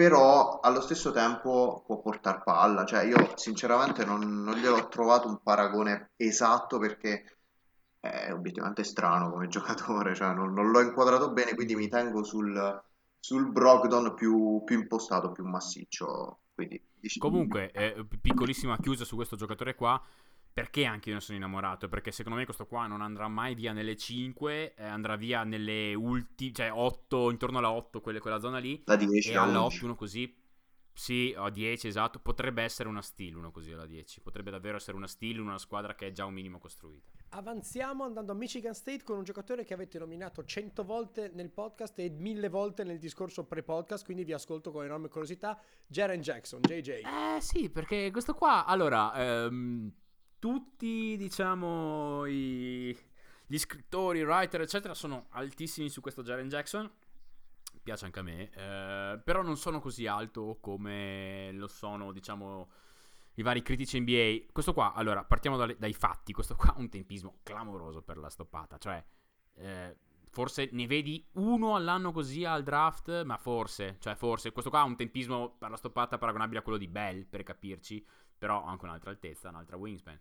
però 0.00 0.60
allo 0.60 0.80
stesso 0.80 1.12
tempo 1.12 1.82
può 1.84 2.00
portare 2.00 2.40
palla. 2.42 2.86
Cioè, 2.86 3.04
io 3.04 3.36
sinceramente 3.36 4.02
non, 4.02 4.42
non 4.42 4.54
gliel'ho 4.54 4.88
trovato 4.88 5.28
un 5.28 5.42
paragone 5.42 6.12
esatto 6.16 6.78
perché 6.78 7.36
è 8.00 8.32
obiettivamente 8.32 8.82
strano 8.82 9.30
come 9.30 9.48
giocatore, 9.48 10.14
cioè 10.14 10.32
non, 10.32 10.54
non 10.54 10.70
l'ho 10.70 10.80
inquadrato 10.80 11.32
bene, 11.32 11.54
quindi 11.54 11.76
mi 11.76 11.88
tengo 11.88 12.24
sul, 12.24 12.82
sul 13.18 13.52
Brogdon 13.52 14.14
più, 14.14 14.62
più 14.64 14.78
impostato, 14.78 15.32
più 15.32 15.44
massiccio. 15.44 16.44
Quindi, 16.54 16.82
Comunque, 17.18 17.70
eh, 17.72 18.02
piccolissima 18.22 18.78
chiusa 18.78 19.04
su 19.04 19.16
questo 19.16 19.36
giocatore 19.36 19.74
qua. 19.74 20.02
Perché 20.52 20.84
anche 20.84 21.08
io 21.08 21.14
ne 21.14 21.20
sono 21.20 21.38
innamorato? 21.38 21.88
Perché 21.88 22.10
secondo 22.10 22.38
me 22.38 22.44
questo 22.44 22.66
qua 22.66 22.86
non 22.86 23.00
andrà 23.00 23.28
mai 23.28 23.54
via 23.54 23.72
nelle 23.72 23.96
5, 23.96 24.74
eh, 24.74 24.84
andrà 24.84 25.16
via 25.16 25.44
nelle 25.44 25.94
ultime, 25.94 26.52
cioè 26.52 26.70
8, 26.72 27.30
intorno 27.30 27.58
alla 27.58 27.70
8, 27.70 28.00
quelle, 28.00 28.18
quella 28.18 28.40
zona 28.40 28.58
lì. 28.58 28.82
La 28.86 28.96
10. 28.96 29.30
E 29.30 29.36
alla 29.36 29.62
8 29.62 29.84
uno 29.84 29.94
così, 29.94 30.34
sì, 30.92 31.34
a 31.34 31.48
10 31.48 31.86
esatto, 31.86 32.18
potrebbe 32.18 32.62
essere 32.62 32.88
una 32.88 33.00
steal 33.00 33.34
uno 33.36 33.50
così 33.50 33.72
alla 33.72 33.86
10. 33.86 34.20
Potrebbe 34.20 34.50
davvero 34.50 34.76
essere 34.76 34.96
una 34.96 35.06
steal 35.06 35.38
una 35.38 35.56
squadra 35.56 35.94
che 35.94 36.08
è 36.08 36.12
già 36.12 36.26
un 36.26 36.34
minimo 36.34 36.58
costruita. 36.58 37.10
Avanziamo 37.30 38.04
andando 38.04 38.32
a 38.32 38.34
Michigan 38.34 38.74
State 38.74 39.02
con 39.02 39.16
un 39.16 39.24
giocatore 39.24 39.64
che 39.64 39.72
avete 39.72 39.98
nominato 39.98 40.44
100 40.44 40.84
volte 40.84 41.30
nel 41.32 41.50
podcast 41.50 41.98
e 42.00 42.10
1000 42.10 42.48
volte 42.48 42.84
nel 42.84 42.98
discorso 42.98 43.46
pre-podcast, 43.46 44.04
quindi 44.04 44.24
vi 44.24 44.32
ascolto 44.32 44.72
con 44.72 44.84
enorme 44.84 45.08
curiosità. 45.08 45.58
Jaren 45.86 46.20
Jackson, 46.20 46.60
JJ. 46.60 46.88
Eh 46.88 47.40
sì, 47.40 47.70
perché 47.70 48.10
questo 48.10 48.34
qua, 48.34 48.66
allora... 48.66 49.14
Ehm 49.14 49.92
tutti, 50.40 51.16
diciamo, 51.16 52.26
i, 52.26 52.98
gli 53.46 53.58
scrittori, 53.58 54.18
i 54.18 54.24
writer, 54.24 54.62
eccetera, 54.62 54.94
sono 54.94 55.26
altissimi 55.30 55.88
su 55.88 56.00
questo 56.00 56.22
Jaren 56.22 56.48
Jackson. 56.48 56.90
Piace 57.82 58.06
anche 58.06 58.18
a 58.18 58.22
me, 58.22 58.50
eh, 58.50 59.20
però 59.22 59.42
non 59.42 59.56
sono 59.56 59.80
così 59.80 60.08
alto 60.08 60.58
come 60.60 61.52
lo 61.52 61.68
sono, 61.68 62.10
diciamo, 62.10 62.70
i 63.34 63.42
vari 63.42 63.62
critici 63.62 64.00
NBA. 64.00 64.50
Questo 64.52 64.72
qua, 64.72 64.94
allora, 64.94 65.22
partiamo 65.22 65.56
dalle, 65.56 65.76
dai 65.78 65.92
fatti. 65.92 66.32
Questo 66.32 66.56
qua 66.56 66.74
ha 66.74 66.78
un 66.78 66.88
tempismo 66.88 67.38
clamoroso 67.44 68.02
per 68.02 68.16
la 68.16 68.28
stoppata, 68.28 68.76
cioè... 68.78 69.04
Eh, 69.54 69.96
forse 70.30 70.68
ne 70.72 70.86
vedi 70.86 71.26
uno 71.32 71.74
all'anno 71.74 72.12
così 72.12 72.44
al 72.44 72.62
draft, 72.62 73.24
ma 73.24 73.36
forse, 73.36 73.96
cioè 73.98 74.14
forse, 74.14 74.52
questo 74.52 74.70
qua 74.70 74.80
ha 74.80 74.84
un 74.84 74.96
tempismo 74.96 75.56
per 75.58 75.70
la 75.70 75.76
stoppata 75.76 76.18
paragonabile 76.18 76.60
a 76.60 76.62
quello 76.62 76.78
di 76.78 76.86
Bell, 76.86 77.26
per 77.26 77.42
capirci, 77.42 78.04
però 78.40 78.64
ha 78.64 78.70
anche 78.70 78.86
un'altra 78.86 79.10
altezza, 79.10 79.50
un'altra 79.50 79.76
wingspan. 79.76 80.18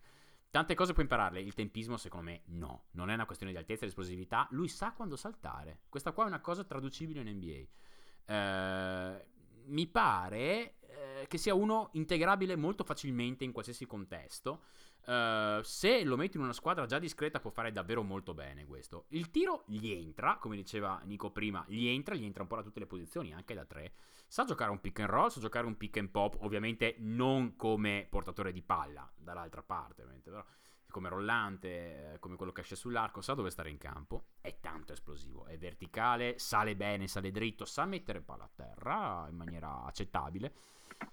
Tante 0.51 0.75
cose 0.75 0.91
puoi 0.91 1.05
impararle, 1.05 1.39
il 1.39 1.53
tempismo 1.53 1.95
secondo 1.95 2.25
me 2.29 2.41
no, 2.47 2.87
non 2.91 3.09
è 3.09 3.13
una 3.13 3.25
questione 3.25 3.53
di 3.53 3.57
altezza 3.57 3.85
e 3.85 3.87
esplosività, 3.87 4.45
lui 4.51 4.67
sa 4.67 4.91
quando 4.91 5.15
saltare. 5.15 5.83
Questa 5.87 6.11
qua 6.11 6.25
è 6.25 6.27
una 6.27 6.41
cosa 6.41 6.65
traducibile 6.65 7.21
in 7.21 7.37
NBA. 7.37 8.33
Eh, 8.33 9.25
mi 9.67 9.87
pare 9.87 10.78
eh, 11.19 11.27
che 11.27 11.37
sia 11.37 11.53
uno 11.53 11.89
integrabile 11.93 12.55
molto 12.55 12.83
facilmente 12.83 13.43
in 13.43 13.51
qualsiasi 13.51 13.85
contesto. 13.85 14.63
Uh, 15.05 15.61
se 15.63 16.03
lo 16.03 16.17
metti 16.17 16.37
in 16.37 16.43
una 16.43 16.53
squadra 16.53 16.85
già 16.85 16.99
discreta 16.99 17.39
può 17.39 17.49
fare 17.49 17.71
davvero 17.71 18.03
molto 18.03 18.33
bene 18.33 18.65
questo. 18.65 19.05
Il 19.09 19.31
tiro 19.31 19.63
gli 19.65 19.91
entra, 19.91 20.37
come 20.37 20.55
diceva 20.55 21.01
Nico 21.05 21.31
prima, 21.31 21.63
gli 21.67 21.87
entra, 21.87 22.15
gli 22.15 22.25
entra 22.25 22.43
un 22.43 22.49
po' 22.49 22.57
da 22.57 22.63
tutte 22.63 22.79
le 22.79 22.85
posizioni, 22.85 23.33
anche 23.33 23.53
da 23.53 23.65
tre. 23.65 23.93
Sa 24.27 24.43
giocare 24.43 24.71
un 24.71 24.79
pick 24.79 24.99
and 24.99 25.09
roll, 25.09 25.29
sa 25.29 25.39
giocare 25.39 25.65
un 25.65 25.77
pick 25.77 25.97
and 25.97 26.09
pop, 26.09 26.37
ovviamente 26.41 26.95
non 26.99 27.55
come 27.55 28.05
portatore 28.09 28.51
di 28.51 28.61
palla, 28.61 29.09
dall'altra 29.15 29.63
parte, 29.63 30.01
ovviamente, 30.01 30.29
però 30.29 30.45
come 30.89 31.09
rollante, 31.09 32.13
eh, 32.13 32.19
come 32.19 32.35
quello 32.35 32.51
che 32.51 32.61
esce 32.61 32.75
sull'arco, 32.75 33.21
sa 33.21 33.33
dove 33.33 33.49
stare 33.49 33.69
in 33.69 33.77
campo, 33.77 34.25
è 34.41 34.59
tanto 34.59 34.93
esplosivo, 34.93 35.45
è 35.45 35.57
verticale, 35.57 36.39
sale 36.39 36.75
bene, 36.75 37.07
sale 37.07 37.31
dritto, 37.31 37.65
sa 37.65 37.85
mettere 37.85 38.21
palla 38.21 38.45
a 38.45 38.51
terra 38.53 39.27
in 39.29 39.35
maniera 39.35 39.83
accettabile 39.83 40.53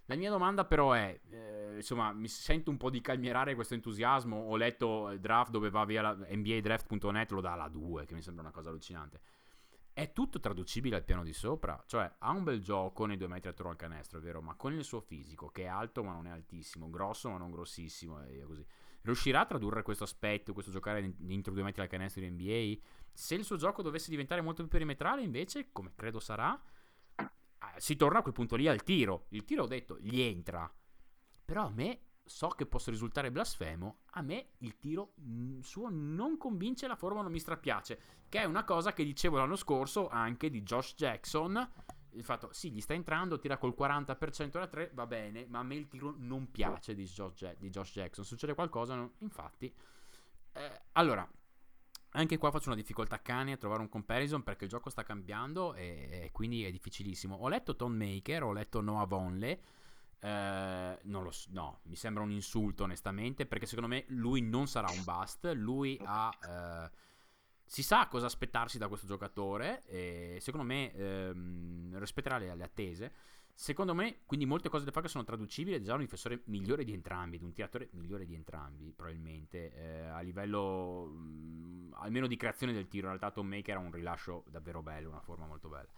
la 0.07 0.17
mia 0.17 0.31
domanda 0.31 0.65
però 0.65 0.93
è, 0.93 1.19
eh, 1.31 1.75
insomma, 1.77 2.13
mi 2.13 2.29
sento 2.29 2.71
un 2.71 2.77
po' 2.77 2.91
di 2.91 3.01
calmierare 3.01 3.55
questo 3.55 3.75
entusiasmo, 3.75 4.37
ho 4.37 4.57
letto 4.57 5.11
il 5.11 5.21
draft 5.21 5.51
dove 5.51 5.71
va 5.71 5.85
via 5.85 6.03
la 6.03 6.17
NBADraft.net, 6.17 7.31
lo 7.33 7.41
dà 7.41 7.53
alla 7.53 7.69
2, 7.69 8.05
che 8.07 8.15
mi 8.15 8.23
sembra 8.23 8.43
una 8.43 8.53
cosa 8.53 8.69
allucinante. 8.69 9.21
È 9.93 10.13
tutto 10.13 10.41
traducibile 10.41 10.97
al 10.97 11.05
piano 11.05 11.25
di 11.25 11.33
sopra, 11.33 11.83
cioè 11.87 12.11
ha 12.19 12.31
un 12.31 12.45
bel 12.45 12.61
gioco 12.61 13.07
nei 13.07 13.17
due 13.17 13.29
metri 13.29 13.49
attorno 13.49 13.71
al 13.73 13.79
canestro, 13.79 14.19
è 14.19 14.23
vero, 14.23 14.43
ma 14.43 14.55
con 14.55 14.75
il 14.75 14.85
suo 14.85 15.01
fisico, 15.01 15.49
che 15.49 15.63
è 15.63 15.67
alto 15.67 16.05
ma 16.05 16.13
non 16.13 16.27
è 16.27 16.31
altissimo, 16.31 16.91
grosso 16.91 17.31
ma 17.31 17.39
non 17.39 17.51
grossissimo, 17.51 18.23
e 18.23 18.43
così. 18.45 18.65
Riuscirà 19.07 19.41
a 19.41 19.47
tradurre 19.47 19.83
questo 19.83 20.05
aspetto, 20.05 20.53
questo 20.53 20.71
giocare 20.71 21.15
dentro 21.17 21.55
due 21.55 21.63
metri 21.63 21.81
al 21.81 21.89
canestro 21.89 22.23
in 22.23 22.35
NBA? 22.35 22.79
Se 23.13 23.35
il 23.35 23.45
suo 23.45 23.57
gioco 23.57 23.81
dovesse 23.81 24.11
diventare 24.11 24.43
molto 24.43 24.61
più 24.61 24.71
perimetrale, 24.71 25.23
invece, 25.23 25.71
come 25.73 25.93
credo 25.95 26.21
sarà, 26.21 26.61
Ah, 27.59 27.75
si 27.79 27.97
torna 27.97 28.19
a 28.19 28.23
quel 28.23 28.35
punto 28.35 28.57
lì 28.57 28.69
al 28.69 28.83
tiro. 28.83 29.27
Il 29.31 29.45
tiro, 29.45 29.65
ho 29.65 29.67
detto, 29.67 29.99
gli 30.01 30.21
entra. 30.21 30.71
Però 31.45 31.67
a 31.67 31.71
me, 31.71 32.01
so 32.25 32.49
che 32.49 32.67
posso 32.67 32.91
risultare 32.91 33.31
blasfemo, 33.31 34.01
a 34.13 34.23
me 34.23 34.51
il 34.59 34.79
tiro 34.79 35.15
mm, 35.21 35.61
suo 35.61 35.89
non 35.91 36.37
convince, 36.37 36.87
la 36.87 36.97
forma 36.97 37.23
non 37.23 37.33
mi 37.33 37.39
strapiace. 37.39 38.01
Che 38.29 38.41
è 38.41 38.45
una 38.45 38.65
cosa 38.65 38.93
che 38.93 39.05
dicevo 39.05 39.39
l'anno 39.39 39.57
scorso 39.57 40.09
anche 40.09 40.51
di 40.51 40.63
Josh 40.63 40.95
Jackson. 40.95 41.73
Il 42.17 42.25
fatto, 42.25 42.53
sì, 42.53 42.71
gli 42.73 42.81
sta 42.81 42.95
entrando, 42.95 43.39
tira 43.39 43.59
col 43.59 43.75
40% 43.79 44.51
da 44.53 44.67
3, 44.67 44.91
va 44.95 45.07
bene, 45.07 45.47
ma 45.49 45.59
a 45.59 45.63
me 45.63 45.75
il 45.75 45.87
tiro 45.87 46.15
non 46.17 46.51
piace 46.51 46.95
di 46.95 47.05
Josh, 47.05 47.57
di 47.59 47.69
Josh 47.69 47.93
Jackson. 47.93 48.25
Succede 48.25 48.55
qualcosa, 48.55 48.95
no? 48.95 49.13
infatti. 49.19 49.73
Eh, 50.53 50.81
allora, 50.93 51.29
anche 52.11 52.39
qua 52.39 52.51
faccio 52.51 52.69
una 52.69 52.77
difficoltà 52.77 53.21
cane 53.21 53.53
a 53.53 53.57
trovare 53.59 53.83
un 53.83 53.89
comparison 53.91 54.43
perché 54.43 54.65
il 54.65 54.71
gioco 54.71 54.89
sta 54.89 55.03
cambiando 55.03 55.75
e, 55.75 56.09
e 56.25 56.31
quindi 56.33 56.65
è 56.65 56.71
difficilissimo. 56.71 57.37
Ho 57.37 57.49
letto 57.49 57.77
Tom 57.77 57.93
Maker, 57.93 58.43
ho 58.45 58.53
letto 58.53 58.81
Noah 58.81 59.05
Vonley 59.05 59.61
Eh, 60.21 60.99
non 61.03 61.23
lo 61.23 61.31
so, 61.31 61.51
no, 61.53 61.81
mi 61.85 61.97
sembra 61.97 62.23
un 62.23 62.31
insulto 62.31 62.85
onestamente 62.85 63.45
perché 63.45 63.67
secondo 63.67 63.89
me 63.89 64.05
lui 64.09 64.41
non 64.41 64.67
sarà 64.67 64.91
un 64.91 65.05
bust, 65.05 65.53
lui 65.55 66.01
ha... 66.03 66.31
Eh, 66.43 67.05
si 67.67 67.83
sa 67.83 68.07
cosa 68.07 68.27
aspettarsi 68.27 68.79
da 68.79 68.87
questo 68.87 69.07
giocatore 69.07 69.83
e 69.87 70.39
secondo 70.41 70.67
me 70.67 70.93
ehm, 70.93 71.99
rispetterà 71.99 72.39
le, 72.39 72.55
le, 72.55 72.63
attese. 72.63 73.13
Secondo 73.53 73.95
me, 73.95 74.19
quindi 74.27 74.47
molte 74.47 74.69
cose 74.69 74.85
da 74.85 74.91
fare 74.91 75.07
che 75.07 75.11
sono 75.11 75.25
traducibili 75.25 75.77
è 75.77 75.81
già 75.81 75.95
un 75.95 76.01
difensore 76.01 76.43
migliore 76.45 76.85
di 76.85 76.93
entrambi, 76.93 77.41
un 77.43 77.53
tiratore 77.53 77.89
migliore 77.93 78.27
di 78.27 78.35
entrambi, 78.35 78.93
probabilmente, 78.95 79.73
eh, 79.73 80.07
a 80.09 80.21
livello 80.21 81.07
mh, 81.07 81.95
almeno 81.95 82.27
di 82.27 82.37
creazione 82.37 82.73
del 82.73 82.87
tiro. 82.87 83.09
In 83.09 83.17
realtà 83.19 83.31
Tom 83.35 83.49
Maker 83.49 83.77
ha 83.77 83.81
un 83.81 83.91
rilascio 83.91 84.45
davvero 84.49 84.83
bello, 84.83 85.09
una 85.09 85.23
forma 85.23 85.47
molto 85.47 85.69
bella. 85.69 85.89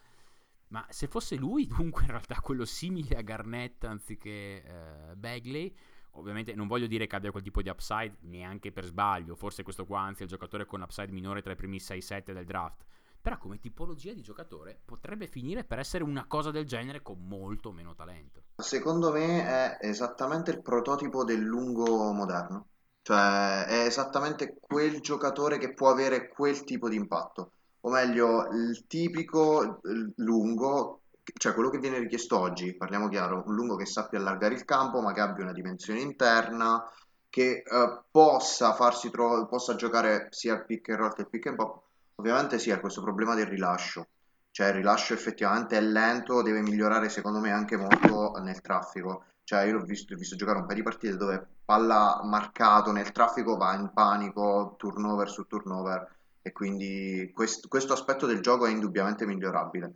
Ma 0.68 0.86
se 0.88 1.06
fosse 1.06 1.36
lui, 1.36 1.66
dunque, 1.66 2.02
in 2.02 2.10
realtà 2.10 2.40
quello 2.40 2.64
simile 2.64 3.16
a 3.16 3.22
Garnett 3.22 3.84
anziché 3.84 4.62
eh, 4.62 5.16
Bagley, 5.16 5.74
ovviamente 6.18 6.54
non 6.54 6.66
voglio 6.66 6.86
dire 6.86 7.06
che 7.06 7.16
abbia 7.16 7.30
quel 7.30 7.42
tipo 7.42 7.62
di 7.62 7.68
upside 7.68 8.16
neanche 8.22 8.72
per 8.72 8.84
sbaglio, 8.84 9.34
forse 9.36 9.62
questo 9.62 9.86
qua 9.86 10.00
anzi 10.00 10.20
è 10.20 10.24
il 10.24 10.30
giocatore 10.30 10.66
con 10.66 10.82
upside 10.82 11.12
minore 11.12 11.42
tra 11.42 11.52
i 11.52 11.56
primi 11.56 11.78
6-7 11.78 12.32
del 12.32 12.44
draft, 12.44 12.84
però 13.20 13.38
come 13.38 13.58
tipologia 13.58 14.12
di 14.12 14.22
giocatore 14.22 14.80
potrebbe 14.84 15.26
finire 15.26 15.64
per 15.64 15.78
essere 15.78 16.04
una 16.04 16.26
cosa 16.26 16.50
del 16.50 16.66
genere 16.66 17.02
con 17.02 17.26
molto 17.26 17.72
meno 17.72 17.94
talento. 17.94 18.42
Secondo 18.56 19.12
me 19.12 19.44
è 19.44 19.78
esattamente 19.80 20.50
il 20.50 20.62
prototipo 20.62 21.24
del 21.24 21.40
lungo 21.40 22.12
moderno, 22.12 22.66
cioè 23.02 23.64
è 23.64 23.86
esattamente 23.86 24.56
quel 24.60 25.00
giocatore 25.00 25.58
che 25.58 25.74
può 25.74 25.90
avere 25.90 26.28
quel 26.28 26.64
tipo 26.64 26.88
di 26.88 26.96
impatto, 26.96 27.52
o 27.80 27.90
meglio 27.90 28.48
il 28.50 28.86
tipico 28.86 29.80
lungo 30.16 30.97
cioè 31.36 31.54
quello 31.54 31.70
che 31.70 31.78
viene 31.78 31.98
richiesto 31.98 32.38
oggi, 32.38 32.74
parliamo 32.74 33.08
chiaro, 33.08 33.42
un 33.46 33.54
lungo 33.54 33.76
che 33.76 33.86
sappia 33.86 34.18
allargare 34.18 34.54
il 34.54 34.64
campo, 34.64 35.00
ma 35.00 35.12
che 35.12 35.20
abbia 35.20 35.44
una 35.44 35.52
dimensione 35.52 36.00
interna, 36.00 36.84
che 37.28 37.62
eh, 37.64 38.00
possa 38.10 38.72
farsi 38.74 39.10
tro- 39.10 39.46
possa 39.46 39.74
giocare 39.74 40.28
sia 40.30 40.54
il 40.54 40.64
pick 40.64 40.88
and 40.90 40.98
roll 40.98 41.12
che 41.12 41.22
il 41.22 41.28
pick 41.28 41.46
and 41.46 41.56
pop. 41.56 41.82
Ovviamente 42.16 42.58
sì, 42.58 42.70
ha 42.70 42.80
questo 42.80 43.02
problema 43.02 43.34
del 43.34 43.46
rilascio. 43.46 44.06
Cioè 44.50 44.68
il 44.68 44.74
rilascio 44.74 45.14
effettivamente 45.14 45.76
è 45.76 45.80
lento, 45.80 46.42
deve 46.42 46.62
migliorare 46.62 47.08
secondo 47.08 47.38
me 47.38 47.52
anche 47.52 47.76
molto 47.76 48.32
nel 48.42 48.60
traffico. 48.60 49.24
Cioè 49.44 49.62
io 49.62 49.74
l'ho 49.74 49.84
visto, 49.84 50.14
visto 50.16 50.36
giocare 50.36 50.58
un 50.58 50.64
paio 50.64 50.76
di 50.76 50.82
partite 50.82 51.16
dove 51.16 51.46
palla 51.64 52.20
marcato 52.24 52.92
nel 52.92 53.12
traffico 53.12 53.56
va 53.56 53.74
in 53.74 53.90
panico, 53.94 54.74
turnover 54.76 55.30
su 55.30 55.46
turnover 55.46 56.16
e 56.42 56.52
quindi 56.52 57.30
quest- 57.34 57.68
questo 57.68 57.92
aspetto 57.92 58.26
del 58.26 58.40
gioco 58.40 58.66
è 58.66 58.70
indubbiamente 58.70 59.26
migliorabile. 59.26 59.92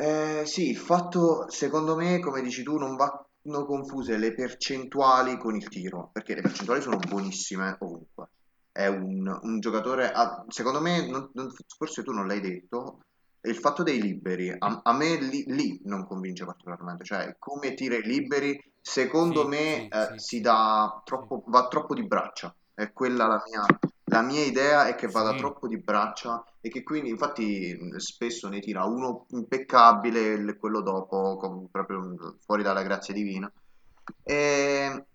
Eh, 0.00 0.44
sì, 0.46 0.70
il 0.70 0.76
fatto, 0.76 1.50
secondo 1.50 1.96
me, 1.96 2.20
come 2.20 2.40
dici 2.40 2.62
tu, 2.62 2.76
non 2.76 2.94
vanno 2.94 3.66
confuse 3.66 4.16
le 4.16 4.32
percentuali 4.32 5.36
con 5.36 5.56
il 5.56 5.66
tiro, 5.68 6.10
perché 6.12 6.36
le 6.36 6.40
percentuali 6.40 6.80
sono 6.80 6.98
buonissime 6.98 7.78
ovunque. 7.80 8.28
È 8.70 8.86
un, 8.86 9.26
un 9.42 9.58
giocatore, 9.58 10.12
ah, 10.12 10.44
secondo 10.46 10.80
me, 10.80 11.04
non, 11.08 11.28
non, 11.34 11.52
forse 11.76 12.04
tu 12.04 12.12
non 12.12 12.28
l'hai 12.28 12.40
detto, 12.40 13.00
il 13.40 13.56
fatto 13.56 13.82
dei 13.82 14.00
liberi, 14.00 14.54
a, 14.56 14.80
a 14.84 14.92
me 14.92 15.16
lì, 15.16 15.42
lì, 15.48 15.80
non 15.86 16.06
convince 16.06 16.44
particolarmente, 16.44 17.02
cioè 17.02 17.34
come 17.36 17.74
tira 17.74 17.96
i 17.96 18.02
liberi, 18.02 18.56
secondo 18.80 19.42
sì, 19.42 19.48
me 19.48 19.88
sì, 19.90 19.98
eh, 19.98 20.08
sì, 20.12 20.18
si 20.18 20.40
dà 20.40 21.02
troppo, 21.04 21.42
va 21.48 21.66
troppo 21.66 21.94
di 21.94 22.06
braccia, 22.06 22.54
è 22.72 22.92
quella 22.92 23.26
la 23.26 23.42
mia 23.48 23.66
la 24.08 24.22
mia 24.22 24.44
idea 24.44 24.86
è 24.86 24.94
che 24.94 25.06
vada 25.08 25.32
sì. 25.32 25.38
troppo 25.38 25.66
di 25.68 25.78
braccia 25.78 26.44
e 26.60 26.68
che 26.68 26.82
quindi, 26.82 27.10
infatti, 27.10 27.76
spesso 27.98 28.48
ne 28.48 28.60
tira 28.60 28.84
uno 28.84 29.26
impeccabile 29.30 30.32
e 30.32 30.56
quello 30.56 30.80
dopo 30.80 31.36
con, 31.36 31.70
proprio 31.70 32.36
fuori 32.44 32.62
dalla 32.62 32.82
grazia 32.82 33.14
divina. 33.14 33.50
E 34.22 35.06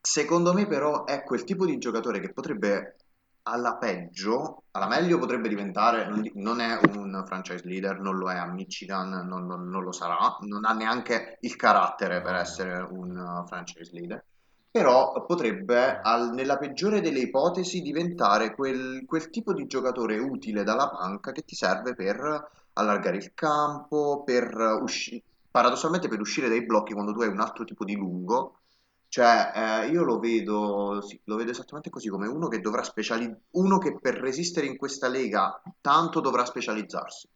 secondo 0.00 0.52
me, 0.52 0.66
però, 0.66 1.04
è 1.04 1.22
quel 1.24 1.44
tipo 1.44 1.64
di 1.64 1.78
giocatore 1.78 2.20
che 2.20 2.32
potrebbe 2.32 2.96
alla 3.42 3.76
peggio, 3.76 4.64
alla 4.72 4.86
meglio 4.88 5.18
potrebbe 5.18 5.48
diventare, 5.48 6.06
non, 6.06 6.30
non 6.34 6.60
è 6.60 6.78
un 6.96 7.22
franchise 7.26 7.64
leader, 7.66 7.98
non 7.98 8.18
lo 8.18 8.30
è 8.30 8.36
a 8.36 8.46
Michigan, 8.46 9.26
non, 9.26 9.46
non, 9.46 9.68
non 9.68 9.82
lo 9.82 9.92
sarà, 9.92 10.36
non 10.40 10.66
ha 10.66 10.74
neanche 10.74 11.38
il 11.40 11.56
carattere 11.56 12.20
per 12.20 12.34
essere 12.34 12.86
un 12.90 13.44
franchise 13.46 13.90
leader 13.92 14.22
però 14.70 15.24
potrebbe, 15.26 16.00
al- 16.00 16.32
nella 16.34 16.58
peggiore 16.58 17.00
delle 17.00 17.20
ipotesi, 17.20 17.80
diventare 17.82 18.54
quel, 18.54 19.04
quel 19.06 19.30
tipo 19.30 19.52
di 19.52 19.66
giocatore 19.66 20.18
utile 20.18 20.64
dalla 20.64 20.88
panca 20.90 21.32
che 21.32 21.42
ti 21.44 21.54
serve 21.54 21.94
per 21.94 22.50
allargare 22.74 23.16
il 23.16 23.32
campo, 23.34 24.22
per 24.24 24.54
uscire, 24.82 25.22
paradossalmente 25.50 26.08
per 26.08 26.20
uscire 26.20 26.48
dai 26.48 26.64
blocchi 26.64 26.92
quando 26.92 27.12
tu 27.12 27.20
hai 27.22 27.28
un 27.28 27.40
altro 27.40 27.64
tipo 27.64 27.84
di 27.84 27.94
lungo. 27.96 28.60
Cioè, 29.08 29.52
eh, 29.84 29.88
io 29.90 30.02
lo 30.04 30.18
vedo, 30.18 31.00
sì, 31.00 31.18
lo 31.24 31.36
vedo 31.36 31.50
esattamente 31.50 31.88
così, 31.90 32.08
come 32.08 32.26
uno 32.28 32.48
che 32.48 32.60
dovrà 32.60 32.82
specializzarsi, 32.82 33.42
uno 33.52 33.78
che 33.78 33.98
per 33.98 34.14
resistere 34.16 34.66
in 34.66 34.76
questa 34.76 35.08
lega 35.08 35.60
tanto 35.80 36.20
dovrà 36.20 36.44
specializzarsi. 36.44 37.26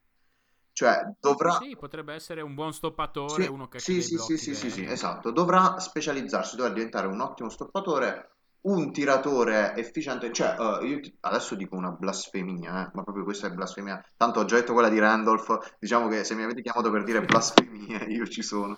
Cioè, 0.82 1.14
dovrà... 1.20 1.52
Sì, 1.60 1.76
potrebbe 1.78 2.12
essere 2.12 2.40
un 2.40 2.54
buon 2.54 2.72
stoppatore, 2.72 3.44
sì, 3.44 3.48
uno 3.48 3.68
che 3.68 3.78
sì, 3.78 4.02
sì, 4.02 4.18
sì, 4.18 4.36
sì, 4.36 4.52
sì, 4.56 4.68
sì, 4.68 4.84
esatto. 4.84 5.30
Dovrà 5.30 5.78
specializzarsi, 5.78 6.56
dovrà 6.56 6.72
diventare 6.72 7.06
un 7.06 7.20
ottimo 7.20 7.48
stoppatore, 7.50 8.30
un 8.62 8.90
tiratore 8.90 9.76
efficiente. 9.76 10.32
Cioè, 10.32 10.56
uh, 10.58 10.84
io 10.84 10.98
ti... 10.98 11.16
adesso 11.20 11.54
dico 11.54 11.76
una 11.76 11.92
blasfemia, 11.92 12.86
eh, 12.86 12.90
ma 12.94 13.04
proprio 13.04 13.22
questa 13.22 13.46
è 13.46 13.52
blasfemia. 13.52 14.04
Tanto 14.16 14.40
ho 14.40 14.44
già 14.44 14.56
detto 14.56 14.72
quella 14.72 14.88
di 14.88 14.98
Randolph, 14.98 15.76
diciamo 15.78 16.08
che 16.08 16.24
se 16.24 16.34
mi 16.34 16.42
avete 16.42 16.62
chiamato 16.62 16.90
per 16.90 17.04
dire 17.04 17.22
blasfemie, 17.22 17.98
io 18.10 18.26
ci 18.26 18.42
sono. 18.42 18.76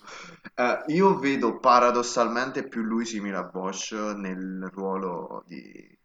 Uh, 0.57 0.93
io 0.93 1.19
vedo 1.19 1.59
paradossalmente 1.59 2.69
più 2.69 2.83
lui 2.83 3.07
simile 3.07 3.39
a 3.39 3.45
Bosch 3.45 3.93
nel 3.93 4.71
ruolo 4.75 5.43
di... 5.47 5.99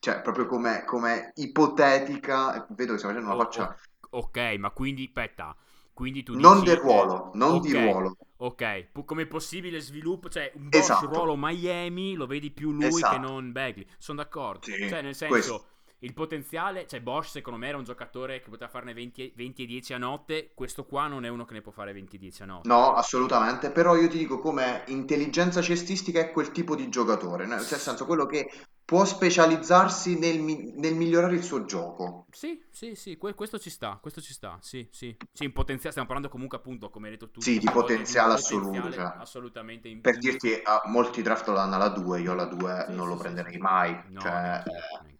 Cioè, 0.00 0.20
proprio 0.20 0.46
come, 0.46 0.82
come 0.84 1.30
ipotetica, 1.36 2.66
vedo 2.70 2.94
che 2.94 2.98
stiamo 2.98 3.14
facendo 3.14 3.32
una 3.32 3.36
oh, 3.36 3.38
faccia... 3.44 3.76
Ok, 4.14 4.56
ma 4.58 4.70
quindi, 4.70 5.04
aspetta, 5.06 5.56
quindi 5.94 6.22
tu 6.22 6.38
non 6.38 6.60
dici... 6.60 6.66
del 6.66 6.76
ruolo, 6.82 7.30
non 7.34 7.56
okay, 7.56 7.70
di 7.70 7.78
ruolo. 7.78 8.16
Ok, 8.36 8.88
come 9.04 9.26
possibile 9.26 9.80
sviluppo, 9.80 10.28
cioè 10.28 10.50
un 10.54 10.68
Bosch 10.68 10.82
esatto. 10.82 11.06
ruolo 11.06 11.34
Miami 11.36 12.14
lo 12.14 12.26
vedi 12.26 12.50
più 12.50 12.72
lui 12.72 12.86
esatto. 12.86 13.14
che 13.14 13.18
non 13.20 13.52
Bagley. 13.52 13.86
Sono 13.98 14.22
d'accordo. 14.22 14.64
Sì, 14.64 14.88
cioè, 14.88 15.00
nel 15.00 15.14
senso, 15.14 15.34
questo. 15.34 15.64
Il 16.02 16.14
potenziale, 16.14 16.86
cioè 16.86 17.00
Bosch 17.00 17.30
secondo 17.30 17.58
me 17.58 17.68
era 17.68 17.76
un 17.76 17.84
giocatore 17.84 18.40
che 18.40 18.50
poteva 18.50 18.70
farne 18.70 18.92
20, 18.92 19.32
20 19.36 19.62
e 19.62 19.66
10 19.66 19.92
a 19.94 19.98
notte, 19.98 20.50
questo 20.54 20.84
qua 20.84 21.06
non 21.06 21.24
è 21.24 21.28
uno 21.28 21.44
che 21.44 21.54
ne 21.54 21.60
può 21.60 21.72
fare 21.72 21.92
20 21.92 22.16
e 22.16 22.18
10 22.18 22.42
a 22.42 22.46
notte. 22.46 22.68
No, 22.68 22.94
assolutamente, 22.94 23.70
però 23.70 23.96
io 23.96 24.08
ti 24.08 24.18
dico 24.18 24.38
come 24.38 24.82
intelligenza 24.86 25.62
cestistica 25.62 26.20
è 26.20 26.30
quel 26.32 26.50
tipo 26.50 26.74
di 26.74 26.88
giocatore, 26.88 27.46
nel 27.46 27.60
senso 27.60 28.04
quello 28.04 28.26
che 28.26 28.50
può 28.84 29.04
specializzarsi 29.04 30.18
nel, 30.18 30.38
nel, 30.40 30.94
migliorare 30.94 31.34
il 31.34 31.42
suo 31.42 31.64
gioco. 31.64 32.26
Sì, 32.30 32.62
sì, 32.70 32.94
sì, 32.94 33.16
que- 33.16 33.34
questo 33.34 33.58
ci 33.58 33.70
sta, 33.70 33.98
questo 34.02 34.20
ci 34.20 34.32
sta, 34.32 34.58
sì, 34.60 34.86
sì. 34.90 35.16
Sì, 35.32 35.44
in 35.44 35.52
potenziale, 35.52 35.90
stiamo 35.90 36.08
parlando 36.08 36.28
comunque 36.28 36.58
appunto, 36.58 36.90
come 36.90 37.06
hai 37.06 37.12
detto 37.12 37.30
tu. 37.30 37.40
Sì, 37.40 37.58
di 37.58 37.70
potenziale 37.70 38.34
assoluto. 38.34 38.90
Cioè. 38.90 39.14
Assolutamente. 39.16 39.88
In... 39.88 40.00
Per 40.00 40.18
dirti, 40.18 40.60
molti 40.86 41.22
draft 41.22 41.46
lo 41.46 41.54
danno 41.54 41.76
alla 41.76 41.88
2, 41.88 42.20
io 42.20 42.32
alla 42.32 42.44
2 42.44 42.84
sì, 42.88 42.94
non 42.94 43.06
sì, 43.06 43.14
lo 43.14 43.16
prenderei 43.16 43.56
mai. 43.58 43.98
No, 44.08 44.20
cioè, 44.20 44.30
neanch'io, 44.30 44.72
neanch'io. 45.02 45.11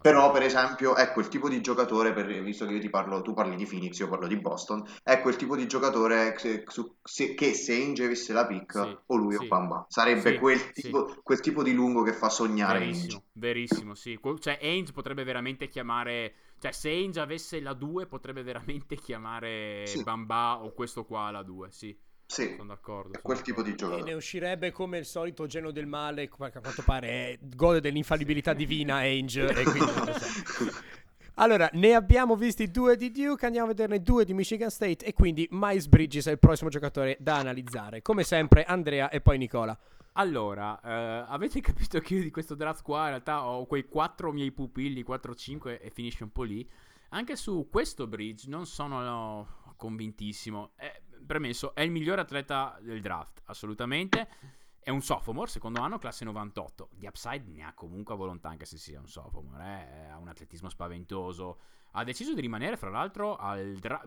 Però, 0.00 0.30
per 0.30 0.42
esempio, 0.42 0.94
è 0.94 1.12
quel 1.12 1.28
tipo 1.28 1.48
di 1.48 1.60
giocatore, 1.60 2.12
per, 2.12 2.26
visto 2.42 2.64
che 2.64 2.72
io 2.72 2.80
ti 2.80 2.88
parlo, 2.88 3.20
tu 3.20 3.34
parli 3.34 3.54
di 3.56 3.66
Phoenix, 3.66 3.98
io 3.98 4.08
parlo 4.08 4.26
di 4.26 4.38
Boston, 4.38 4.82
è 5.02 5.20
quel 5.20 5.36
tipo 5.36 5.56
di 5.56 5.66
giocatore 5.66 6.32
che, 6.32 6.64
se, 7.02 7.34
che 7.34 7.52
se 7.52 7.72
Ainge 7.74 8.04
avesse 8.04 8.32
la 8.32 8.46
pick, 8.46 8.72
sì, 8.72 8.98
o 9.06 9.16
lui 9.16 9.34
sì. 9.34 9.44
o 9.44 9.46
Bamba, 9.46 9.84
sarebbe 9.88 10.32
sì, 10.32 10.38
quel, 10.38 10.70
tipo, 10.72 11.14
quel, 11.22 11.40
tipo, 11.40 11.62
di 11.62 11.74
lungo 11.74 12.02
che 12.02 12.14
fa 12.14 12.30
sognare 12.30 12.78
verissimo, 12.78 13.12
Ainge. 13.12 13.24
Verissimo, 13.32 13.94
sì. 13.94 14.18
Cioè, 14.38 14.58
Ainge 14.62 14.92
potrebbe 14.92 15.24
veramente 15.24 15.68
chiamare... 15.68 16.34
Cioè, 16.58 16.72
se 16.72 16.88
Ainge 16.88 17.20
avesse 17.20 17.60
la 17.60 17.74
2, 17.74 18.06
potrebbe 18.06 18.42
veramente 18.42 18.96
chiamare 18.96 19.84
Bamba 20.02 20.62
o 20.62 20.72
questo 20.72 21.04
qua 21.04 21.30
la 21.30 21.42
2, 21.42 21.70
sì. 21.70 21.98
Sì, 22.30 22.54
sono 22.56 22.68
d'accordo. 22.68 23.18
È 23.18 23.22
quel 23.22 23.40
tipo 23.42 23.60
di 23.60 23.74
giocatore. 23.74 24.02
E 24.02 24.04
ne 24.04 24.14
uscirebbe 24.14 24.70
come 24.70 24.98
il 24.98 25.04
solito 25.04 25.46
geno 25.46 25.72
del 25.72 25.86
male, 25.86 26.28
perché 26.28 26.58
a 26.58 26.60
quanto 26.60 26.82
pare 26.82 27.40
gode 27.56 27.80
dell'infallibilità 27.80 28.52
divina 28.52 28.96
Ainge. 28.98 29.48
e 29.48 29.64
quindi 29.64 29.90
Allora, 31.34 31.68
ne 31.72 31.94
abbiamo 31.94 32.36
visti 32.36 32.70
due 32.70 32.96
di 32.96 33.10
Duke, 33.10 33.46
andiamo 33.46 33.66
a 33.66 33.70
vederne 33.70 34.00
due 34.00 34.24
di 34.24 34.32
Michigan 34.32 34.70
State 34.70 35.04
e 35.04 35.12
quindi 35.12 35.48
Miles 35.50 35.88
Bridges 35.88 36.28
è 36.28 36.30
il 36.30 36.38
prossimo 36.38 36.70
giocatore 36.70 37.16
da 37.18 37.38
analizzare. 37.38 38.00
Come 38.00 38.22
sempre, 38.22 38.62
Andrea 38.62 39.08
e 39.08 39.20
poi 39.20 39.36
Nicola. 39.36 39.76
Allora, 40.12 40.80
eh, 40.80 41.24
avete 41.26 41.58
capito 41.62 41.98
che 41.98 42.14
io 42.14 42.22
di 42.22 42.30
questo 42.30 42.54
draft 42.54 42.84
qua 42.84 43.02
in 43.02 43.08
realtà 43.08 43.44
ho 43.44 43.66
quei 43.66 43.88
quattro 43.88 44.30
miei 44.30 44.52
pupilli, 44.52 45.04
4-5 45.04 45.80
e 45.80 45.90
finisce 45.90 46.22
un 46.22 46.30
po' 46.30 46.44
lì. 46.44 46.68
Anche 47.08 47.34
su 47.34 47.66
questo 47.68 48.06
bridge 48.06 48.48
non 48.48 48.66
sono 48.66 49.00
no, 49.02 49.74
convintissimo. 49.76 50.70
Eh, 50.76 51.02
premesso, 51.26 51.74
è 51.74 51.82
il 51.82 51.90
migliore 51.90 52.20
atleta 52.20 52.78
del 52.80 53.00
draft, 53.00 53.42
assolutamente. 53.46 54.28
È 54.82 54.88
un 54.90 55.02
sophomore, 55.02 55.50
secondo 55.50 55.80
anno, 55.80 55.98
classe 55.98 56.24
98. 56.24 56.88
Di 56.92 57.06
upside 57.06 57.44
ne 57.48 57.62
ha 57.64 57.74
comunque 57.74 58.14
a 58.14 58.16
volontà, 58.16 58.48
anche 58.48 58.64
se 58.64 58.78
sia 58.78 58.98
un 58.98 59.08
sophomore. 59.08 59.64
Eh? 59.64 60.08
Ha 60.08 60.16
un 60.16 60.28
atletismo 60.28 60.68
spaventoso. 60.68 61.58
Ha 61.92 62.04
deciso 62.04 62.34
di 62.34 62.40
rimanere, 62.40 62.76
fra 62.76 62.88
l'altro, 62.88 63.36
al 63.36 63.74
dra- 63.74 64.02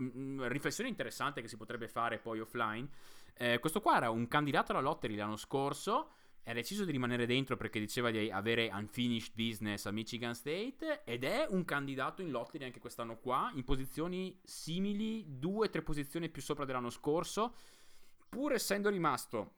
riflessione 0.47 0.89
interessante 0.89 1.41
che 1.41 1.47
si 1.47 1.57
potrebbe 1.57 1.87
fare 1.87 2.17
poi 2.17 2.39
offline. 2.39 2.89
Eh, 3.35 3.59
questo 3.59 3.81
qua 3.81 3.97
era 3.97 4.09
un 4.09 4.27
candidato 4.27 4.71
alla 4.71 4.81
lottery 4.81 5.15
l'anno 5.15 5.35
scorso. 5.35 6.09
Ha 6.45 6.53
deciso 6.53 6.83
di 6.83 6.91
rimanere 6.91 7.25
dentro 7.25 7.55
perché 7.55 7.79
diceva 7.79 8.11
di 8.11 8.29
avere 8.29 8.69
unfinished 8.73 9.31
business 9.33 9.85
a 9.85 9.91
Michigan 9.91 10.35
State. 10.35 11.03
Ed 11.05 11.23
è 11.23 11.45
un 11.49 11.63
candidato 11.63 12.21
in 12.21 12.31
lottery 12.31 12.65
anche 12.65 12.79
quest'anno 12.79 13.17
qua. 13.17 13.51
In 13.55 13.63
posizioni 13.63 14.37
simili, 14.43 15.23
due 15.39 15.67
o 15.67 15.69
tre 15.69 15.81
posizioni 15.81 16.29
più 16.29 16.41
sopra 16.41 16.65
dell'anno 16.65 16.89
scorso. 16.89 17.53
Pur 18.27 18.53
essendo 18.53 18.89
rimasto 18.89 19.53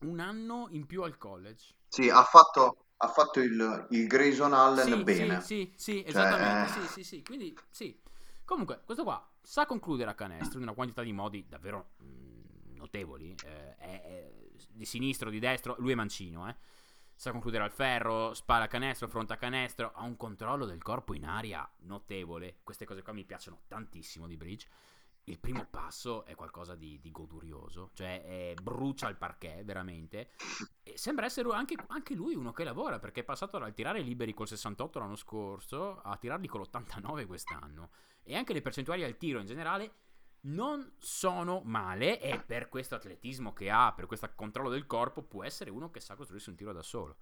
un 0.00 0.20
anno 0.20 0.68
in 0.70 0.86
più 0.86 1.02
al 1.02 1.18
college. 1.18 1.74
Sì, 1.88 2.08
ha 2.08 2.22
fatto, 2.24 2.86
ha 2.98 3.08
fatto 3.08 3.40
il, 3.40 3.86
il 3.90 4.06
Grayson 4.06 4.52
Allen 4.52 4.88
Sì, 4.88 5.02
bene. 5.02 5.40
sì, 5.40 5.44
sì, 5.44 5.72
sì, 5.76 6.04
Cioè, 6.08 6.08
esattamente. 6.10 6.64
eh. 6.64 6.68
Sì, 6.68 6.80
sì, 6.88 7.04
sì. 7.04 7.22
Quindi, 7.22 7.54
sì. 7.70 7.98
Comunque, 8.44 8.82
questo 8.84 9.04
qua 9.04 9.26
sa 9.42 9.66
concludere 9.66 10.10
a 10.10 10.14
canestro 10.14 10.58
in 10.58 10.64
una 10.64 10.74
quantità 10.74 11.02
di 11.02 11.12
modi 11.12 11.44
davvero 11.48 11.90
mm, 12.02 12.76
notevoli. 12.76 13.34
eh, 13.44 13.76
è- 13.76 14.02
è 14.02 14.32
di 14.70 14.84
sinistro, 14.84 15.30
di 15.30 15.38
destro, 15.38 15.76
lui 15.78 15.92
è 15.92 15.94
mancino, 15.94 16.48
eh. 16.48 16.56
Sa 17.14 17.30
concludere 17.30 17.64
al 17.64 17.70
ferro, 17.70 18.34
spara 18.34 18.64
a 18.64 18.68
canestro, 18.68 19.06
fronte 19.06 19.32
a 19.32 19.36
canestro, 19.36 19.92
ha 19.94 20.02
un 20.02 20.16
controllo 20.16 20.66
del 20.66 20.82
corpo 20.82 21.14
in 21.14 21.24
aria 21.24 21.68
notevole. 21.82 22.58
Queste 22.64 22.84
cose 22.84 23.02
qua 23.02 23.12
mi 23.12 23.24
piacciono 23.24 23.60
tantissimo 23.68 24.26
di 24.26 24.36
Bridge. 24.36 24.66
Il 25.24 25.38
primo 25.38 25.64
passo 25.70 26.24
è 26.24 26.34
qualcosa 26.34 26.74
di, 26.74 26.98
di 27.00 27.12
godurioso, 27.12 27.90
cioè 27.94 28.24
eh, 28.24 28.56
brucia 28.60 29.08
il 29.08 29.14
parquet 29.14 29.62
veramente. 29.62 30.30
E 30.82 30.98
sembra 30.98 31.26
essere 31.26 31.48
anche, 31.52 31.76
anche 31.88 32.14
lui 32.14 32.34
uno 32.34 32.50
che 32.50 32.64
lavora 32.64 32.98
perché 32.98 33.20
è 33.20 33.24
passato 33.24 33.56
dal 33.56 33.72
tirare 33.72 34.00
liberi 34.00 34.34
col 34.34 34.48
68 34.48 34.98
l'anno 34.98 35.14
scorso 35.14 36.00
a 36.00 36.16
tirarli 36.16 36.48
con 36.48 36.60
l'89 36.60 37.26
quest'anno. 37.26 37.90
E 38.24 38.34
anche 38.34 38.52
le 38.52 38.62
percentuali 38.62 39.04
al 39.04 39.16
tiro 39.16 39.38
in 39.38 39.46
generale 39.46 39.92
non 40.44 40.94
sono 40.98 41.60
male 41.64 42.20
e 42.20 42.40
per 42.40 42.68
questo 42.68 42.94
atletismo 42.94 43.52
che 43.52 43.70
ha, 43.70 43.92
per 43.94 44.06
questo 44.06 44.30
controllo 44.34 44.70
del 44.70 44.86
corpo, 44.86 45.22
può 45.22 45.44
essere 45.44 45.70
uno 45.70 45.90
che 45.90 46.00
sa 46.00 46.16
costruirsi 46.16 46.50
un 46.50 46.56
tiro 46.56 46.72
da 46.72 46.82
solo. 46.82 47.16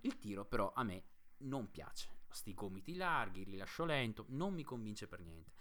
Il 0.00 0.18
tiro 0.18 0.44
però 0.44 0.72
a 0.74 0.82
me 0.82 1.04
non 1.38 1.70
piace. 1.70 2.14
Sti 2.28 2.54
gomiti 2.54 2.94
larghi, 2.96 3.40
il 3.40 3.46
rilascio 3.46 3.84
lento, 3.84 4.24
non 4.28 4.52
mi 4.52 4.64
convince 4.64 5.06
per 5.06 5.20
niente. 5.20 5.52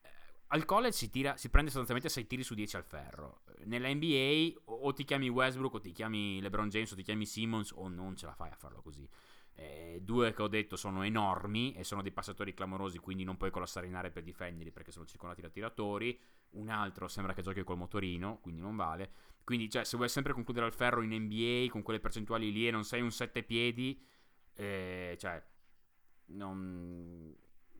Eh, 0.00 0.08
Al 0.48 0.64
college 0.64 0.96
si, 0.96 1.10
tira, 1.10 1.36
si 1.36 1.48
prende 1.50 1.70
sostanzialmente 1.70 2.12
6 2.12 2.26
tiri 2.26 2.42
su 2.44 2.54
10 2.54 2.76
al 2.76 2.84
ferro. 2.84 3.42
Nella 3.64 3.92
NBA 3.92 4.60
o 4.64 4.74
o 4.82 4.92
ti 4.92 5.04
chiami 5.04 5.28
Westbrook 5.28 5.74
o 5.74 5.80
ti 5.80 5.92
chiami 5.92 6.40
LeBron 6.40 6.68
James 6.68 6.90
o 6.92 6.96
ti 6.96 7.02
chiami 7.02 7.26
Simmons 7.26 7.72
o 7.72 7.88
non 7.88 8.16
ce 8.16 8.26
la 8.26 8.34
fai 8.34 8.50
a 8.50 8.56
farlo 8.56 8.80
così. 8.82 9.08
Eh, 9.54 10.00
due 10.02 10.32
che 10.32 10.42
ho 10.42 10.48
detto 10.48 10.76
sono 10.76 11.02
enormi 11.02 11.74
e 11.74 11.84
sono 11.84 12.02
dei 12.02 12.12
passatori 12.12 12.54
clamorosi, 12.54 12.98
quindi 12.98 13.24
non 13.24 13.36
puoi 13.36 13.50
collassare 13.50 13.86
in 13.86 13.94
area 13.94 14.10
per 14.10 14.22
difenderli 14.22 14.72
perché 14.72 14.90
sono 14.90 15.06
circondati 15.06 15.40
da 15.40 15.48
tiratori. 15.48 16.18
Un 16.52 16.68
altro 16.68 17.08
sembra 17.08 17.32
che 17.34 17.42
giochi 17.42 17.62
col 17.64 17.76
motorino, 17.76 18.38
quindi 18.40 18.60
non 18.60 18.76
vale. 18.76 19.10
Quindi, 19.44 19.68
cioè, 19.70 19.84
se 19.84 19.96
vuoi 19.96 20.08
sempre 20.08 20.32
concludere 20.32 20.66
al 20.66 20.72
ferro 20.72 21.02
in 21.02 21.12
NBA 21.12 21.70
con 21.70 21.82
quelle 21.82 22.00
percentuali 22.00 22.52
lì 22.52 22.68
e 22.68 22.70
non 22.70 22.84
sei 22.84 23.00
un 23.00 23.10
sette 23.10 23.42
piedi, 23.42 24.00
eh, 24.54 25.16
cioè, 25.18 25.42
non... 26.26 27.34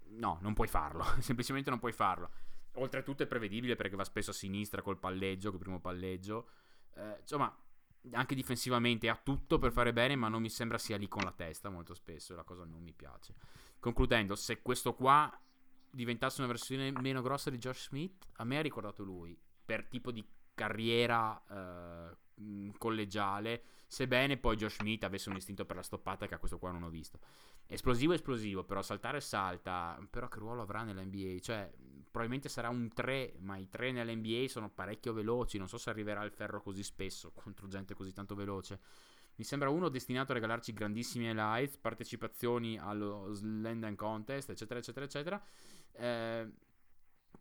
no, 0.08 0.38
non 0.40 0.54
puoi 0.54 0.68
farlo. 0.68 1.04
Semplicemente 1.20 1.70
non 1.70 1.78
puoi 1.78 1.92
farlo. 1.92 2.30
Oltretutto 2.76 3.22
è 3.22 3.26
prevedibile 3.26 3.76
perché 3.76 3.96
va 3.96 4.04
spesso 4.04 4.30
a 4.30 4.34
sinistra 4.34 4.82
col 4.82 4.98
palleggio, 4.98 5.50
col 5.50 5.60
primo 5.60 5.80
palleggio. 5.80 6.48
Eh, 6.94 7.18
insomma, 7.20 7.54
anche 8.10 8.34
difensivamente 8.34 9.08
ha 9.08 9.20
tutto 9.22 9.58
per 9.58 9.72
fare 9.72 9.92
bene, 9.92 10.16
ma 10.16 10.28
non 10.28 10.42
mi 10.42 10.50
sembra 10.50 10.78
sia 10.78 10.96
lì 10.96 11.08
con 11.08 11.22
la 11.22 11.32
testa 11.32 11.70
molto 11.70 11.94
spesso. 11.94 12.34
La 12.34 12.44
cosa 12.44 12.64
non 12.64 12.82
mi 12.82 12.92
piace. 12.92 13.34
Concludendo, 13.78 14.34
se 14.34 14.60
questo 14.62 14.94
qua 14.94 15.32
diventasse 15.90 16.40
una 16.40 16.50
versione 16.50 16.90
meno 16.92 17.22
grossa 17.22 17.50
di 17.50 17.58
Josh 17.58 17.88
Smith, 17.88 18.26
a 18.36 18.44
me 18.44 18.58
ha 18.58 18.62
ricordato 18.62 19.02
lui 19.04 19.38
per 19.64 19.86
tipo 19.86 20.10
di 20.10 20.24
carriera 20.54 21.40
eh, 21.48 22.16
mh, 22.42 22.70
collegiale. 22.78 23.62
Sebbene 23.86 24.38
poi 24.38 24.56
Josh 24.56 24.76
Smith 24.76 25.04
avesse 25.04 25.28
un 25.28 25.36
istinto 25.36 25.64
per 25.64 25.76
la 25.76 25.82
stoppata 25.82 26.26
che 26.26 26.34
a 26.34 26.38
questo 26.38 26.58
qua 26.58 26.70
non 26.70 26.82
ho 26.82 26.88
visto. 26.88 27.18
Esplosivo, 27.66 28.12
esplosivo, 28.12 28.64
però 28.64 28.82
saltare 28.82 29.20
salta. 29.20 29.98
Però 30.10 30.28
che 30.28 30.38
ruolo 30.38 30.62
avrà 30.62 30.82
nell'NBA? 30.82 31.38
Cioè, 31.40 31.72
probabilmente 32.10 32.48
sarà 32.48 32.68
un 32.68 32.88
3, 32.92 33.36
ma 33.38 33.56
i 33.56 33.68
3 33.68 33.92
nell'NBA 33.92 34.48
sono 34.48 34.70
parecchio 34.70 35.12
veloci. 35.12 35.58
Non 35.58 35.68
so 35.68 35.78
se 35.78 35.90
arriverà 35.90 36.20
al 36.20 36.30
ferro 36.30 36.60
così 36.60 36.82
spesso 36.82 37.32
contro 37.32 37.68
gente 37.68 37.94
così 37.94 38.12
tanto 38.12 38.34
veloce. 38.34 38.80
Mi 39.36 39.44
sembra 39.44 39.70
uno 39.70 39.88
destinato 39.88 40.32
a 40.32 40.34
regalarci 40.34 40.74
grandissimi 40.74 41.26
highlights, 41.26 41.78
partecipazioni 41.78 42.78
allo 42.78 43.34
Dunk 43.34 43.94
Contest, 43.94 44.50
eccetera, 44.50 44.78
eccetera, 44.78 45.06
eccetera. 45.06 45.42
Eh, 45.92 46.50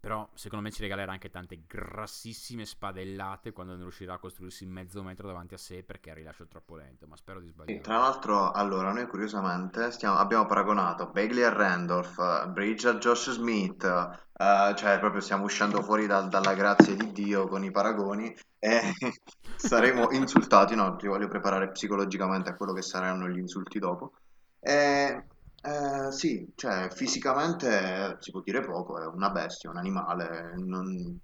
però 0.02 0.30
secondo 0.34 0.66
me 0.66 0.72
ci 0.72 0.82
regalerà 0.82 1.14
anche 1.14 1.30
tante 1.30 1.64
grassissime 1.68 2.66
spadellate 2.66 3.54
quando 3.54 3.74
non 3.74 3.84
riuscirà 3.84 4.16
a 4.16 4.20
costruirsi 4.20 4.66
mezzo 4.66 5.02
metro 5.04 5.28
davanti 5.28 5.54
a 5.54 5.58
sé 5.58 5.84
perché 5.84 6.12
ha 6.12 6.16
rilascio 6.16 6.48
troppo 6.48 6.76
lento. 6.76 7.08
Ma 7.08 7.16
spero 7.16 7.40
di 7.40 7.48
Sì, 7.64 7.80
sbagliare. 7.80 7.80
tra 7.80 7.98
l'altro, 8.00 8.52
allora, 8.52 8.92
noi 8.92 9.08
curiosamente 9.08 9.92
stiamo- 9.92 10.18
abbiamo 10.18 10.46
paragonato 10.46 11.10
Bagley 11.12 11.44
a 11.44 11.54
Randolph, 11.54 12.48
Bridge 12.48 12.88
a 12.90 12.96
Josh 12.96 13.32
Smith, 13.32 13.84
eh, 13.86 14.74
cioè 14.76 15.00
proprio 15.00 15.22
stiamo 15.22 15.44
uscendo 15.46 15.82
fuori 15.84 16.06
dal- 16.08 16.28
dalla 16.28 16.54
grazia 16.54 16.96
di 16.96 17.12
Dio 17.12 17.48
con 17.48 17.64
i 17.64 17.72
paragoni 17.72 18.36
e 18.60 18.82
saremo 19.56 20.10
insultati, 20.12 20.76
no, 20.76 20.96
ti 20.98 21.08
voglio 21.08 21.28
preparare 21.28 21.72
psicologicamente 21.72 22.50
a 22.50 22.56
quello 22.56 22.74
che 22.74 22.82
saranno 22.82 23.28
gli 23.30 23.38
insulti 23.40 23.80
dopo. 23.80 24.14
E, 24.60 25.26
eh, 25.62 26.12
sì, 26.12 26.52
cioè 26.56 26.90
fisicamente 26.92 28.18
si 28.20 28.32
può 28.32 28.42
dire 28.42 28.62
poco, 28.62 29.00
è 29.02 29.06
una 29.06 29.30
bestia, 29.30 29.70
un 29.70 29.78
animale, 29.78 30.54
non- 30.58 31.20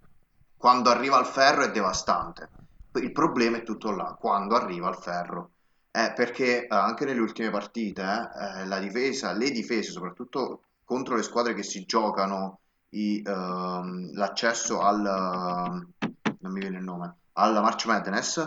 quando 0.56 0.90
arriva 0.90 1.18
al 1.18 1.26
ferro 1.26 1.64
è 1.64 1.72
devastante. 1.72 2.52
Il 3.00 3.12
problema 3.12 3.58
è 3.58 3.64
tutto 3.64 3.92
là, 3.92 4.16
quando 4.20 4.56
arriva 4.56 4.88
al 4.88 4.98
ferro. 4.98 5.52
Eh, 5.92 6.14
perché 6.16 6.64
eh, 6.68 6.76
anche 6.76 7.06
nelle 7.06 7.20
ultime 7.22 7.50
partite 7.50 8.02
eh, 8.04 8.66
la 8.66 8.80
difesa, 8.80 9.34
le 9.34 9.52
difese, 9.52 9.92
soprattutto 9.92 10.64
contro 10.84 11.16
le 11.16 11.24
squadre 11.24 11.54
che 11.54 11.64
si 11.64 11.86
giocano 11.86 12.62
i, 12.90 13.22
ehm, 13.26 14.14
l'accesso 14.14 14.80
al 14.82 15.02
non 16.40 16.52
mi 16.52 16.60
viene 16.60 16.78
il 16.78 16.84
nome, 16.84 17.18
alla 17.34 17.62
March 17.62 17.86
Madness, 17.86 18.38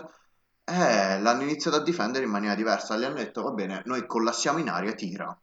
eh, 0.65 1.21
l'hanno 1.21 1.43
iniziato 1.43 1.77
a 1.77 1.83
difendere 1.83 2.25
in 2.25 2.31
maniera 2.31 2.55
diversa. 2.55 2.97
Gli 2.97 3.05
hanno 3.05 3.17
detto: 3.17 3.43
Va 3.43 3.51
bene, 3.51 3.83
noi 3.87 4.07
collassiamo 4.07 4.59
in 4.59 4.69
aria, 4.69 4.93
tira 4.95 5.37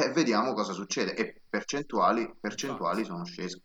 e 0.00 0.10
vediamo 0.12 0.54
cosa 0.54 0.72
succede. 0.72 1.14
E 1.14 1.42
percentuali, 1.48 2.32
percentuali 2.40 3.04
sono 3.04 3.24
scese. 3.24 3.60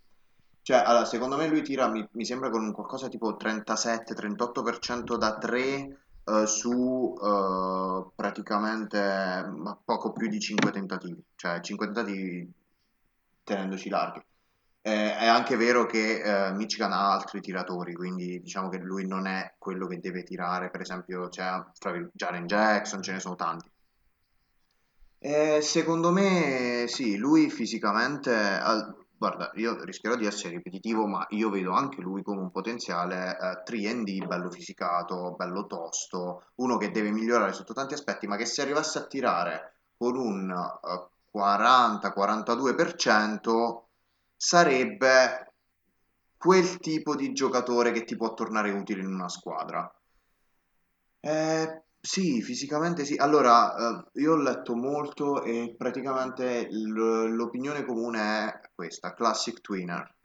Cioè, 0.61 0.78
allora, 0.86 1.05
secondo 1.05 1.38
me 1.38 1.47
lui 1.47 1.61
tira, 1.61 1.88
mi, 1.88 2.05
mi 2.11 2.25
sembra 2.25 2.49
con 2.49 2.63
un 2.63 2.73
qualcosa 2.73 3.07
tipo 3.07 3.38
37-38% 3.38 5.15
da 5.17 5.38
3 5.38 5.97
eh, 6.25 6.45
su 6.45 7.15
eh, 7.23 8.11
praticamente 8.13 9.49
poco 9.86 10.11
più 10.11 10.28
di 10.28 10.39
5 10.39 10.71
tentativi, 10.71 11.23
cioè 11.36 11.61
5 11.61 11.86
tentativi 11.86 12.51
tenendoci 13.43 13.89
larghi. 13.89 14.21
Eh, 14.82 15.17
è 15.17 15.25
anche 15.28 15.55
vero 15.55 15.86
che 15.86 16.21
eh, 16.21 16.51
Michigan 16.53 16.91
ha 16.91 17.13
altri 17.13 17.39
tiratori, 17.41 17.93
quindi 17.93 18.41
diciamo 18.41 18.69
che 18.69 18.78
lui 18.78 19.07
non 19.07 19.25
è 19.25 19.55
quello 19.57 19.88
che 19.88 19.99
deve 19.99 20.23
tirare, 20.23 20.69
per 20.69 20.82
esempio 20.82 21.30
c'è 21.30 21.49
vir- 21.91 22.09
Jaren 22.13 22.45
Jackson, 22.45 23.01
ce 23.01 23.13
ne 23.13 23.19
sono 23.19 23.36
tanti. 23.36 23.69
Eh, 25.20 25.61
secondo 25.61 26.11
me 26.11 26.86
sì, 26.88 27.18
lui 27.18 27.49
fisicamente, 27.49 28.32
al- 28.34 28.95
guarda, 29.18 29.51
io 29.55 29.84
rischierò 29.84 30.15
di 30.15 30.26
essere 30.26 30.53
ripetitivo, 30.55 31.07
ma 31.07 31.26
io 31.32 31.49
vedo 31.49 31.72
anche 31.72 32.01
lui 32.01 32.22
come 32.24 32.41
un 32.41 32.51
potenziale 32.51 33.38
eh, 33.38 33.63
3D, 33.63 34.26
bello 34.28 34.49
fisicato, 34.51 35.34
bello 35.36 35.65
tosto, 35.65 36.51
uno 36.55 36.78
che 36.78 36.91
deve 36.91 37.11
migliorare 37.11 37.53
sotto 37.53 37.74
tanti 37.74 37.93
aspetti, 37.95 38.28
ma 38.28 38.36
che 38.38 38.45
se 38.45 38.61
arrivasse 38.61 38.99
a 38.99 39.07
tirare 39.07 39.74
con 39.97 40.15
un 40.18 40.49
eh, 40.51 41.07
40-42% 41.32 43.89
sarebbe 44.36 45.53
quel 46.38 46.78
tipo 46.78 47.15
di 47.15 47.34
giocatore 47.34 47.91
che 47.91 48.03
ti 48.05 48.15
può 48.15 48.34
tornare 48.34 48.72
utile 48.72 49.01
in 49.01 49.13
una 49.13 49.30
squadra. 49.30 49.91
Eh, 51.22 51.84
sì, 52.00 52.41
fisicamente 52.41 53.06
sì. 53.06 53.16
Allora, 53.16 53.76
eh, 53.76 54.22
io 54.22 54.34
ho 54.34 54.38
letto 54.38 54.76
molto 54.76 55.43
e 55.43 55.76
praticamente 55.78 56.68
l- 56.70 57.34
l'opinione 57.36 57.84
comune 57.86 58.20
è 58.62 58.70
questa, 58.74 59.14
classic 59.14 59.62
twinner. 59.62 60.16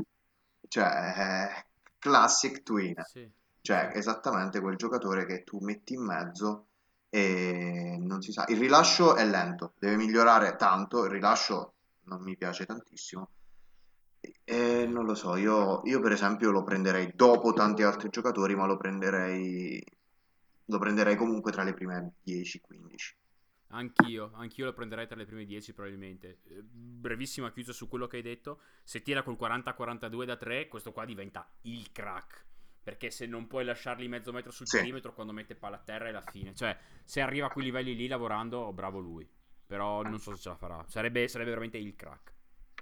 Cioè, 0.68 0.84
eh, 1.16 1.66
classic 1.98 2.62
twinner. 2.62 3.04
Sì, 3.06 3.28
Cioè, 3.60 3.90
sì. 3.92 3.98
esattamente 3.98 4.60
quel 4.60 4.76
giocatore 4.76 5.26
che 5.26 5.42
tu 5.44 5.58
metti 5.60 5.94
in 5.94 6.02
mezzo 6.04 6.68
e 7.08 7.96
non 8.00 8.22
si 8.22 8.32
sa. 8.32 8.44
Il 8.48 8.58
rilascio 8.58 9.16
è 9.16 9.24
lento, 9.24 9.74
deve 9.78 9.96
migliorare 9.96 10.56
tanto. 10.56 11.04
Il 11.04 11.10
rilascio 11.10 11.74
non 12.04 12.22
mi 12.22 12.36
piace 12.36 12.64
tantissimo. 12.66 13.28
E 14.44 14.86
non 14.86 15.04
lo 15.04 15.14
so, 15.14 15.36
io, 15.36 15.82
io 15.84 16.00
per 16.00 16.12
esempio 16.12 16.50
lo 16.50 16.62
prenderei 16.62 17.12
dopo 17.14 17.52
tanti 17.52 17.82
altri 17.82 18.08
giocatori, 18.08 18.54
ma 18.54 18.66
lo 18.66 18.76
prenderei, 18.76 19.82
lo 20.66 20.78
prenderei 20.78 21.16
comunque 21.16 21.52
tra 21.52 21.62
le 21.62 21.74
prime 21.74 22.14
10-15. 22.26 23.14
Anch'io, 23.74 24.32
anch'io 24.34 24.66
lo 24.66 24.74
prenderei 24.74 25.06
tra 25.06 25.16
le 25.16 25.24
prime 25.24 25.44
10 25.46 25.72
probabilmente. 25.72 26.40
Eh, 26.44 26.62
Brevissima 26.62 27.50
chiusa 27.52 27.72
su 27.72 27.88
quello 27.88 28.06
che 28.06 28.16
hai 28.16 28.22
detto. 28.22 28.60
Se 28.84 29.00
tira 29.02 29.22
col 29.22 29.36
40-42 29.40 30.24
da 30.26 30.36
3, 30.36 30.68
questo 30.68 30.92
qua 30.92 31.04
diventa 31.04 31.50
il 31.62 31.90
crack. 31.92 32.44
perché 32.82 33.12
se 33.12 33.26
non 33.26 33.46
puoi 33.46 33.64
lasciarli 33.64 34.08
mezzo 34.08 34.32
metro 34.32 34.50
sul 34.50 34.66
Sì. 34.66 34.78
perimetro 34.78 35.14
quando 35.14 35.32
mette 35.32 35.54
palla 35.54 35.76
a 35.76 35.82
terra 35.84 36.08
è 36.08 36.10
la 36.10 36.20
fine. 36.20 36.52
Cioè, 36.52 36.76
se 37.04 37.20
arriva 37.20 37.46
a 37.46 37.48
quei 37.48 37.64
livelli 37.66 37.94
lì 37.94 38.08
lavorando, 38.08 38.72
bravo 38.72 38.98
lui. 38.98 39.24
Però 39.64 40.02
non 40.02 40.18
so 40.18 40.34
se 40.34 40.40
ce 40.42 40.48
la 40.48 40.56
farà. 40.56 40.84
Sarebbe, 40.88 41.28
sarebbe 41.28 41.50
veramente 41.50 41.78
il 41.78 41.94
crack. 41.94 42.32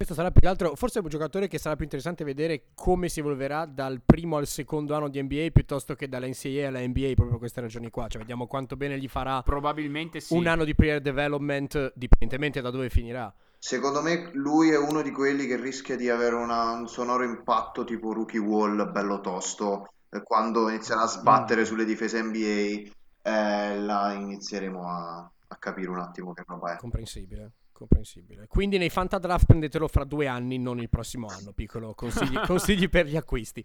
Questo 0.01 0.17
sarà 0.17 0.31
più 0.31 0.41
che 0.41 0.49
altro, 0.49 0.75
forse 0.77 0.99
è 0.99 1.03
un 1.03 1.11
giocatore 1.11 1.47
che 1.47 1.59
sarà 1.59 1.75
più 1.75 1.85
interessante 1.85 2.25
vedere 2.25 2.69
come 2.75 3.11
si 3.11 3.21
evolverà 3.21 3.67
dal 3.67 4.01
primo 4.03 4.39
al 4.39 4.47
secondo 4.47 4.95
anno 4.95 5.09
di 5.09 5.23
NBA 5.23 5.49
piuttosto 5.53 5.95
che 5.95 6.09
dalla 6.09 6.27
NCAA 6.27 6.69
alla 6.69 6.81
NBA 6.81 7.09
proprio 7.09 7.29
per 7.29 7.39
queste 7.41 7.61
ragioni 7.61 7.91
qua. 7.91 8.09
Cioè, 8.09 8.21
vediamo 8.21 8.47
quanto 8.47 8.77
bene 8.79 8.99
gli 8.99 9.09
farà 9.09 9.43
Probabilmente 9.43 10.21
sì. 10.21 10.33
un 10.35 10.47
anno 10.47 10.65
di 10.65 10.75
player 10.75 11.03
development, 11.03 11.93
dipendentemente 11.95 12.63
da 12.63 12.71
dove 12.71 12.89
finirà. 12.89 13.31
Secondo 13.59 14.01
me 14.01 14.31
lui 14.33 14.71
è 14.71 14.79
uno 14.79 15.03
di 15.03 15.11
quelli 15.11 15.47
che 15.47 15.57
rischia 15.61 15.97
di 15.97 16.09
avere 16.09 16.35
una- 16.35 16.71
un 16.71 16.89
sonoro 16.89 17.23
impatto 17.23 17.85
tipo 17.85 18.15
Rookie 18.15 18.41
Wall, 18.41 18.91
bello 18.91 19.21
tosto, 19.21 19.93
eh, 20.09 20.23
quando 20.23 20.71
inizierà 20.71 21.03
a 21.03 21.09
sbattere 21.09 21.61
Mm. 21.61 21.65
sulle 21.65 21.85
difese 21.85 22.23
NBA, 22.23 22.91
eh, 23.21 23.79
là 23.79 24.15
inizieremo 24.15 24.89
a, 24.89 25.31
a 25.49 25.57
capire 25.57 25.91
un 25.91 25.99
attimo 25.99 26.33
che 26.33 26.43
roba 26.47 26.73
è. 26.73 26.77
Comprensibile, 26.79 27.51
comprensibile. 27.81 28.47
Quindi 28.47 28.79
nei 28.79 28.91
Fantadraft 28.91 29.47
prendetelo 29.47 29.89
fra 29.89 30.05
due 30.05 30.27
anni, 30.27 30.59
non 30.59 30.79
il 30.79 30.89
prossimo 30.89 31.27
anno. 31.29 31.53
Piccolo 31.53 31.95
consigli, 31.95 32.39
consigli 32.47 32.89
per 32.89 33.07
gli 33.07 33.17
acquisti. 33.17 33.65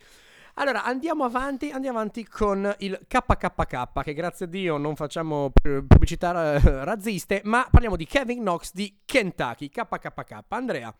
Allora, 0.55 0.85
andiamo 0.85 1.25
avanti, 1.25 1.69
andiamo 1.71 1.99
avanti 1.99 2.25
con 2.25 2.73
il 2.79 2.97
KKK, 3.07 4.03
che 4.03 4.13
grazie 4.13 4.45
a 4.45 4.49
Dio 4.49 4.77
non 4.77 4.95
facciamo 4.95 5.51
pu- 5.51 5.85
pubblicità 5.85 6.57
razziste, 6.83 7.41
ma 7.43 7.67
parliamo 7.69 7.97
di 7.97 8.05
Kevin 8.05 8.39
Knox 8.39 8.71
di 8.73 8.99
Kentucky, 9.03 9.69
KKK. 9.69 10.43
Andrea, 10.47 10.95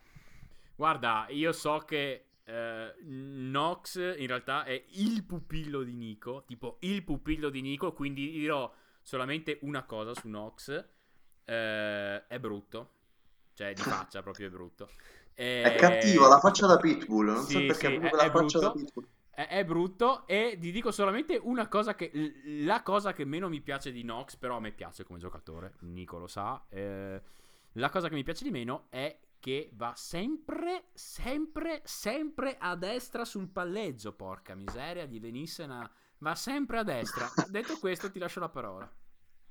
Guarda, 0.76 1.28
io 1.30 1.54
so 1.54 1.78
che 1.80 2.26
eh, 2.44 2.94
Nox 3.04 3.96
in 3.96 4.28
realtà 4.28 4.66
è 4.66 4.84
il 4.90 5.24
pupillo 5.24 5.84
di 5.84 5.94
Nico, 5.94 6.44
tipo 6.46 6.78
il 6.82 7.02
pupillo 7.04 7.50
di 7.50 7.62
Nico, 7.62 7.94
quindi 7.94 8.30
dirò 8.32 8.72
solamente 9.02 9.60
una 9.62 9.84
cosa 9.84 10.14
su 10.14 10.28
Nox. 10.28 10.86
Eh, 11.46 12.28
è 12.28 12.40
brutto. 12.40 12.95
Cioè, 13.56 13.74
di 13.74 13.82
faccia 13.82 14.22
proprio 14.22 14.48
è 14.48 14.50
brutto. 14.52 14.90
È 15.34 15.76
cattivo, 15.76 16.28
la 16.28 16.40
faccia 16.40 16.68
da 16.68 16.78
Pitbull, 16.78 17.26
non 17.28 17.48
so 17.50 17.60
Sì, 17.60 17.66
perché 17.66 17.88
sì, 17.88 17.96
è- 17.96 18.12
la 18.12 18.26
è 18.26 18.30
faccia 18.30 18.60
da 18.60 18.70
brutto. 18.70 18.72
Pitbull. 18.72 19.08
È, 19.30 19.48
è 19.48 19.66
brutto 19.66 20.28
e 20.28 20.58
ti 20.60 20.72
dico 20.72 20.92
solamente 20.92 21.40
una 21.42 21.68
cosa 21.68 21.96
che... 21.96 22.12
La 22.64 22.84
cosa 22.84 23.14
che 23.14 23.26
meno 23.26 23.50
mi 23.50 23.62
piace 23.62 23.92
di 23.92 24.04
Nox, 24.04 24.36
però 24.38 24.58
a 24.58 24.60
me 24.60 24.72
piace 24.72 25.04
come 25.04 25.20
giocatore, 25.20 25.76
Nico 25.82 26.18
lo 26.18 26.28
sa, 26.28 26.66
eh, 26.70 27.22
la 27.74 27.90
cosa 27.90 28.08
che 28.10 28.16
mi 28.16 28.24
piace 28.24 28.44
di 28.44 28.52
meno 28.52 28.88
è 28.90 29.18
che 29.40 29.70
va 29.74 29.94
sempre, 29.96 30.86
sempre, 30.94 31.82
sempre 31.86 32.58
a 32.60 32.76
destra 32.76 33.26
sul 33.26 33.50
palleggio, 33.50 34.14
porca 34.14 34.56
miseria, 34.56 35.06
di 35.06 35.20
venisse 35.20 35.64
una... 35.64 35.90
Va 36.20 36.34
sempre 36.36 36.80
a 36.80 36.84
destra. 36.84 37.30
Detto 37.50 37.78
questo 37.80 38.10
ti 38.12 38.20
lascio 38.20 38.40
la 38.40 38.50
parola. 38.50 38.90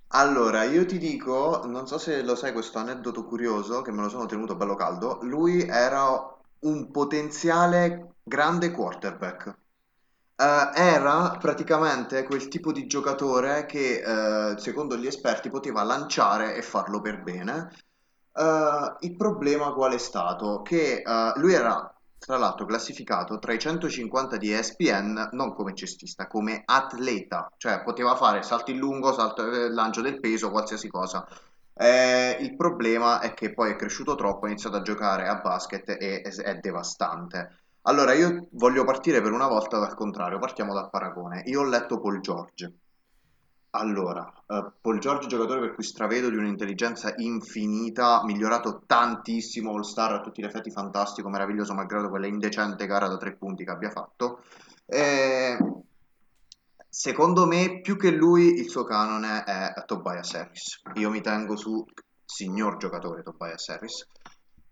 Allora, 0.08 0.62
io 0.64 0.86
ti 0.86 0.96
dico, 0.98 1.62
non 1.66 1.86
so 1.88 1.98
se 1.98 2.22
lo 2.22 2.36
sai 2.36 2.52
questo 2.52 2.78
aneddoto 2.78 3.24
curioso, 3.24 3.82
che 3.82 3.90
me 3.90 4.02
lo 4.02 4.08
sono 4.08 4.26
tenuto 4.26 4.54
bello 4.54 4.76
caldo, 4.76 5.18
lui 5.22 5.62
era 5.66 6.32
un 6.60 6.90
potenziale 6.92 8.14
grande 8.22 8.70
quarterback. 8.70 9.56
Eh, 10.36 10.70
era 10.74 11.36
praticamente 11.40 12.24
quel 12.24 12.48
tipo 12.48 12.72
di 12.72 12.86
giocatore 12.86 13.66
che, 13.66 14.52
eh, 14.54 14.58
secondo 14.58 14.96
gli 14.96 15.06
esperti, 15.06 15.50
poteva 15.50 15.82
lanciare 15.84 16.56
e 16.56 16.62
farlo 16.62 17.00
per 17.00 17.22
bene. 17.22 17.70
Eh, 18.34 18.96
il 19.00 19.16
problema 19.16 19.72
qual 19.72 19.94
è 19.94 19.98
stato? 19.98 20.62
Che 20.62 21.02
eh, 21.02 21.32
lui 21.36 21.54
era, 21.54 21.93
tra 22.24 22.38
l'altro, 22.38 22.64
classificato 22.64 23.38
tra 23.38 23.52
i 23.52 23.58
150 23.58 24.38
di 24.38 24.50
ESPN 24.50 25.28
non 25.32 25.52
come 25.52 25.74
cestista, 25.74 26.26
come 26.26 26.62
atleta, 26.64 27.52
cioè 27.58 27.82
poteva 27.82 28.16
fare 28.16 28.42
salto 28.42 28.70
in 28.70 28.78
lungo, 28.78 29.12
salto, 29.12 29.50
eh, 29.50 29.68
lancio 29.70 30.00
del 30.00 30.20
peso, 30.20 30.50
qualsiasi 30.50 30.88
cosa. 30.88 31.26
Eh, 31.74 32.38
il 32.40 32.56
problema 32.56 33.20
è 33.20 33.34
che 33.34 33.52
poi 33.52 33.72
è 33.72 33.76
cresciuto 33.76 34.14
troppo, 34.14 34.46
ha 34.46 34.48
iniziato 34.48 34.76
a 34.76 34.82
giocare 34.82 35.28
a 35.28 35.36
basket 35.36 35.86
e 35.90 36.22
è, 36.22 36.30
è 36.30 36.54
devastante. 36.60 37.58
Allora, 37.82 38.14
io 38.14 38.46
voglio 38.52 38.84
partire 38.84 39.20
per 39.20 39.32
una 39.32 39.46
volta 39.46 39.78
dal 39.78 39.94
contrario, 39.94 40.38
partiamo 40.38 40.72
dal 40.72 40.88
paragone. 40.88 41.42
Io 41.46 41.60
ho 41.60 41.64
letto 41.64 42.00
Paul 42.00 42.20
George. 42.20 42.72
Allora, 43.76 44.32
eh, 44.46 44.70
Paul 44.80 45.00
George, 45.00 45.26
giocatore 45.26 45.58
per 45.58 45.74
cui 45.74 45.82
stravedo 45.82 46.30
di 46.30 46.36
un'intelligenza 46.36 47.12
infinita, 47.16 48.22
migliorato 48.24 48.82
tantissimo, 48.86 49.72
All-Star 49.72 50.12
a 50.12 50.20
tutti 50.20 50.40
gli 50.40 50.44
effetti 50.44 50.70
fantastico, 50.70 51.28
meraviglioso, 51.28 51.74
malgrado 51.74 52.08
quella 52.08 52.28
indecente 52.28 52.86
gara 52.86 53.08
da 53.08 53.16
tre 53.16 53.34
punti 53.34 53.64
che 53.64 53.70
abbia 53.72 53.90
fatto. 53.90 54.44
Eh, 54.86 55.58
secondo 56.88 57.46
me, 57.46 57.80
più 57.80 57.96
che 57.96 58.12
lui, 58.12 58.60
il 58.60 58.68
suo 58.68 58.84
canone 58.84 59.42
è 59.42 59.72
Tobias 59.86 60.34
Harris. 60.34 60.80
Io 60.94 61.10
mi 61.10 61.20
tengo 61.20 61.56
su 61.56 61.84
signor 62.24 62.76
giocatore 62.76 63.24
Tobias 63.24 63.68
Harris. 63.70 64.06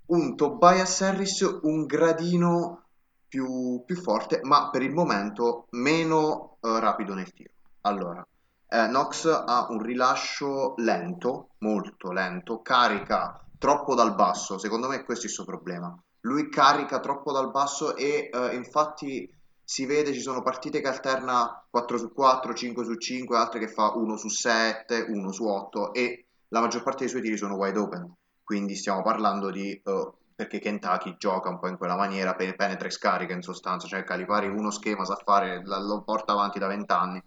Un 0.07 0.37
Tobias 0.37 1.03
Harris 1.03 1.41
un 1.63 1.87
gradino 1.87 2.85
più, 3.27 3.83
più 3.85 3.97
forte, 3.97 4.39
ma 4.45 4.71
per 4.71 4.83
il 4.83 4.93
momento 4.93 5.67
meno 5.71 6.59
eh, 6.61 6.79
rapido 6.79 7.15
nel 7.15 7.33
tiro. 7.33 7.51
Allora, 7.81 8.25
eh, 8.73 8.87
Nox 8.87 9.27
ha 9.27 9.67
un 9.69 9.83
rilascio 9.83 10.73
lento, 10.79 11.51
molto 11.59 12.11
lento, 12.11 12.63
carica 12.63 13.39
troppo 13.59 13.95
dal 13.95 14.15
basso, 14.15 14.57
secondo 14.57 14.89
me 14.89 15.05
questo 15.05 15.27
è 15.27 15.29
il 15.29 15.35
suo 15.35 15.45
problema. 15.45 15.95
Lui 16.21 16.49
carica 16.49 16.99
troppo 16.99 17.33
dal 17.33 17.51
basso 17.51 17.95
e 17.97 18.31
eh, 18.33 18.55
infatti 18.55 19.31
si 19.63 19.85
vede 19.85 20.15
ci 20.15 20.21
sono 20.21 20.43
partite 20.43 20.81
che 20.81 20.89
alterna 20.89 21.65
4 21.69 21.99
su 21.99 22.13
4, 22.13 22.55
5 22.55 22.85
su 22.85 22.95
5, 22.97 23.37
altre 23.37 23.61
che 23.61 23.69
fa 23.69 23.93
1 23.95 24.17
su 24.17 24.29
7, 24.29 25.07
1 25.09 25.33
su 25.33 25.47
8 25.47 25.93
e 25.93 26.27
la 26.49 26.61
maggior 26.61 26.83
parte 26.83 27.01
dei 27.01 27.09
suoi 27.09 27.23
tiri 27.23 27.37
sono 27.37 27.57
wide 27.57 27.79
open. 27.79 28.15
Quindi 28.43 28.75
stiamo 28.75 29.03
parlando 29.03 29.51
di 29.51 29.71
eh, 29.71 30.13
perché 30.35 30.59
Kentucky 30.59 31.17
gioca 31.19 31.51
un 31.51 31.59
po' 31.59 31.69
in 31.69 31.77
quella 31.77 31.97
maniera, 31.97 32.35
pe- 32.35 32.55
penetra 32.55 32.89
e 32.89 32.91
scarica 32.91 33.35
in 33.35 33.43
sostanza, 33.43 33.87
cioè 33.87 34.03
Calipari 34.03 34.49
uno 34.49 34.71
schema 34.71 35.05
sa 35.05 35.17
fare, 35.23 35.63
lo 35.63 36.03
porta 36.03 36.33
avanti 36.33 36.59
da 36.59 36.69
vent'anni. 36.69 37.23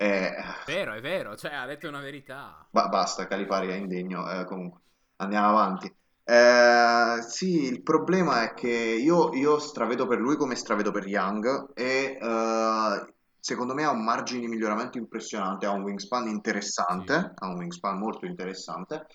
Eh, 0.00 0.32
Vero, 0.62 0.92
è 0.92 1.00
vero, 1.00 1.34
cioè 1.36 1.52
ha 1.52 1.66
detto 1.66 1.88
una 1.88 1.98
verità. 2.00 2.64
ba- 2.70 2.88
basta, 2.88 3.26
Calipari 3.26 3.68
è 3.68 3.74
indegno, 3.74 4.28
eh, 4.30 4.44
comunque 4.44 4.80
andiamo 5.16 5.48
avanti. 5.48 5.92
Eh, 6.24 7.22
sì, 7.26 7.64
il 7.64 7.82
problema 7.82 8.42
è 8.42 8.54
che 8.54 8.68
io, 8.70 9.32
io 9.34 9.58
stravedo 9.58 10.06
per 10.06 10.18
lui 10.18 10.36
come 10.36 10.54
stravedo 10.56 10.90
per 10.90 11.06
Young 11.06 11.70
e 11.74 12.18
eh, 12.20 13.14
secondo 13.40 13.72
me 13.74 13.84
ha 13.84 13.90
un 13.90 14.04
margine 14.04 14.40
di 14.40 14.48
miglioramento 14.48 14.98
impressionante, 14.98 15.64
ha 15.66 15.70
un 15.72 15.82
wingspan 15.82 16.28
interessante, 16.28 17.14
Sì. 17.14 17.30
ha 17.34 17.46
un 17.48 17.56
wingspan 17.56 17.98
molto 17.98 18.26
interessante. 18.26 19.06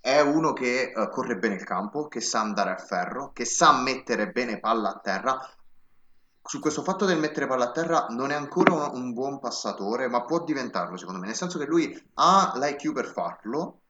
È 0.00 0.18
uno 0.20 0.52
che 0.52 0.92
eh, 0.94 1.08
corre 1.10 1.36
bene 1.36 1.54
il 1.56 1.64
campo, 1.64 2.08
che 2.08 2.20
sa 2.20 2.40
andare 2.40 2.70
a 2.70 2.76
ferro, 2.76 3.30
che 3.32 3.44
sa 3.44 3.72
mettere 3.82 4.30
bene 4.30 4.58
palla 4.58 4.90
a 4.94 5.00
terra. 5.00 5.38
Su 6.44 6.58
questo 6.60 6.82
fatto 6.82 7.04
del 7.04 7.18
mettere 7.18 7.46
palla 7.46 7.66
a 7.66 7.70
terra 7.70 8.06
non 8.10 8.30
è 8.30 8.34
ancora 8.34 8.88
un, 8.88 9.12
buon 9.12 9.38
passatore, 9.38 10.08
ma 10.08 10.24
può 10.24 10.42
diventarlo 10.42 10.96
secondo 10.96 11.20
me, 11.20 11.26
nel 11.26 11.36
senso 11.36 11.58
che 11.58 11.66
lui 11.66 11.96
ha 12.14 12.52
l'IQ 12.56 12.92
per 12.92 13.06
farlo, 13.06 13.80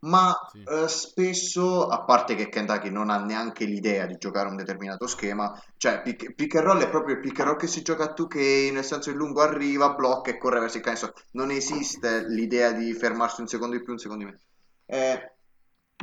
ma 0.00 0.34
Sì. 0.50 0.62
eh, 0.62 0.86
spesso, 0.88 1.88
a 1.88 2.04
parte 2.04 2.34
che 2.34 2.48
Kentucky 2.50 2.90
non 2.90 3.08
ha 3.10 3.18
neanche 3.24 3.64
l'idea 3.64 4.06
di 4.06 4.16
giocare 4.18 4.48
un 4.48 4.56
determinato 4.56 5.06
schema, 5.06 5.50
cioè 5.78 6.02
pick, 6.02 6.34
pick 6.34 6.54
and 6.56 6.64
roll 6.66 6.82
è 6.82 6.90
proprio 6.90 7.14
il 7.14 7.20
pick 7.20 7.38
and 7.40 7.48
roll 7.48 7.58
che 7.58 7.66
si 7.66 7.82
gioca 7.82 8.04
a 8.04 8.12
2K, 8.12 8.70
nel 8.70 8.84
senso 8.84 9.10
il 9.10 9.16
lungo 9.16 9.40
arriva, 9.40 9.94
blocca 9.94 10.30
e 10.30 10.38
corre 10.38 10.60
verso 10.60 10.76
il 10.76 10.82
canestro. 10.82 11.14
Non 11.32 11.50
esiste 11.50 12.26
l'idea 12.28 12.72
di 12.72 12.92
fermarsi 12.92 13.40
un 13.40 13.46
secondo 13.48 13.76
di 13.76 13.82
più, 13.82 13.92
un 13.92 13.98
secondo 13.98 14.24
di 14.24 14.30
meno. 14.30 14.42
Eh, 14.86 15.32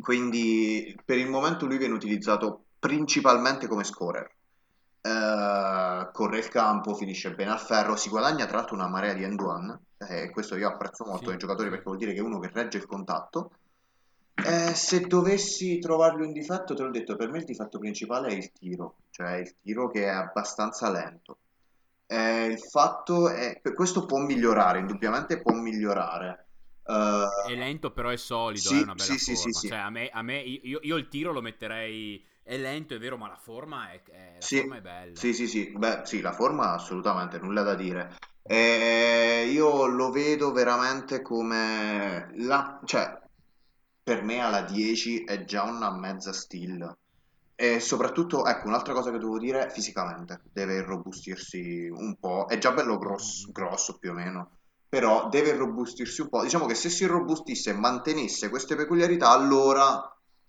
quindi 0.02 0.96
per 1.06 1.18
il 1.18 1.30
momento 1.30 1.66
lui 1.66 1.78
viene 1.78 1.94
utilizzato 1.94 2.66
principalmente 2.80 3.68
come 3.68 3.84
scorer. 3.84 4.30
Eh, 5.02 6.10
corre 6.12 6.38
il 6.38 6.48
campo, 6.50 6.94
finisce 6.94 7.34
bene 7.34 7.52
al 7.52 7.60
ferro, 7.60 7.96
si 7.96 8.10
guadagna 8.10 8.46
tra 8.46 8.58
l'altro 8.58 8.76
una 8.76 8.88
marea 8.88 9.14
di 9.14 9.24
end 9.24 9.40
one, 9.42 9.80
e 9.98 10.30
questo 10.32 10.56
io 10.56 10.68
apprezzo 10.70 11.06
molto 11.06 11.24
Sì, 11.24 11.30
nei 11.30 11.40
giocatori 11.40 11.70
perché 11.70 11.86
vuol 11.86 11.98
dire 11.98 12.14
che 12.14 12.20
è 12.20 12.24
uno 12.24 12.40
che 12.40 12.50
regge 12.54 12.78
il 12.78 12.86
contatto. 12.86 13.52
Eh, 14.36 14.74
se 14.76 15.02
dovessi 15.02 15.80
trovargli 15.80 16.22
un 16.22 16.32
difetto, 16.32 16.74
te 16.74 16.84
l'ho 16.84 16.92
detto, 16.92 17.16
per 17.16 17.30
me 17.30 17.40
il 17.40 17.46
difetto 17.46 17.80
principale 17.80 18.30
è 18.30 18.34
il 18.34 18.52
tiro, 18.52 18.96
cioè 19.12 19.38
il 19.38 19.56
tiro 19.62 19.90
che 19.90 20.06
è 20.06 20.10
abbastanza 20.10 20.90
lento. 20.92 21.38
Eh, 22.08 22.46
il 22.48 22.60
fatto 22.60 23.30
è, 23.30 23.62
questo 23.74 24.06
può 24.06 24.18
migliorare, 24.20 24.80
indubbiamente 24.80 25.42
può 25.42 25.54
migliorare. 25.54 26.48
Eh, 26.84 27.26
È 27.44 27.56
lento, 27.56 27.92
però 27.92 28.10
è 28.10 28.18
solido, 28.18 28.70
Sì, 28.70 28.80
è 28.80 28.84
una 28.84 28.96
bella 28.96 29.14
sì, 29.14 29.18
sì, 29.18 29.36
forma. 29.36 29.52
sì, 29.54 29.60
sì. 29.60 29.68
Cioè, 29.68 29.78
a 29.78 29.90
me, 29.90 30.10
a 30.10 30.22
me- 30.22 30.42
io, 30.42 30.80
io 30.82 30.96
il 30.96 31.08
tiro 31.08 31.32
lo 31.32 31.42
metterei. 31.42 32.24
È 32.44 32.56
lento, 32.56 32.94
è 32.94 33.00
vero, 33.00 33.18
ma 33.18 33.28
la 33.28 33.36
forma 33.36 33.90
è, 33.92 34.04
è- 34.04 34.40
la 34.40 34.48
Sì, 34.48 34.58
forma 34.58 34.78
è 34.78 34.82
bella. 34.82 35.28
sì, 35.28 35.34
sì, 35.34 35.48
sì, 35.48 35.72
beh, 35.78 36.02
sì, 36.06 36.22
la 36.22 36.32
forma 36.34 36.74
assolutamente, 36.74 37.38
nulla 37.40 37.62
da 37.64 37.76
dire. 37.76 38.16
Eh, 38.44 39.48
io 39.52 39.86
lo 39.88 40.10
vedo 40.12 40.52
veramente 40.52 41.22
come 41.22 42.32
la, 42.38 42.80
cioè, 42.86 43.20
per 44.04 44.24
me 44.24 44.40
alla 44.42 44.62
10 44.64 45.24
è 45.24 45.44
già 45.46 45.64
una 45.64 45.92
mezza 45.96 46.34
steal. 46.34 46.92
E 47.56 47.80
soprattutto, 47.80 48.46
ecco, 48.48 48.68
un'altra 48.68 48.94
cosa 48.94 49.12
che 49.12 49.20
devo 49.20 49.38
dire, 49.38 49.70
fisicamente, 49.70 50.42
deve 50.52 50.76
irrobustirsi 50.78 51.88
un 51.94 52.18
po', 52.20 52.46
è 52.48 52.58
già 52.58 52.72
bello 52.72 52.98
grosso, 52.98 53.52
grosso 53.52 53.98
più 54.00 54.10
o 54.12 54.14
meno, 54.14 54.58
però 54.90 55.30
deve 55.30 55.50
irrobustirsi 55.50 56.22
un 56.22 56.30
po'. 56.30 56.42
Diciamo 56.42 56.66
che 56.66 56.74
se 56.76 56.90
si 56.90 57.04
irrobustisse 57.04 57.70
e 57.70 57.74
mantenesse 57.74 58.50
queste 58.50 58.76
peculiarità, 58.76 59.30
allora 59.30 60.02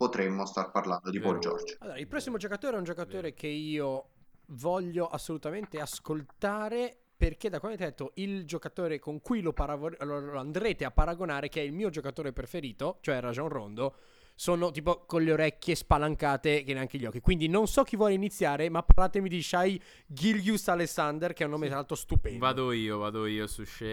potremmo 0.06 0.44
star 0.46 0.70
parlando 0.72 1.10
di 1.10 1.20
Paul. 1.20 1.38
George. 1.38 1.76
Allora, 1.80 1.98
il 1.98 2.08
prossimo 2.08 2.36
giocatore 2.36 2.74
è 2.74 2.78
un 2.78 2.84
giocatore 2.84 3.34
che 3.34 3.46
io 3.46 4.08
voglio 4.46 5.06
assolutamente 5.06 5.78
ascoltare 5.80 6.96
perché 7.16 7.48
da 7.48 7.60
quando 7.60 7.78
hai 7.80 7.88
detto 7.88 8.10
il 8.16 8.44
giocatore 8.44 8.98
con 8.98 9.20
cui 9.20 9.40
lo, 9.42 9.52
paravo- 9.52 9.90
lo- 10.00 10.38
andrete 10.38 10.84
a 10.84 10.90
paragonare, 10.90 11.48
che 11.48 11.60
è 11.60 11.64
il 11.64 11.72
mio 11.72 11.88
giocatore 11.88 12.32
preferito, 12.32 12.98
cioè 13.00 13.20
Rajon 13.20 13.48
Rondo, 13.48 13.94
sono 14.34 14.72
tipo 14.72 15.04
con 15.06 15.22
le 15.22 15.30
orecchie 15.32 15.76
spalancate 15.76 16.64
che 16.64 16.74
neanche 16.74 16.98
gli 16.98 17.04
occhi. 17.04 17.20
Quindi 17.20 17.46
non 17.46 17.68
so 17.68 17.84
chi 17.84 17.94
vuole 17.94 18.14
iniziare, 18.14 18.68
ma 18.70 18.82
parlatemi 18.82 19.28
di 19.28 19.40
Shai 19.40 19.80
Gilgius 20.04 20.66
Alexander, 20.66 21.32
che 21.32 21.42
è 21.44 21.46
un 21.46 21.52
nome 21.52 21.66
tra 21.68 21.76
l'altro 21.76 21.94
stupendo. 21.94 22.40
Vado 22.40 22.72
io, 22.72 22.98
vado 22.98 23.26
io 23.26 23.46
su 23.46 23.62
Shea. 23.62 23.86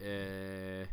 eh. 0.00 0.88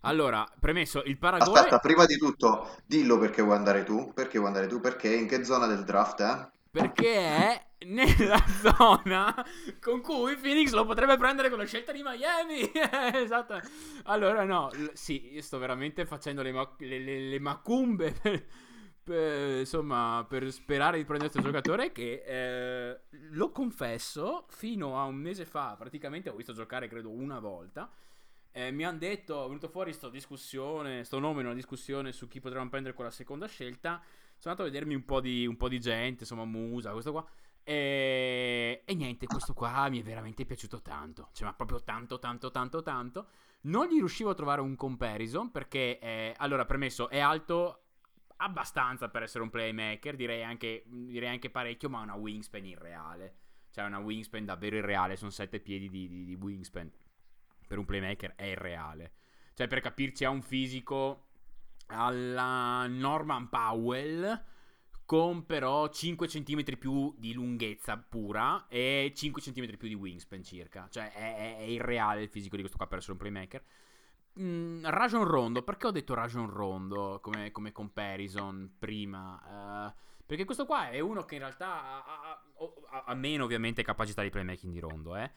Allora, 0.00 0.46
premesso, 0.60 1.02
il 1.04 1.18
paragone... 1.18 1.56
Aspetta, 1.56 1.78
prima 1.78 2.04
di 2.04 2.18
tutto, 2.18 2.76
dillo 2.84 3.18
perché 3.18 3.40
vuoi 3.42 3.56
andare 3.56 3.82
tu, 3.82 4.12
perché 4.12 4.36
vuoi 4.38 4.50
andare 4.50 4.68
tu, 4.68 4.78
perché 4.78 5.14
in 5.14 5.26
che 5.26 5.42
zona 5.42 5.66
del 5.66 5.84
draft 5.84 6.20
è? 6.20 6.50
Perché 6.70 7.16
è 7.16 7.66
nella 7.86 8.38
zona 8.60 9.34
con 9.80 10.00
cui 10.02 10.36
Phoenix 10.36 10.72
lo 10.72 10.84
potrebbe 10.84 11.16
prendere 11.16 11.48
con 11.48 11.58
la 11.58 11.64
scelta 11.64 11.92
di 11.92 12.02
Miami. 12.02 12.70
esatto. 13.14 13.60
Allora, 14.04 14.44
no, 14.44 14.68
l- 14.72 14.90
sì, 14.92 15.32
io 15.32 15.42
sto 15.42 15.58
veramente 15.58 16.04
facendo 16.04 16.42
le, 16.42 16.52
ma- 16.52 16.74
le- 16.78 16.98
le- 16.98 17.28
le 17.30 17.40
macumbe 17.40 18.12
per, 18.20 18.44
per- 19.02 19.58
insomma, 19.60 20.24
per 20.28 20.52
sperare 20.52 20.98
di 20.98 21.04
prendere 21.04 21.30
questo 21.30 21.48
giocatore 21.50 21.90
che, 21.90 22.22
eh, 22.26 23.00
lo 23.30 23.50
confesso, 23.50 24.44
fino 24.50 25.00
a 25.00 25.04
un 25.04 25.16
mese 25.16 25.46
fa 25.46 25.74
praticamente 25.78 26.28
ho 26.28 26.34
visto 26.36 26.52
giocare 26.52 26.86
credo 26.88 27.10
una 27.10 27.38
volta. 27.40 27.90
Eh, 28.58 28.72
mi 28.72 28.84
hanno 28.84 28.98
detto, 28.98 29.44
è 29.44 29.46
venuto 29.46 29.68
fuori 29.68 29.92
sto 29.92 30.08
discussione, 30.08 31.04
sto 31.04 31.20
nome 31.20 31.42
in 31.42 31.46
una 31.46 31.54
discussione 31.54 32.10
su 32.10 32.26
chi 32.26 32.40
potremmo 32.40 32.68
prendere 32.68 32.92
con 32.92 33.04
la 33.04 33.10
seconda 33.12 33.46
scelta. 33.46 34.02
Sono 34.36 34.54
andato 34.54 34.62
a 34.62 34.64
vedermi 34.64 34.96
un 34.96 35.04
po' 35.04 35.20
di, 35.20 35.46
un 35.46 35.56
po' 35.56 35.68
di 35.68 35.78
gente, 35.78 36.24
insomma, 36.24 36.44
Musa, 36.44 36.90
questo 36.90 37.12
qua. 37.12 37.24
E, 37.62 38.82
e 38.84 38.94
niente, 38.96 39.26
questo 39.26 39.54
qua 39.54 39.88
mi 39.88 40.00
è 40.00 40.02
veramente 40.02 40.44
piaciuto 40.44 40.82
tanto. 40.82 41.28
Cioè, 41.34 41.46
ma 41.46 41.54
proprio 41.54 41.84
tanto, 41.84 42.18
tanto, 42.18 42.50
tanto, 42.50 42.82
tanto. 42.82 43.28
Non 43.60 43.86
gli 43.86 43.98
riuscivo 43.98 44.30
a 44.30 44.34
trovare 44.34 44.60
un 44.60 44.74
comparison 44.74 45.52
perché, 45.52 46.00
eh, 46.00 46.34
allora, 46.38 46.64
premesso, 46.64 47.08
è 47.08 47.20
alto 47.20 47.82
abbastanza 48.38 49.08
per 49.08 49.22
essere 49.22 49.44
un 49.44 49.50
playmaker, 49.50 50.16
direi 50.16 50.42
anche, 50.42 50.82
direi 50.84 51.28
anche 51.28 51.48
parecchio, 51.48 51.88
ma 51.88 52.00
ha 52.00 52.02
una 52.02 52.16
wingspan 52.16 52.64
irreale. 52.64 53.34
Cioè, 53.70 53.84
una 53.84 53.98
wingspan 53.98 54.44
davvero 54.44 54.74
irreale, 54.74 55.14
sono 55.14 55.30
7 55.30 55.60
piedi 55.60 55.88
di, 55.88 56.08
di, 56.08 56.24
di 56.24 56.34
wingspan. 56.34 56.90
Per 57.68 57.78
un 57.78 57.84
playmaker 57.84 58.34
è 58.34 58.44
irreale. 58.46 59.12
Cioè, 59.54 59.68
per 59.68 59.80
capirci, 59.80 60.24
ha 60.24 60.30
un 60.30 60.42
fisico 60.42 61.26
alla 61.88 62.86
Norman 62.86 63.48
Powell 63.48 64.44
con 65.04 65.46
però 65.46 65.88
5 65.88 66.26
cm 66.26 66.76
più 66.78 67.14
di 67.16 67.32
lunghezza 67.32 67.96
pura 67.96 68.66
e 68.68 69.12
5 69.14 69.40
cm 69.40 69.76
più 69.76 69.88
di 69.88 69.94
wingspan 69.94 70.42
circa. 70.42 70.88
Cioè 70.90 71.12
è, 71.12 71.36
è- 71.36 71.56
è 71.58 71.62
irreale 71.62 72.22
il 72.22 72.28
fisico 72.28 72.56
di 72.56 72.60
questo 72.62 72.76
qua 72.78 72.86
per 72.88 72.98
essere 72.98 73.12
un 73.12 73.18
playmaker. 73.18 73.62
Mm, 74.40 74.84
Rajon 74.84 75.24
Rondo, 75.24 75.62
perché 75.62 75.86
ho 75.88 75.90
detto 75.90 76.14
Rajon 76.14 76.48
Rondo 76.50 77.18
come, 77.20 77.50
come 77.50 77.72
comparison 77.72 78.74
prima? 78.78 79.88
Eh, 79.94 79.94
perché 80.26 80.44
questo 80.44 80.66
qua 80.66 80.90
è 80.90 81.00
uno 81.00 81.24
che 81.24 81.34
in 81.34 81.40
realtà 81.40 81.66
ha, 81.82 82.04
ha- 82.04 82.42
ha- 82.90 83.04
ha 83.06 83.14
meno 83.14 83.44
ovviamente 83.44 83.82
capacità 83.82 84.22
di 84.22 84.30
playmaking 84.30 84.72
di 84.72 84.78
Rondo, 84.78 85.16
eh. 85.16 85.30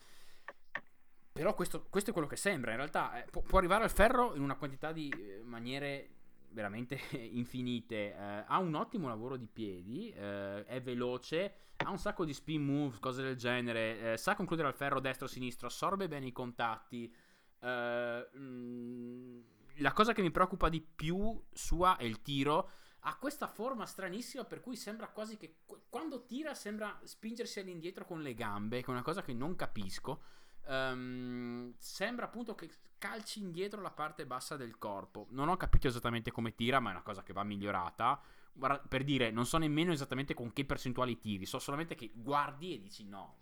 Però 1.33 1.53
questo, 1.55 1.85
questo 1.89 2.09
è 2.09 2.13
quello 2.13 2.27
che 2.27 2.35
sembra. 2.35 2.71
In 2.71 2.77
realtà 2.77 3.23
eh, 3.23 3.29
può, 3.29 3.41
può 3.41 3.57
arrivare 3.57 3.83
al 3.83 3.91
ferro 3.91 4.35
in 4.35 4.41
una 4.41 4.55
quantità 4.55 4.91
di 4.91 5.09
eh, 5.09 5.41
maniere 5.43 6.09
veramente 6.49 6.99
infinite. 7.15 8.13
Eh, 8.15 8.43
ha 8.47 8.57
un 8.59 8.73
ottimo 8.75 9.07
lavoro 9.07 9.37
di 9.37 9.47
piedi, 9.47 10.09
eh, 10.11 10.65
è 10.65 10.81
veloce, 10.81 11.53
ha 11.77 11.89
un 11.89 11.97
sacco 11.97 12.25
di 12.25 12.33
spin 12.33 12.63
moves, 12.63 12.99
cose 12.99 13.21
del 13.23 13.35
genere. 13.37 14.13
eh, 14.13 14.17
sa 14.17 14.35
concludere 14.35 14.67
al 14.67 14.75
ferro 14.75 14.99
destro-sinistro, 14.99 15.67
assorbe 15.67 16.07
bene 16.07 16.27
i 16.27 16.31
contatti. 16.31 17.13
eh, 17.61 18.29
mm, 18.37 19.39
la 19.75 19.93
cosa 19.93 20.13
che 20.13 20.21
mi 20.21 20.31
preoccupa 20.31 20.69
di 20.69 20.81
più 20.81 21.41
sua 21.51 21.97
è 21.97 22.03
il 22.03 22.21
tiro. 22.21 22.71
Ha 23.03 23.17
questa 23.17 23.47
forma 23.47 23.85
stranissima 23.85 24.43
per 24.43 24.59
cui 24.61 24.75
sembra 24.75 25.07
quasi 25.07 25.37
che 25.37 25.61
qu- 25.65 25.81
quando 25.89 26.25
tira 26.25 26.53
sembra 26.53 26.99
spingersi 27.03 27.59
all'indietro 27.59 28.05
con 28.05 28.21
le 28.21 28.35
gambe, 28.35 28.81
che 28.81 28.87
è 28.87 28.91
una 28.91 29.01
cosa 29.01 29.23
che 29.23 29.33
non 29.33 29.55
capisco. 29.55 30.21
Ehm, 30.67 31.73
sembra 31.77 32.25
appunto 32.25 32.55
che 32.55 32.69
calci 32.97 33.39
indietro 33.39 33.81
la 33.81 33.91
parte 33.91 34.25
bassa 34.25 34.55
del 34.57 34.77
corpo. 34.77 35.27
Non 35.31 35.49
ho 35.49 35.57
capito 35.57 35.87
esattamente 35.87 36.31
come 36.31 36.55
tira, 36.55 36.79
ma 36.79 36.89
è 36.89 36.93
una 36.93 37.01
cosa 37.03 37.23
che 37.23 37.33
va 37.33 37.43
migliorata. 37.43 38.19
Guarda, 38.53 38.79
per 38.87 39.03
dire, 39.03 39.31
non 39.31 39.45
so 39.45 39.57
nemmeno 39.57 39.91
esattamente 39.91 40.33
con 40.33 40.53
che 40.53 40.65
percentuali 40.65 41.17
tiri, 41.19 41.45
so 41.45 41.59
solamente 41.59 41.95
che 41.95 42.11
guardi 42.13 42.73
e 42.75 42.79
dici 42.79 43.05
no, 43.05 43.37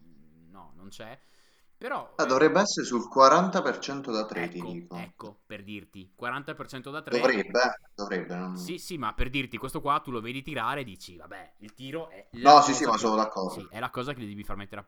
no, 0.50 0.74
non 0.76 0.90
c'è. 0.90 1.20
Però 1.78 2.18
Ah, 2.18 2.26
dovrebbe 2.26 2.62
essere 2.62 2.86
sul 2.86 3.08
40% 3.10 4.12
da 4.12 4.24
3, 4.28 4.48
ti 4.48 4.62
ecco, 4.62 4.62
dico. 4.62 4.96
ecco, 4.96 5.42
per 5.46 5.64
dirti, 5.64 6.12
40% 6.16 6.92
da 6.92 7.02
3. 7.02 7.34
Dovrebbe, 7.34 7.60
dovrebbe. 7.94 8.36
non- 8.38 8.56
Sì, 8.56 8.78
sì, 8.78 8.98
ma 8.98 9.14
per 9.14 9.30
dirti, 9.30 9.58
questo 9.58 9.82
qua 9.82 10.00
tu 10.00 10.12
lo 10.12 10.22
vedi 10.22 10.42
tirare 10.42 10.82
e 10.82 10.84
dici, 10.84 11.18
vabbè, 11.18 11.56
il 11.60 11.74
tiro 11.74 12.10
è 12.10 12.28
No, 12.42 12.62
sì, 12.64 12.74
sì, 12.74 12.86
ma 12.86 12.98
che- 12.98 12.98
sono 12.98 13.16
d'accordo. 13.16 13.46
Sì, 13.46 13.68
è 13.68 13.80
la 13.80 13.90
cosa 13.90 14.14
che 14.14 14.22
gli 14.22 14.28
devi 14.28 14.44
far 14.44 14.58
mettere 14.58 14.82
a 14.82 14.84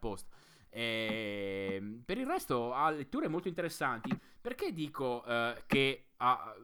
posto. 0.72 0.78
Ehm, 0.78 2.02
per 2.06 2.18
il 2.18 2.26
resto 2.26 2.74
ha 2.74 2.90
letture 2.90 3.28
molto 3.28 3.48
interessanti. 3.48 4.18
Perché 4.40 4.74
dico 4.74 5.24
eh, 5.26 5.64
che 5.68 6.06
ha- 6.18 6.56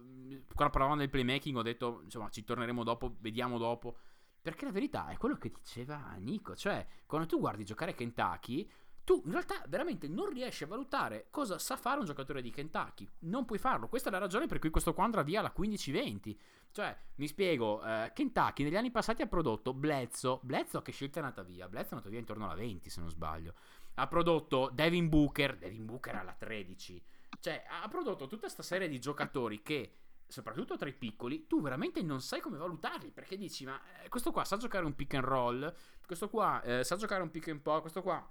quando 0.54 0.74
parlavamo 0.74 0.98
del 0.98 1.10
playmaking 1.10 1.58
ho 1.58 1.62
detto, 1.62 2.02
insomma, 2.04 2.30
ci 2.30 2.44
torneremo 2.44 2.84
dopo, 2.84 3.16
vediamo 3.20 3.58
dopo. 3.58 3.98
Perché 4.42 4.66
la 4.66 4.72
verità 4.72 5.10
è 5.10 5.18
quello 5.18 5.36
che 5.36 5.52
diceva 5.52 6.16
Nico, 6.20 6.56
cioè 6.56 6.86
quando 7.06 7.28
tu 7.28 7.38
guardi 7.38 7.66
giocare 7.66 7.94
Kentucky, 7.94 8.70
tu 9.08 9.22
in 9.26 9.32
realtà 9.32 9.64
veramente 9.70 10.10
non 10.10 10.30
riesci 10.34 10.66
a 10.66 10.68
valutare 10.68 11.28
cosa 11.30 11.58
sa 11.60 11.78
fare 11.78 12.00
un 12.00 12.06
giocatore 12.06 12.42
di 12.42 12.50
Kentucky. 12.50 13.08
Non 13.20 13.46
puoi 13.46 13.58
farlo. 13.58 13.88
Questa 13.88 14.10
è 14.10 14.12
la 14.12 14.18
ragione 14.18 14.48
per 14.48 14.60
cui 14.60 14.70
questo 14.70 14.94
qua 14.94 15.06
andrà 15.06 15.24
via 15.24 15.40
alla 15.40 15.54
15-20. 15.58 16.36
Cioè, 16.72 16.98
mi 17.16 17.28
spiego, 17.28 17.82
eh, 17.86 18.12
Kentucky 18.14 18.64
negli 18.64 18.76
anni 18.76 18.92
passati 18.92 19.22
ha 19.22 19.28
prodotto 19.28 19.74
Bledsoe. 19.74 20.40
Bledsoe 20.44 20.82
che 20.82 20.92
scelta 20.92 21.22
è 21.22 21.24
andata 21.24 21.42
via? 21.42 21.70
Bledsoe 21.70 21.92
è 21.92 21.94
andato 21.94 22.10
via 22.10 22.20
intorno 22.20 22.46
alla 22.46 22.56
20, 22.56 22.90
se 22.90 23.00
non 23.00 23.10
sbaglio. 23.10 23.54
Ha 24.00 24.08
prodotto 24.08 24.70
Devin 24.74 25.10
Booker, 25.10 25.58
Devin 25.58 25.86
Booker 25.86 26.16
alla 26.16 26.34
13. 26.34 27.04
Cioè, 27.40 27.66
ha 27.68 27.88
prodotto 27.88 28.26
tutta 28.26 28.42
questa 28.42 28.64
serie 28.64 28.88
di 28.88 29.00
giocatori 29.00 29.62
che, 29.62 29.92
soprattutto 30.28 30.78
tra 30.78 30.88
i 30.90 30.94
piccoli, 30.94 31.48
tu 31.48 31.62
veramente 31.62 32.02
non 32.02 32.22
sai 32.22 32.40
come 32.40 32.58
valutarli. 32.58 33.12
Perché 33.12 33.38
dici, 33.38 33.66
ma 33.66 33.80
eh, 34.04 34.10
questo 34.10 34.32
qua 34.32 34.44
sa 34.44 34.58
giocare 34.58 34.86
un 34.86 34.96
pick 34.96 35.16
and 35.16 35.24
roll, 35.24 35.74
questo 36.06 36.30
qua 36.30 36.62
eh, 36.62 36.84
sa 36.84 36.96
giocare 36.96 37.22
un 37.24 37.32
pick 37.32 37.48
and 37.48 37.62
pop, 37.62 37.82
questo 37.82 38.02
qua 38.02 38.28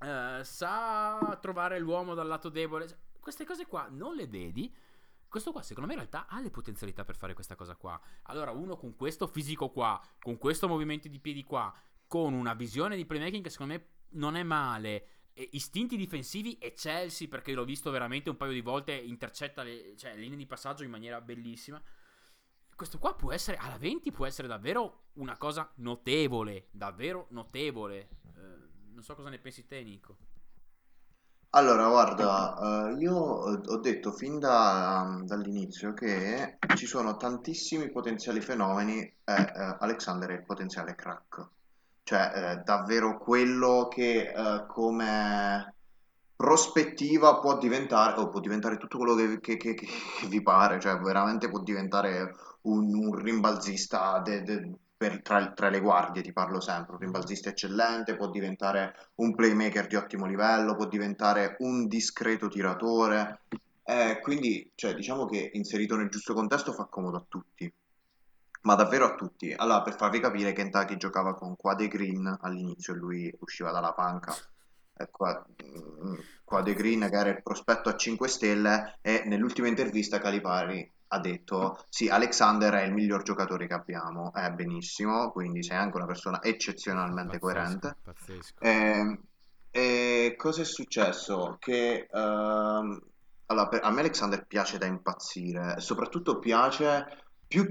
eh, 0.00 0.40
sa 0.42 1.38
trovare 1.40 1.78
l'uomo 1.78 2.14
dal 2.14 2.26
lato 2.26 2.48
debole. 2.48 2.88
Cioè, 2.88 2.98
Queste 3.20 3.44
cose 3.44 3.66
qua 3.66 3.88
non 3.90 4.14
le 4.14 4.26
vedi. 4.26 4.74
Questo 5.28 5.50
qua, 5.50 5.62
secondo 5.62 5.88
me, 5.88 5.94
in 5.94 6.00
realtà 6.00 6.28
ha 6.28 6.40
le 6.40 6.50
potenzialità 6.50 7.04
per 7.04 7.16
fare 7.16 7.34
questa 7.34 7.56
cosa 7.56 7.74
qua. 7.74 8.00
Allora, 8.24 8.52
uno 8.52 8.76
con 8.76 8.94
questo 8.94 9.26
fisico 9.26 9.70
qua, 9.70 10.00
con 10.20 10.38
questo 10.38 10.68
movimento 10.68 11.08
di 11.08 11.18
piedi 11.18 11.42
qua, 11.42 11.74
con 12.06 12.34
una 12.34 12.54
visione 12.54 12.94
di 12.94 13.04
playmaking 13.04 13.42
che 13.42 13.50
secondo 13.50 13.72
me 13.74 13.93
non 14.10 14.36
è 14.36 14.42
male. 14.42 15.08
istinti 15.34 15.96
difensivi 15.96 16.58
eccelsi 16.60 17.26
perché 17.28 17.52
l'ho 17.52 17.64
visto 17.64 17.90
veramente 17.90 18.30
un 18.30 18.36
paio 18.36 18.52
di 18.52 18.60
volte 18.60 18.92
intercetta 18.92 19.62
le, 19.64 19.96
cioè, 19.96 20.14
linee 20.14 20.36
di 20.36 20.46
passaggio 20.46 20.84
in 20.84 20.90
maniera 20.90 21.20
bellissima 21.20 21.82
questo 22.74 22.98
qua 22.98 23.14
può 23.14 23.32
essere 23.32 23.56
alla 23.56 23.76
20 23.78 24.10
può 24.12 24.26
essere 24.26 24.48
davvero 24.48 25.06
una 25.14 25.36
cosa 25.36 25.70
notevole 25.76 26.68
davvero 26.70 27.26
notevole 27.30 28.08
Eh, 28.36 28.92
non 28.92 29.02
so 29.02 29.14
cosa 29.14 29.28
ne 29.28 29.38
pensi 29.38 29.66
te 29.66 29.82
Nico 29.82 30.16
Allora, 31.56 31.88
guarda, 31.88 32.90
eh, 32.90 32.94
io 32.98 33.14
ho 33.14 33.76
detto 33.78 34.12
fin 34.12 34.38
da- 34.38 35.20
dall'inizio 35.24 35.94
che 35.94 36.58
ci 36.74 36.84
sono 36.86 37.16
tantissimi 37.16 37.90
potenziali 37.90 38.40
fenomeni 38.42 39.00
e 39.00 39.14
eh, 39.24 39.76
Alexander 39.80 40.28
è 40.30 40.34
il 40.34 40.44
potenziale 40.44 40.94
crack. 40.94 41.48
Cioè, 42.04 42.32
eh, 42.58 42.62
davvero 42.64 43.18
quello 43.18 43.88
che 43.88 44.30
eh, 44.30 44.66
come 44.68 45.74
prospettiva 46.36 47.40
può 47.40 47.58
diventare, 47.58 48.20
o 48.20 48.28
può 48.28 48.40
diventare 48.40 48.76
tutto 48.76 48.98
quello 48.98 49.14
che, 49.14 49.40
che- 49.40 49.56
che- 49.56 49.74
che 49.74 49.86
vi 50.28 50.42
pare, 50.42 50.80
cioè 50.80 50.98
veramente 50.98 51.48
può 51.48 51.60
diventare 51.62 52.34
un, 52.62 52.94
un 52.94 53.14
rimbalzista 53.16 54.20
de- 54.20 54.42
de- 54.42 54.72
per- 54.96 55.22
tra, 55.22 55.52
tra 55.52 55.68
le 55.70 55.80
guardie, 55.80 56.22
ti 56.22 56.32
parlo 56.32 56.60
sempre, 56.60 56.94
un 56.94 57.00
rimbalzista 57.00 57.48
eccellente, 57.50 58.16
può 58.16 58.30
diventare 58.30 58.94
un 59.16 59.34
playmaker 59.34 59.86
di 59.86 59.96
ottimo 59.96 60.26
livello, 60.26 60.76
può 60.76 60.86
diventare 60.86 61.56
un 61.60 61.86
discreto 61.88 62.48
tiratore, 62.48 63.40
eh, 63.84 64.18
quindi 64.22 64.70
cioè, 64.74 64.94
diciamo 64.94 65.26
che 65.26 65.50
inserito 65.54 65.96
nel 65.96 66.08
giusto 66.10 66.34
contesto 66.34 66.72
fa 66.72 66.84
comodo 66.86 67.16
a 67.18 67.24
tutti. 67.28 67.72
Ma 68.64 68.74
davvero 68.74 69.06
a 69.06 69.14
tutti. 69.14 69.52
Allora, 69.52 69.82
per 69.82 69.96
farvi 69.96 70.20
capire, 70.20 70.52
Kentucky 70.52 70.96
giocava 70.96 71.34
con 71.34 71.56
Quade 71.56 71.88
Green 71.88 72.38
all'inizio 72.40 72.94
e 72.94 72.96
lui 72.96 73.34
usciva 73.40 73.70
dalla 73.70 73.92
panca. 73.92 74.34
E 74.96 75.08
qua, 75.10 75.44
mm, 75.62 76.14
Quade 76.44 76.74
Green, 76.74 77.00
che 77.10 77.16
era 77.16 77.30
il 77.30 77.42
prospetto 77.42 77.88
a 77.88 77.96
5 77.96 78.28
stelle, 78.28 78.98
e 79.02 79.22
nell'ultima 79.26 79.68
intervista 79.68 80.18
Calipari 80.18 80.90
ha 81.08 81.18
detto 81.18 81.84
sì, 81.88 82.08
Alexander 82.08 82.72
è 82.74 82.84
il 82.84 82.92
miglior 82.92 83.22
giocatore 83.22 83.66
che 83.66 83.74
abbiamo, 83.74 84.32
è 84.32 84.50
benissimo, 84.50 85.30
quindi 85.30 85.62
sei 85.62 85.76
anche 85.76 85.96
una 85.96 86.06
persona 86.06 86.42
eccezionalmente 86.42 87.38
Pazzesco, 87.38 87.46
coerente. 87.46 87.96
pazzesco. 88.02 88.60
E, 88.60 89.18
e 89.70 90.34
cosa 90.36 90.62
è 90.62 90.64
successo? 90.64 91.56
Che 91.60 92.08
ehm, 92.10 93.02
allora, 93.46 93.68
per- 93.68 93.84
a 93.84 93.90
me 93.90 94.00
Alexander 94.00 94.46
piace 94.46 94.78
da 94.78 94.86
impazzire, 94.86 95.78
soprattutto 95.80 96.38
piace 96.38 97.24
più 97.46 97.64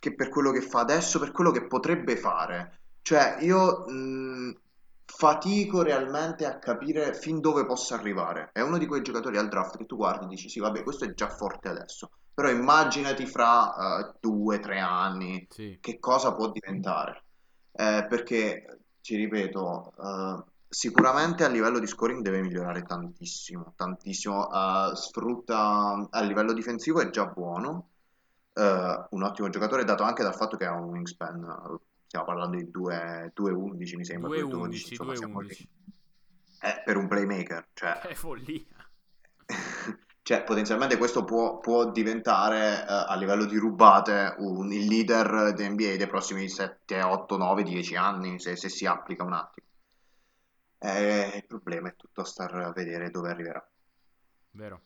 che 0.00 0.14
per 0.16 0.28
quello 0.30 0.50
che 0.50 0.62
fa 0.62 0.80
adesso, 0.80 1.20
per 1.20 1.30
quello 1.30 1.52
che 1.52 1.68
potrebbe 1.68 2.16
fare. 2.16 2.80
Cioè, 3.02 3.36
io 3.42 3.84
mh, 3.88 4.60
fatico 5.04 5.82
realmente 5.82 6.46
a 6.46 6.58
capire 6.58 7.14
fin 7.14 7.40
dove 7.40 7.66
possa 7.66 7.94
arrivare. 7.96 8.50
È 8.52 8.60
uno 8.60 8.78
di 8.78 8.86
quei 8.86 9.02
giocatori 9.02 9.36
al 9.38 9.48
draft 9.48 9.76
che 9.76 9.86
tu 9.86 9.96
guardi 9.96 10.24
e 10.24 10.28
dici, 10.28 10.48
sì, 10.48 10.58
vabbè, 10.60 10.82
questo 10.82 11.04
è 11.04 11.14
già 11.14 11.28
forte 11.28 11.68
adesso, 11.68 12.10
però 12.34 12.48
immaginati 12.50 13.26
fra 13.26 14.00
eh, 14.10 14.14
due, 14.20 14.58
tre 14.58 14.80
anni 14.80 15.46
Sì. 15.50 15.78
che 15.80 15.98
cosa 16.00 16.34
può 16.34 16.50
diventare. 16.50 17.22
Eh, 17.72 18.06
perché, 18.08 18.80
ci 19.00 19.16
ripeto, 19.16 19.92
eh, 20.02 20.44
sicuramente 20.68 21.44
a 21.44 21.48
livello 21.48 21.78
di 21.78 21.86
scoring 21.86 22.22
deve 22.22 22.40
migliorare 22.40 22.82
tantissimo, 22.82 23.72
tantissimo. 23.76 24.48
Eh, 24.92 24.96
sfrutta 24.96 26.08
a 26.10 26.20
livello 26.22 26.52
difensivo 26.52 27.00
è 27.00 27.10
già 27.10 27.26
buono, 27.26 27.89
eh, 28.52 29.06
un 29.10 29.22
ottimo 29.22 29.48
giocatore 29.48 29.84
dato 29.84 30.02
anche 30.02 30.22
dal 30.22 30.34
fatto 30.34 30.56
che 30.56 30.64
ha 30.64 30.72
un 30.72 30.88
wingspan, 30.88 31.42
eh, 31.42 31.80
stiamo 32.06 32.24
parlando 32.26 32.56
di 32.56 32.70
2, 32.70 33.32
2-11 33.34 33.96
mi 33.96 34.04
sembra, 34.04 34.30
2-12, 34.30 34.48
2-11, 34.48 34.88
insomma 34.90 35.14
siamo 35.16 35.40
lì. 35.40 35.48
2-11. 35.48 35.68
È 36.60 36.82
per 36.84 36.96
un 36.96 37.08
playmaker, 37.08 37.68
cioè 37.72 37.98
Che 38.02 38.14
follia. 38.14 38.62
cioè, 40.22 40.44
potenzialmente 40.44 40.98
questo 40.98 41.24
può, 41.24 41.58
può 41.58 41.90
diventare 41.90 42.82
eh, 42.82 42.84
a 42.86 43.14
livello 43.16 43.46
di 43.46 43.56
rubate 43.56 44.34
un- 44.38 44.72
il 44.72 44.86
leader 44.86 45.54
di 45.54 45.68
NBA 45.68 45.96
dei 45.96 46.06
prossimi 46.06 46.48
7, 46.48 47.02
8, 47.02 47.36
9, 47.36 47.62
10 47.62 47.96
anni, 47.96 48.38
se, 48.38 48.56
se 48.56 48.68
si 48.68 48.84
applica 48.86 49.24
un 49.24 49.32
attimo. 49.32 49.66
Eh, 50.82 51.32
il 51.36 51.46
problema 51.46 51.88
è 51.88 51.96
tutto 51.96 52.24
star 52.24 52.54
a 52.54 52.72
vedere 52.72 53.10
dove 53.10 53.30
arriverà. 53.30 53.66
Vero. 54.52 54.80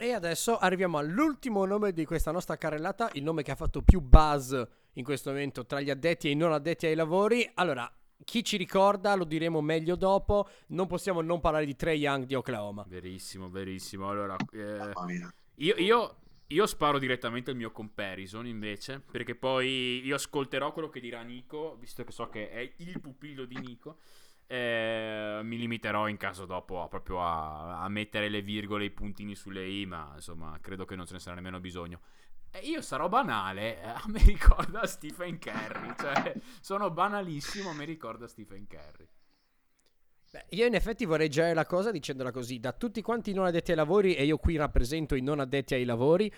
E 0.00 0.12
adesso 0.12 0.56
arriviamo 0.58 0.98
all'ultimo 0.98 1.64
nome 1.64 1.92
di 1.92 2.04
questa 2.04 2.30
nostra 2.30 2.56
carrellata, 2.56 3.10
il 3.14 3.24
nome 3.24 3.42
che 3.42 3.50
ha 3.50 3.56
fatto 3.56 3.82
più 3.82 4.00
buzz 4.00 4.54
in 4.92 5.02
questo 5.02 5.30
momento 5.30 5.66
tra 5.66 5.80
gli 5.80 5.90
addetti 5.90 6.28
e 6.28 6.30
i 6.30 6.34
non 6.36 6.52
addetti 6.52 6.86
ai 6.86 6.94
lavori. 6.94 7.50
Allora, 7.54 7.92
chi 8.24 8.44
ci 8.44 8.56
ricorda, 8.56 9.16
lo 9.16 9.24
diremo 9.24 9.60
meglio 9.60 9.96
dopo, 9.96 10.48
non 10.68 10.86
possiamo 10.86 11.20
non 11.20 11.40
parlare 11.40 11.66
di 11.66 11.74
Trey 11.74 11.98
Young 11.98 12.26
di 12.26 12.36
Oklahoma. 12.36 12.84
Verissimo, 12.86 13.50
verissimo. 13.50 14.08
Allora, 14.08 14.36
eh, 14.52 14.92
io, 15.56 15.74
io- 15.78 16.16
io 16.46 16.66
sparo 16.66 17.00
direttamente 17.00 17.50
il 17.50 17.56
mio 17.56 17.72
comparison 17.72 18.46
invece, 18.46 19.00
perché 19.00 19.34
poi 19.34 20.00
io 20.04 20.14
ascolterò 20.14 20.72
quello 20.72 20.90
che 20.90 21.00
dirà 21.00 21.22
Nico, 21.22 21.76
visto 21.76 22.04
che 22.04 22.12
so 22.12 22.28
che 22.28 22.50
è 22.50 22.72
il 22.76 23.00
pupillo 23.00 23.44
di 23.46 23.58
Nico. 23.58 23.98
Eh, 24.48 25.40
mi 25.42 25.58
limiterò 25.58 26.08
in 26.08 26.16
caso 26.16 26.46
dopo 26.46 26.82
a, 26.82 26.88
proprio 26.88 27.20
a, 27.22 27.82
a 27.82 27.88
mettere 27.88 28.28
le 28.28 28.40
virgole 28.40 28.84
e 28.84 28.86
i 28.86 28.90
puntini 28.90 29.34
sulle 29.34 29.66
i, 29.68 29.84
ma 29.86 30.12
insomma 30.14 30.58
credo 30.60 30.84
che 30.86 30.96
non 30.96 31.06
ce 31.06 31.12
ne 31.14 31.20
sarà 31.20 31.36
nemmeno 31.36 31.60
bisogno. 31.60 32.00
E 32.50 32.60
io 32.60 32.80
sarò 32.80 33.08
banale, 33.08 33.80
eh, 33.82 33.92
me 34.08 34.20
ricorda 34.24 34.86
Stephen 34.86 35.38
Curry, 35.38 35.94
cioè 35.98 36.34
sono 36.60 36.90
banalissimo, 36.90 37.72
mi 37.74 37.84
ricorda 37.84 38.26
Stephen 38.26 38.66
Curry. 38.66 39.06
Beh, 40.30 40.46
io 40.50 40.66
in 40.66 40.74
effetti 40.74 41.04
vorrei 41.04 41.28
girare 41.28 41.54
la 41.54 41.66
cosa 41.66 41.90
dicendola 41.90 42.30
così, 42.30 42.58
da 42.58 42.72
tutti 42.72 43.00
quanti 43.02 43.30
i 43.30 43.34
non 43.34 43.46
addetti 43.46 43.70
ai 43.70 43.76
lavori, 43.76 44.14
e 44.14 44.24
io 44.24 44.38
qui 44.38 44.56
rappresento 44.56 45.14
i 45.14 45.20
non 45.22 45.40
addetti 45.40 45.74
ai 45.74 45.84
lavori, 45.84 46.32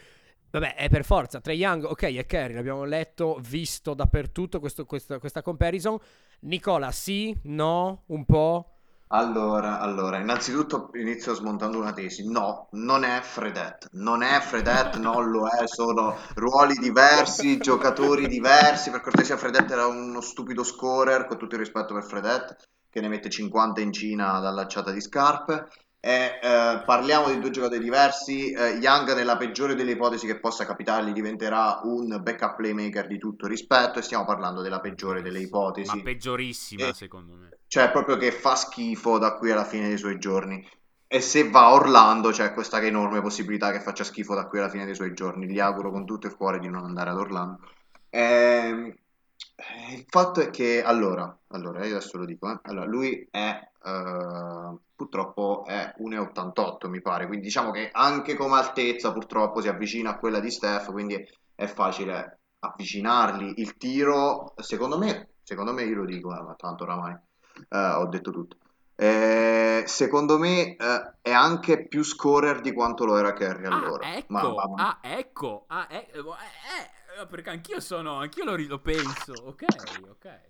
vabbè, 0.50 0.74
è 0.74 0.88
per 0.88 1.04
forza, 1.04 1.40
Trey 1.40 1.56
Young, 1.58 1.84
ok, 1.84 2.02
è 2.16 2.26
Kerry, 2.26 2.54
l'abbiamo 2.54 2.84
letto, 2.84 3.38
visto 3.40 3.94
dappertutto 3.94 4.58
questo- 4.60 4.84
questo- 4.84 5.18
questa 5.20 5.42
comparison. 5.42 5.98
Nicola, 6.40 6.90
sì, 6.92 7.34
no, 7.44 8.02
un 8.08 8.24
po'? 8.26 8.66
Allora, 9.12 9.80
allora, 9.80 10.18
innanzitutto 10.18 10.90
inizio 10.94 11.34
smontando 11.34 11.78
una 11.78 11.92
tesi. 11.92 12.28
No, 12.30 12.68
non 12.72 13.02
è 13.02 13.20
Fredette, 13.22 13.88
non 13.92 14.22
è 14.22 14.40
Fredette, 14.40 14.98
non 14.98 15.30
lo 15.30 15.48
è, 15.48 15.66
sono 15.66 16.16
ruoli 16.34 16.76
diversi, 16.76 17.58
giocatori 17.58 18.28
diversi. 18.28 18.90
Per 18.90 19.00
cortesia, 19.00 19.36
Fredette 19.36 19.72
era 19.72 19.86
uno 19.86 20.20
stupido 20.20 20.62
scorer, 20.62 21.26
con 21.26 21.38
tutto 21.38 21.54
il 21.56 21.60
rispetto 21.60 21.92
per 21.92 22.04
Fredette, 22.04 22.56
che 22.88 23.00
ne 23.00 23.08
mette 23.08 23.28
50 23.30 23.80
in 23.80 23.92
Cina 23.92 24.38
dall'acciata 24.38 24.92
di 24.92 25.00
scarpe. 25.00 25.66
E, 26.02 26.38
eh, 26.42 26.82
parliamo 26.86 27.28
di 27.28 27.38
due 27.38 27.50
giocatori 27.50 27.80
diversi. 27.80 28.50
Eh, 28.52 28.78
Young, 28.80 29.14
nella 29.14 29.36
peggiore 29.36 29.74
delle 29.74 29.92
ipotesi 29.92 30.26
che 30.26 30.40
possa 30.40 30.64
capitargli, 30.64 31.12
diventerà 31.12 31.80
un 31.84 32.18
backup 32.22 32.56
playmaker 32.56 33.06
di 33.06 33.18
tutto 33.18 33.46
rispetto. 33.46 33.98
E 33.98 34.02
stiamo 34.02 34.24
parlando 34.24 34.62
della 34.62 34.80
peggiore 34.80 35.20
delle 35.20 35.40
ipotesi. 35.40 35.94
Ma 35.96 36.02
peggiorissima 36.02 36.88
E- 36.88 36.94
secondo 36.94 37.34
me. 37.34 37.50
cioè, 37.66 37.90
proprio 37.90 38.16
che 38.16 38.32
fa 38.32 38.54
schifo 38.56 39.18
da 39.18 39.34
qui 39.34 39.50
alla 39.50 39.64
fine 39.64 39.88
dei 39.88 39.98
suoi 39.98 40.18
giorni. 40.18 40.66
E 41.06 41.20
se 41.20 41.50
va 41.50 41.66
a 41.66 41.72
Orlando, 41.74 42.30
c'è 42.30 42.54
questa 42.54 42.80
enorme 42.80 43.20
possibilità 43.20 43.70
che 43.72 43.80
faccia 43.80 44.04
schifo 44.04 44.34
da 44.34 44.46
qui 44.46 44.58
alla 44.58 44.70
fine 44.70 44.86
dei 44.86 44.94
suoi 44.94 45.12
giorni. 45.12 45.46
Gli 45.48 45.58
auguro 45.58 45.90
con 45.90 46.06
tutto 46.06 46.28
il 46.28 46.36
cuore 46.36 46.60
di 46.60 46.68
non 46.68 46.84
andare 46.84 47.10
ad 47.10 47.16
Orlando. 47.18 47.58
Ehm, 48.10 48.94
eh, 49.60 49.94
il 49.94 50.04
fatto 50.08 50.40
è 50.40 50.50
che, 50.50 50.82
allora, 50.82 51.36
allora, 51.48 51.84
io 51.84 51.96
adesso 51.96 52.16
lo 52.18 52.24
dico, 52.24 52.50
eh. 52.50 52.58
Allora, 52.62 52.86
lui 52.86 53.26
è, 53.30 53.70
eh, 53.84 54.76
purtroppo 54.94 55.64
è 55.66 55.94
1,88 55.98 56.88
mi 56.88 57.00
pare, 57.02 57.26
quindi 57.26 57.46
diciamo 57.46 57.70
che 57.70 57.90
anche 57.92 58.36
come 58.36 58.56
altezza 58.56 59.12
purtroppo 59.12 59.60
si 59.60 59.68
avvicina 59.68 60.10
a 60.10 60.18
quella 60.18 60.40
di 60.40 60.50
Steph, 60.50 60.90
quindi 60.90 61.22
è 61.54 61.66
facile 61.66 62.40
avvicinarli. 62.60 63.54
Il 63.56 63.76
tiro, 63.76 64.54
secondo 64.56 64.98
me, 64.98 65.34
secondo 65.42 65.72
me 65.72 65.84
io 65.84 65.96
lo 65.96 66.04
dico, 66.04 66.34
eh, 66.36 66.42
ma 66.42 66.54
tanto 66.54 66.84
oramai 66.84 67.16
eh, 67.68 67.78
ho 67.78 68.06
detto 68.06 68.30
tutto. 68.30 68.56
Eh, 68.96 69.84
secondo 69.86 70.38
me 70.38 70.76
eh, 70.76 71.14
è 71.22 71.32
anche 71.32 71.86
più 71.86 72.02
scorer 72.02 72.60
di 72.60 72.72
quanto 72.72 73.04
lo 73.04 73.16
era 73.16 73.32
Kerry 73.32 73.64
allora. 73.64 74.06
Ah, 74.06 74.24
Ma- 74.28 74.40
ecco, 74.40 74.54
ma- 74.54 74.88
ah, 74.88 74.98
ecco, 75.00 75.64
ah, 75.68 75.86
eh, 75.88 76.06
eh, 76.12 76.20
perché 77.26 77.50
anch'io 77.50 77.80
sono, 77.80 78.18
anch'io 78.18 78.44
lo, 78.44 78.56
lo 78.56 78.80
penso, 78.80 79.32
ok, 79.32 79.64
ok. 80.08 80.40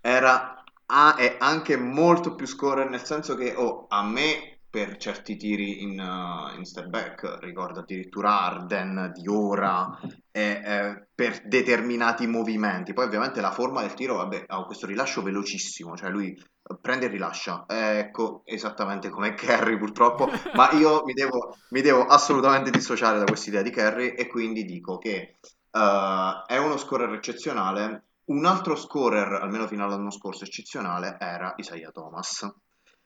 era 0.00 0.62
ah, 0.86 1.16
è 1.16 1.36
anche 1.38 1.76
molto 1.76 2.34
più 2.34 2.46
scorer 2.46 2.88
nel 2.88 3.04
senso 3.04 3.34
che 3.36 3.54
oh, 3.54 3.86
a 3.88 4.02
me 4.04 4.60
per 4.70 4.96
certi 4.98 5.36
tiri 5.36 5.82
in, 5.82 5.98
uh, 5.98 6.56
in 6.56 6.64
step 6.64 6.86
back 6.86 7.38
ricordo 7.40 7.80
addirittura 7.80 8.40
Arden 8.42 9.10
di 9.12 9.26
ora 9.26 9.98
eh, 10.30 10.62
eh, 10.64 11.08
per 11.12 11.42
determinati 11.44 12.28
movimenti 12.28 12.92
poi 12.92 13.06
ovviamente 13.06 13.40
la 13.40 13.50
forma 13.50 13.80
del 13.80 13.94
tiro 13.94 14.14
vabbè 14.16 14.44
ha 14.46 14.64
questo 14.64 14.86
rilascio 14.86 15.22
velocissimo 15.22 15.96
cioè 15.96 16.08
lui 16.08 16.30
eh, 16.32 16.78
prende 16.80 17.06
e 17.06 17.08
rilascia 17.08 17.66
Eh, 17.66 17.98
ecco 17.98 18.42
esattamente 18.44 19.08
come 19.08 19.34
Kerry 19.34 19.76
purtroppo 19.76 20.28
ma 20.54 20.70
io 20.70 21.02
mi 21.04 21.14
devo, 21.14 21.56
mi 21.70 21.80
devo 21.80 22.06
assolutamente 22.06 22.70
dissociare 22.70 23.18
da 23.18 23.24
quest'idea 23.24 23.62
di 23.62 23.70
Kerry 23.70 24.10
e 24.10 24.28
quindi 24.28 24.64
dico 24.64 24.98
che 24.98 25.38
eh, 25.70 26.42
è 26.46 26.56
uno 26.58 26.76
scorer 26.76 27.12
eccezionale 27.12 28.04
un 28.30 28.44
altro 28.44 28.76
scorer, 28.76 29.32
almeno 29.32 29.66
fino 29.66 29.84
all'anno 29.84 30.10
scorso, 30.10 30.44
eccezionale 30.44 31.16
era 31.18 31.54
Isaiah 31.56 31.90
Thomas. 31.90 32.48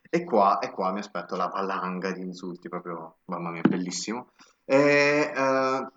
E 0.08 0.22
qua, 0.22 0.58
e 0.58 0.70
qua 0.70 0.92
mi 0.92 1.00
aspetto 1.00 1.34
la 1.34 1.48
valanga 1.48 2.12
di 2.12 2.20
insulti, 2.20 2.68
proprio, 2.68 3.18
mamma 3.24 3.50
mia, 3.50 3.62
bellissimo. 3.62 4.32
E, 4.64 5.32
eh, 5.34 5.88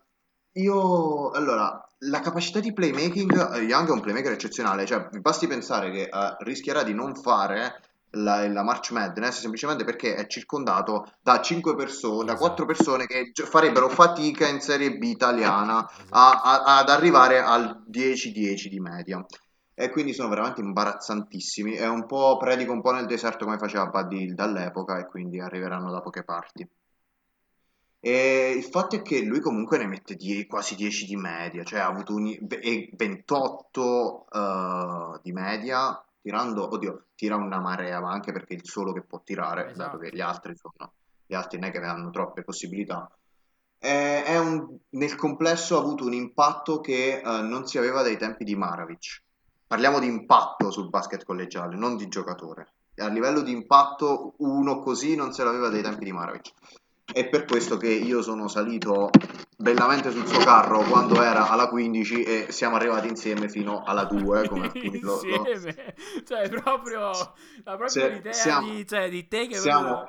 io, 0.53 1.29
allora, 1.31 1.87
la 1.99 2.19
capacità 2.21 2.59
di 2.59 2.73
playmaking, 2.73 3.55
eh, 3.55 3.61
Young 3.63 3.89
è 3.89 3.91
un 3.91 3.99
playmaker 3.99 4.31
eccezionale, 4.31 4.85
cioè 4.85 5.07
basti 5.19 5.45
pensare 5.45 5.91
che 5.91 6.03
eh, 6.03 6.35
rischierà 6.39 6.83
di 6.83 6.93
non 6.93 7.13
fare 7.15 7.81
la, 8.11 8.47
la 8.47 8.63
March 8.63 8.91
Madness 8.91 9.39
semplicemente 9.39 9.83
perché 9.83 10.15
è 10.15 10.27
circondato 10.27 11.11
da 11.21 11.41
5 11.41 11.75
persone, 11.75 12.25
da 12.25 12.35
Esatto. 12.35 12.37
4 12.37 12.65
persone 12.65 13.05
che 13.05 13.31
farebbero 13.33 13.89
fatica 13.89 14.47
in 14.47 14.59
Serie 14.61 14.97
B 14.97 15.03
italiana 15.03 15.87
Esatto. 15.97 16.07
a- 16.09 16.41
a- 16.41 16.77
ad 16.79 16.89
arrivare 16.89 17.39
al 17.39 17.83
10-10 17.85 18.69
di 18.69 18.79
media. 18.79 19.23
E 19.73 19.89
quindi 19.91 20.13
sono 20.13 20.29
veramente 20.29 20.61
imbarazzantissimi. 20.61 21.73
È 21.75 21.87
un 21.87 22.05
po', 22.07 22.37
predico 22.37 22.71
un 22.73 22.81
po' 22.81 22.91
nel 22.91 23.05
deserto 23.05 23.45
come 23.45 23.57
faceva 23.57 23.85
Buddy 23.87 24.21
Hield 24.23 24.39
all'epoca 24.39 24.97
e 24.99 25.05
quindi 25.05 25.39
arriveranno 25.39 25.91
da 25.91 26.01
poche 26.01 26.23
parti. 26.23 26.67
E 27.99 28.53
il 28.55 28.63
fatto 28.63 28.95
è 28.95 29.01
che 29.01 29.21
lui 29.21 29.39
comunque 29.39 29.77
ne 29.77 29.85
mette 29.87 30.15
die- 30.15 30.45
quasi 30.47 30.75
10 30.75 31.05
di 31.05 31.15
media, 31.15 31.63
cioè 31.63 31.79
ha 31.79 31.87
avuto 31.87 32.13
un, 32.15 32.27
e 32.27 32.89
28 32.93 34.25
eh, 34.31 35.19
di 35.23 35.31
media, 35.31 36.01
tirando, 36.27 36.67
oddio, 36.73 37.05
tira 37.15 37.37
una 37.37 37.61
marea, 37.61 38.01
ma 38.01 38.11
anche 38.11 38.33
perché 38.33 38.55
è 38.55 38.57
il 38.57 38.65
solo 38.65 38.91
che 38.91 39.01
può 39.01 39.21
tirare, 39.23 39.63
dato 39.67 39.71
Esatto. 39.71 39.97
che 39.99 40.09
gli 40.13 40.19
altri, 40.19 40.51
insomma, 40.51 40.91
gli 41.25 41.33
altri 41.33 41.57
non 41.57 41.69
è 41.69 41.71
che 41.71 41.79
hanno 41.79 42.09
troppe 42.09 42.43
possibilità. 42.43 43.09
è, 43.79 44.23
è 44.25 44.37
un, 44.37 44.77
nel 44.89 45.15
complesso 45.15 45.77
ha 45.77 45.79
avuto 45.79 46.03
un 46.03 46.11
impatto 46.11 46.81
che 46.81 47.21
uh, 47.23 47.47
non 47.47 47.65
si 47.65 47.77
aveva 47.77 48.01
dai 48.01 48.17
tempi 48.17 48.43
di 48.43 48.57
Maravic. 48.57 49.21
Parliamo 49.67 49.99
di 49.99 50.07
impatto 50.07 50.69
sul 50.69 50.89
basket 50.89 51.23
collegiale, 51.23 51.77
non 51.77 51.95
di 51.95 52.09
giocatore. 52.09 52.67
A 52.97 53.07
livello 53.07 53.41
di 53.41 53.51
impatto, 53.51 54.33
uno 54.39 54.79
così 54.79 55.15
non 55.15 55.31
se 55.31 55.45
l'aveva 55.45 55.69
dai 55.69 55.81
tempi 55.81 56.03
di 56.03 56.11
Maravic. 56.11 56.51
È 57.11 57.27
per 57.29 57.45
questo 57.45 57.77
che 57.77 57.89
io 57.89 58.21
sono 58.21 58.47
salito 58.47 59.09
bellamente 59.57 60.11
sul 60.11 60.27
suo 60.27 60.39
carro 60.39 60.81
quando 60.83 61.21
era 61.21 61.49
alla 61.49 61.67
15 61.67 62.23
e 62.23 62.45
siamo 62.49 62.75
arrivati 62.75 63.07
insieme 63.07 63.49
fino 63.49 63.83
alla 63.83 64.03
2 64.03 64.47
come 64.47 64.69
insieme 64.75 64.99
lo, 65.01 65.19
lo... 65.23 65.43
cioè 66.27 66.49
proprio 66.49 67.09
la 67.63 67.75
propria 67.75 67.87
Se, 67.87 68.05
idea 68.07 68.33
siamo, 68.33 68.69
di, 68.69 68.85
cioè, 68.85 69.09
di 69.09 69.27
te 69.27 69.47
che 69.47 69.55
siamo, 69.55 70.05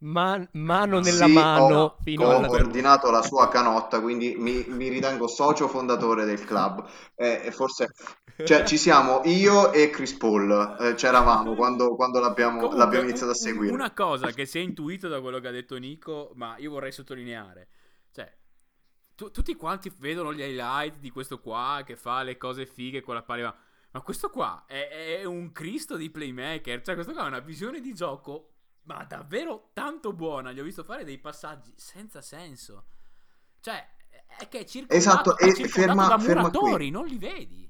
Man- 0.00 0.48
mano 0.52 1.00
nella 1.00 1.26
sì, 1.26 1.32
mano 1.32 1.74
ho, 1.80 1.96
fino 2.00 2.26
ho 2.26 2.36
alla 2.36 2.46
coordinato 2.46 3.10
la 3.10 3.22
sua 3.22 3.48
canotta 3.48 4.00
quindi 4.00 4.36
mi, 4.38 4.64
mi 4.68 4.88
ritengo 4.88 5.26
socio 5.26 5.66
fondatore 5.66 6.24
del 6.24 6.44
club. 6.44 6.86
Eh, 7.16 7.40
e 7.46 7.50
forse 7.50 7.92
cioè, 8.44 8.64
ci 8.64 8.76
siamo 8.76 9.22
io 9.24 9.72
e 9.72 9.90
Chris 9.90 10.14
Paul 10.14 10.76
eh, 10.80 10.94
c'eravamo 10.94 11.54
quando, 11.54 11.94
quando 11.96 12.20
l'abbiamo, 12.20 12.56
Comunque, 12.56 12.78
l'abbiamo, 12.78 13.04
iniziato 13.04 13.32
a 13.32 13.34
seguire 13.34 13.72
una 13.72 13.92
cosa 13.92 14.30
che 14.30 14.46
si 14.46 14.58
è 14.58 14.62
intuito 14.62 15.08
da 15.08 15.20
quello 15.20 15.40
che 15.40 15.48
ha 15.48 15.52
detto 15.52 15.76
Nico 15.76 16.32
ma 16.34 16.56
io 16.58 16.70
vorrei 16.70 16.92
sottolineare 16.92 17.68
cioè 18.12 18.32
tu, 19.14 19.30
tutti 19.30 19.54
quanti 19.56 19.92
vedono 19.98 20.32
gli 20.32 20.40
highlight 20.40 20.98
di 20.98 21.10
questo 21.10 21.40
qua 21.40 21.82
che 21.84 21.96
fa 21.96 22.22
le 22.22 22.36
cose 22.36 22.66
fighe 22.66 23.00
con 23.00 23.14
la 23.14 23.22
palla 23.22 23.56
ma 23.90 24.00
questo 24.02 24.30
qua 24.30 24.64
è, 24.66 25.18
è 25.20 25.24
un 25.24 25.52
Cristo 25.52 25.96
di 25.96 26.10
playmaker 26.10 26.82
cioè 26.82 26.94
questo 26.94 27.12
qua 27.12 27.22
ha 27.22 27.26
una 27.26 27.40
visione 27.40 27.80
di 27.80 27.92
gioco 27.94 28.52
ma 28.88 29.04
davvero 29.04 29.70
tanto 29.74 30.12
buona. 30.14 30.50
Gli 30.50 30.60
ho 30.60 30.64
visto 30.64 30.82
fare 30.82 31.04
dei 31.04 31.18
passaggi 31.18 31.72
senza 31.76 32.22
senso. 32.22 32.86
Cioè, 33.60 33.86
è 34.38 34.48
che 34.48 34.60
è 34.60 34.64
circondato, 34.64 34.96
esatto, 34.96 35.36
è 35.36 35.52
circondato 35.52 35.68
ferma, 35.74 36.06
da 36.06 36.16
muratori, 36.16 36.90
non 36.90 37.06
li 37.06 37.18
vedi. 37.18 37.67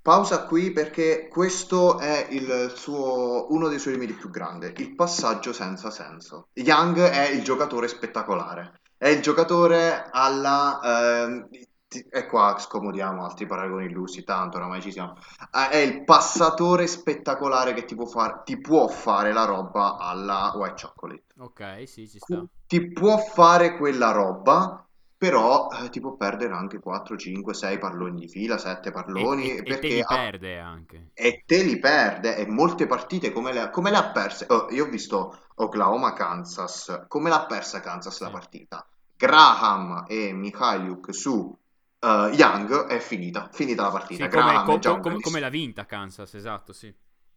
Pausa 0.00 0.44
qui 0.44 0.70
perché 0.70 1.28
questo 1.28 1.98
è 1.98 2.28
suo, 2.74 3.46
uno 3.50 3.68
dei 3.68 3.78
suoi 3.78 3.94
limiti 3.94 4.14
più 4.14 4.30
grandi, 4.30 4.72
il 4.78 4.94
passaggio 4.94 5.52
senza 5.52 5.90
senso. 5.90 6.48
Young 6.54 6.98
è 6.98 7.28
il 7.28 7.42
giocatore 7.42 7.88
spettacolare, 7.88 8.80
è 8.96 9.08
il 9.08 9.20
giocatore 9.20 10.08
alla... 10.10 10.80
Eh, 10.82 11.66
e 12.10 12.26
qua 12.26 12.58
scomodiamo 12.58 13.24
altri 13.24 13.46
paragoni 13.46 13.86
illusi, 13.86 14.22
tanto 14.22 14.58
oramai 14.58 14.82
ci 14.82 14.92
siamo. 14.92 15.16
Ah, 15.52 15.70
è 15.70 15.78
il 15.78 16.04
passatore 16.04 16.86
spettacolare 16.86 17.72
che 17.72 17.86
ti 17.86 17.94
può, 17.94 18.04
far, 18.04 18.42
ti 18.42 18.60
può 18.60 18.88
fare 18.88 19.32
la 19.32 19.44
roba 19.46 19.96
alla 19.96 20.52
white 20.54 20.82
chocolate. 20.82 21.24
Ok, 21.38 21.88
sì, 21.88 22.06
ci 22.06 22.18
sta. 22.18 22.44
Ti 22.66 22.92
può 22.92 23.16
fare 23.16 23.78
quella 23.78 24.10
roba, 24.10 24.86
però 25.18 25.68
eh, 25.70 25.90
ti 25.90 26.00
può 26.00 26.14
perdere 26.14 26.54
anche 26.54 26.78
4, 26.78 27.16
5, 27.16 27.52
6 27.52 27.78
palloni 27.78 28.20
di 28.20 28.28
fila, 28.28 28.56
7 28.56 28.92
palloni. 28.92 29.50
E, 29.50 29.56
e, 29.56 29.62
perché 29.64 29.74
e 29.74 29.80
te 29.80 29.88
li 29.88 30.00
ha... 30.00 30.06
perde 30.06 30.58
anche. 30.60 31.10
E 31.12 31.42
te 31.44 31.62
li 31.64 31.78
perde, 31.80 32.36
e 32.36 32.46
molte 32.46 32.86
partite 32.86 33.32
come 33.32 33.52
le, 33.52 33.68
come 33.70 33.90
le 33.90 33.96
ha 33.96 34.10
perse. 34.10 34.46
Oh, 34.48 34.68
io 34.70 34.86
ho 34.86 34.88
visto 34.88 35.46
Oklahoma-Kansas, 35.56 37.06
come 37.08 37.30
l'ha 37.30 37.44
persa 37.46 37.80
Kansas 37.80 38.20
la 38.20 38.30
partita. 38.30 38.86
Graham 39.16 40.04
e 40.06 40.32
Mikhailiuk 40.32 41.12
su 41.12 41.32
uh, 41.32 42.06
Young 42.06 42.86
è 42.86 43.00
finita, 43.00 43.48
finita 43.52 43.82
la 43.82 43.90
partita. 43.90 44.24
Sì, 44.24 44.30
come, 44.30 44.62
co- 44.62 44.78
co- 44.78 45.00
come, 45.00 45.20
come 45.20 45.40
l'ha 45.40 45.48
vinta 45.48 45.84
Kansas, 45.84 46.32
esatto, 46.34 46.72
sì. 46.72 46.94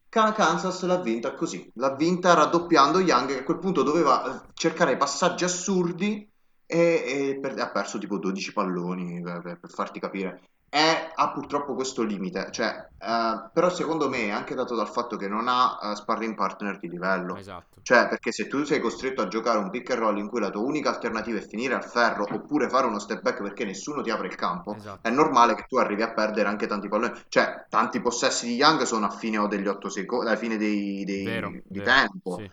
Kansas 0.07 0.83
l'ha 0.83 0.99
vinta 0.99 1.33
così, 1.33 1.71
l'ha 1.75 1.95
vinta 1.95 2.35
raddoppiando 2.35 2.99
Young 2.99 3.29
che 3.29 3.39
a 3.39 3.43
quel 3.43 3.57
punto 3.57 3.81
doveva 3.81 4.43
eh, 4.43 4.51
cercare 4.53 4.97
passaggi 4.97 5.45
assurdi 5.45 6.30
e, 6.71 7.03
e 7.05 7.39
per, 7.41 7.59
ha 7.59 7.69
perso 7.69 7.97
tipo 7.97 8.17
12 8.17 8.53
palloni 8.53 9.21
per, 9.21 9.57
per 9.59 9.69
farti 9.69 9.99
capire 9.99 10.41
è, 10.71 11.11
ha 11.13 11.31
purtroppo 11.33 11.73
questo 11.73 12.01
limite, 12.01 12.47
cioè, 12.49 12.87
uh, 12.97 13.49
però 13.51 13.69
secondo 13.69 14.07
me 14.07 14.27
è 14.27 14.29
anche 14.29 14.55
dato 14.55 14.73
dal 14.73 14.87
fatto 14.87 15.17
che 15.17 15.27
non 15.27 15.49
ha 15.49 15.77
uh, 15.81 15.93
sparring 15.95 16.33
partner 16.33 16.79
di 16.79 16.87
livello. 16.87 17.35
Esatto. 17.35 17.81
Cioè, 17.81 18.07
perché 18.07 18.31
se 18.31 18.47
tu 18.47 18.63
sei 18.63 18.79
costretto 18.79 19.21
a 19.21 19.27
giocare 19.27 19.57
un 19.57 19.69
pick 19.69 19.89
and 19.89 19.99
roll 19.99 20.17
in 20.17 20.29
cui 20.29 20.39
la 20.39 20.49
tua 20.49 20.61
unica 20.61 20.87
alternativa 20.87 21.39
è 21.39 21.45
finire 21.45 21.73
al 21.73 21.83
ferro 21.83 22.25
oppure 22.31 22.69
fare 22.69 22.87
uno 22.87 22.99
step 22.99 23.21
back 23.21 23.41
perché 23.41 23.65
nessuno 23.65 24.01
ti 24.01 24.11
apre 24.11 24.27
il 24.27 24.35
campo, 24.35 24.73
esatto. 24.73 25.05
è 25.05 25.11
normale 25.11 25.55
che 25.55 25.65
tu 25.67 25.75
arrivi 25.75 26.03
a 26.03 26.13
perdere 26.13 26.47
anche 26.47 26.67
tanti 26.67 26.87
palloni. 26.87 27.19
Cioè, 27.27 27.65
tanti 27.67 27.99
possessi 27.99 28.45
di 28.45 28.55
Young 28.55 28.83
sono 28.83 29.07
a 29.07 29.09
fine 29.09 29.39
o 29.39 29.47
degli 29.47 29.67
8 29.67 29.89
secondi, 29.89 30.27
alla 30.27 30.37
fine 30.37 30.55
dei, 30.55 31.03
dei, 31.03 31.25
vero, 31.25 31.49
di 31.49 31.79
vero, 31.79 31.83
tempo. 31.83 32.37
Sì. 32.37 32.49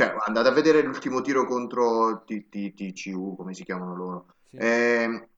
Cioè, 0.00 0.14
andate 0.24 0.48
a 0.48 0.52
vedere 0.52 0.80
l'ultimo 0.80 1.20
tiro 1.20 1.44
contro 1.44 2.24
TCU, 2.24 3.36
come 3.36 3.52
si 3.52 3.64
chiamano 3.64 3.94
loro. 3.94 4.26
Sì. 4.48 4.56
Eh, 4.56 5.28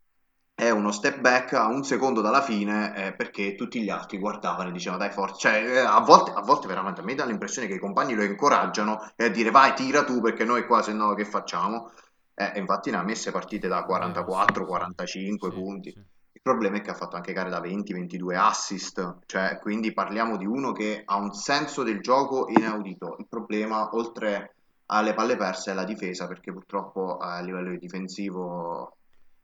è 0.55 0.71
uno 0.71 0.93
step 0.93 1.19
back 1.19 1.55
a 1.55 1.67
un 1.67 1.83
secondo 1.83 2.21
dalla 2.21 2.43
fine 2.43 2.95
eh, 2.95 3.13
perché 3.13 3.57
tutti 3.57 3.83
gli 3.83 3.91
altri 3.91 4.19
guardavano 4.19 4.69
e 4.69 4.73
dicevano 4.73 5.03
dai 5.03 5.11
forza, 5.11 5.49
cioè 5.49 5.65
eh, 5.65 5.79
a, 5.79 5.99
volte, 5.99 6.31
a 6.31 6.43
volte 6.43 6.69
veramente 6.69 7.01
a 7.01 7.05
me 7.05 7.17
dà 7.17 7.25
l'impressione 7.25 7.67
che 7.67 7.75
i 7.75 7.81
compagni 7.81 8.15
lo 8.15 8.23
incoraggiano 8.23 9.11
e 9.17 9.25
a 9.25 9.29
dire 9.31 9.51
vai 9.51 9.75
tira 9.75 10.05
tu 10.05 10.21
perché 10.21 10.45
noi 10.45 10.65
qua 10.65 10.81
se 10.81 10.93
no 10.93 11.13
che 11.15 11.25
facciamo? 11.25 11.91
Eh, 12.33 12.53
infatti 12.61 12.93
ne 12.93 12.99
ha 12.99 13.03
messe 13.03 13.33
partite 13.33 13.67
da 13.67 13.83
44, 13.83 14.65
45 14.65 15.51
sì, 15.51 15.57
punti. 15.57 15.91
Sì. 15.91 16.05
Il 16.45 16.51
problema 16.51 16.79
è 16.79 16.81
che 16.81 16.91
ha 16.91 16.95
fatto 16.95 17.15
anche 17.15 17.33
gare 17.33 17.51
da 17.51 17.61
20, 17.61 17.93
22 17.93 18.37
assist, 18.37 19.19
cioè 19.27 19.61
quindi 19.61 19.93
parliamo 19.93 20.37
di 20.37 20.45
uno 20.45 20.73
che 20.73 21.03
ha 21.05 21.17
un 21.17 21.33
senso 21.33 21.85
del 21.85 22.01
gioco 22.01 22.49
inaudito. 22.49 23.15
Il 23.21 23.29
problema 23.29 23.95
oltre 23.95 24.57
alle 24.87 25.15
palle 25.15 25.37
perse 25.37 25.71
è 25.71 25.75
la 25.75 25.85
difesa 25.85 26.27
perché 26.27 26.53
purtroppo 26.53 27.19
a 27.19 27.41
livello 27.41 27.77
difensivo 27.77 28.97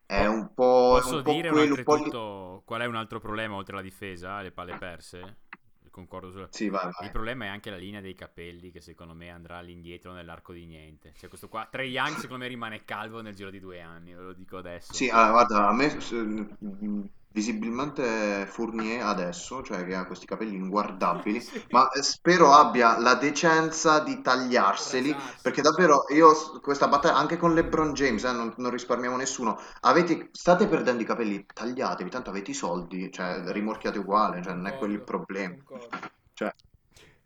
è 0.04 0.26
un 0.26 0.52
po'. 0.52 0.98
Posso 1.00 1.18
un 1.18 1.22
dire 1.22 1.50
po 1.50 1.60
oltretutto 1.60 2.62
qual 2.64 2.80
è 2.80 2.86
un 2.86 2.96
altro 2.96 3.20
problema 3.20 3.54
oltre 3.54 3.74
alla 3.74 3.82
difesa? 3.82 4.40
Le 4.40 4.50
palle 4.50 4.76
perse? 4.76 5.36
Concordo 5.98 6.30
su... 6.30 6.46
Sì, 6.50 6.68
vai, 6.68 6.84
vai. 6.84 7.06
Il 7.06 7.10
problema 7.10 7.46
è 7.46 7.48
anche 7.48 7.70
la 7.70 7.76
linea 7.76 8.00
dei 8.00 8.14
capelli 8.14 8.70
che 8.70 8.80
secondo 8.80 9.14
me 9.14 9.30
andrà 9.30 9.56
all'indietro 9.56 10.12
nell'arco 10.12 10.52
di 10.52 10.64
niente. 10.64 11.12
Cioè 11.18 11.28
questo 11.28 11.48
qua, 11.48 11.66
Trey 11.68 11.90
Young 11.90 12.14
secondo 12.18 12.44
me 12.44 12.48
rimane 12.48 12.84
calvo 12.84 13.20
nel 13.20 13.34
giro 13.34 13.50
di 13.50 13.58
due 13.58 13.80
anni, 13.80 14.14
ve 14.14 14.22
lo 14.22 14.32
dico 14.32 14.58
adesso. 14.58 14.92
Sì, 14.92 15.08
allora, 15.08 15.30
guarda, 15.30 15.68
a 15.68 15.72
me 15.72 17.10
visibilmente 17.38 18.46
Fournier 18.46 19.04
adesso, 19.04 19.62
cioè 19.62 19.84
che 19.86 19.94
ha 19.94 20.06
questi 20.06 20.26
capelli 20.26 20.56
inguardabili, 20.56 21.38
sì. 21.40 21.64
ma 21.70 21.88
spero 22.00 22.52
abbia 22.52 22.98
la 22.98 23.14
decenza 23.14 24.00
di 24.00 24.20
tagliarseli, 24.20 25.14
perché 25.40 25.62
davvero 25.62 26.06
io 26.08 26.34
questa 26.60 26.88
battaglia, 26.88 27.16
anche 27.16 27.36
con 27.36 27.54
LeBron 27.54 27.92
James, 27.92 28.24
eh, 28.24 28.32
non, 28.32 28.52
non, 28.56 28.70
risparmiamo 28.72 29.16
nessuno, 29.16 29.60
avete, 29.82 30.30
state 30.32 30.66
perdendo 30.66 31.02
i 31.02 31.06
capelli, 31.06 31.46
tagliatevi, 31.46 32.10
tanto 32.10 32.30
avete 32.30 32.50
i 32.50 32.54
soldi, 32.54 33.10
cioè 33.12 33.40
rimorchiate 33.46 33.98
uguale, 33.98 34.42
cioè 34.42 34.54
non 34.54 34.66
è 34.66 34.76
quello 34.76 34.94
il 34.94 35.02
problema. 35.02 35.54
Cioè, 36.32 36.52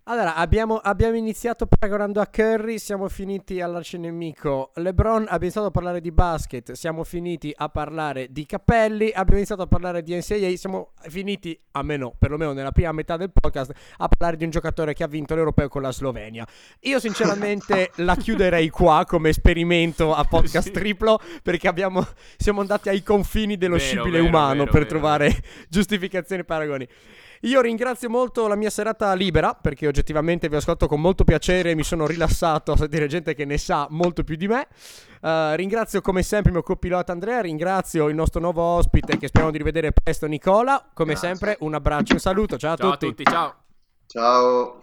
allora, 0.04 0.34
abbiamo, 0.34 0.78
abbiamo, 0.78 1.16
iniziato 1.16 1.66
paragonando 1.66 2.20
a 2.20 2.26
Curry, 2.26 2.80
siamo 2.80 3.08
finiti 3.08 3.60
all'arcinemico 3.60 4.72
LeBron, 4.74 5.22
abbiamo 5.22 5.42
iniziato 5.42 5.68
a 5.68 5.70
parlare 5.70 6.00
di 6.00 6.10
basket, 6.10 6.72
siamo 6.72 7.04
finiti 7.04 7.52
a 7.56 7.68
parlare 7.68 8.26
di 8.32 8.44
capelli, 8.44 9.10
abbiamo 9.10 9.36
iniziato 9.36 9.62
a 9.62 9.68
parlare 9.68 10.02
di 10.02 10.12
NCAA, 10.16 10.56
siamo 10.56 10.90
finiti, 11.02 11.56
a 11.72 11.82
meno, 11.84 12.12
perlomeno 12.18 12.52
nella 12.52 12.72
prima 12.72 12.90
metà 12.90 13.16
del 13.16 13.30
podcast, 13.32 13.70
a 13.98 14.08
parlare 14.08 14.36
di 14.36 14.42
un 14.42 14.50
giocatore 14.50 14.92
che 14.92 15.04
ha 15.04 15.06
vinto 15.06 15.36
l'Europeo 15.36 15.68
con 15.68 15.82
la 15.82 15.92
Slovenia. 15.92 16.44
Io 16.80 16.98
sinceramente 16.98 17.92
la 18.02 18.16
chiuderei 18.16 18.70
qua 18.70 19.04
come 19.06 19.28
esperimento 19.28 20.12
a 20.12 20.24
podcast 20.24 20.66
sì. 20.66 20.72
triplo, 20.72 21.20
perché 21.44 21.68
abbiamo, 21.68 22.04
siamo 22.36 22.60
andati 22.60 22.88
ai 22.88 23.04
confini 23.04 23.56
dello 23.56 23.76
vero, 23.76 23.86
scibile 23.86 24.18
vero, 24.18 24.24
umano 24.24 24.64
vero, 24.64 24.70
per 24.72 24.86
trovare 24.86 25.42
giustificazioni 25.68 26.42
e 26.42 26.44
paragoni. 26.44 26.88
Io 27.44 27.60
ringrazio 27.60 28.08
molto 28.08 28.46
la 28.46 28.54
mia 28.54 28.70
serata 28.70 29.12
libera 29.14 29.54
perché 29.54 29.88
oggettivamente 29.88 30.48
vi 30.48 30.56
ascolto 30.56 30.86
con 30.86 31.00
molto 31.00 31.24
piacere 31.24 31.70
e 31.70 31.74
mi 31.74 31.82
sono 31.82 32.06
rilassato 32.06 32.72
a 32.72 32.76
sentire 32.76 33.08
gente 33.08 33.34
che 33.34 33.44
ne 33.44 33.58
sa 33.58 33.86
molto 33.90 34.22
più 34.22 34.36
di 34.36 34.46
me. 34.46 34.68
Uh, 35.20 35.54
ringrazio 35.54 36.00
come 36.00 36.22
sempre 36.22 36.50
il 36.50 36.56
mio 36.56 36.64
copilota 36.64 37.10
Andrea, 37.10 37.40
ringrazio 37.40 38.08
il 38.08 38.14
nostro 38.14 38.40
nuovo 38.40 38.62
ospite 38.62 39.18
che 39.18 39.26
speriamo 39.26 39.50
di 39.50 39.58
rivedere 39.58 39.92
presto 39.92 40.26
Nicola. 40.26 40.90
Come 40.94 41.12
Grazie. 41.12 41.28
sempre 41.28 41.56
un 41.60 41.74
abbraccio 41.74 42.12
e 42.12 42.14
un 42.14 42.20
saluto, 42.20 42.56
ciao, 42.56 42.76
ciao 42.76 42.90
a 42.90 42.96
tutti. 42.96 43.06
A 43.06 43.08
tutti 43.08 43.24
ciao. 43.24 43.54
Ciao. 44.06 44.82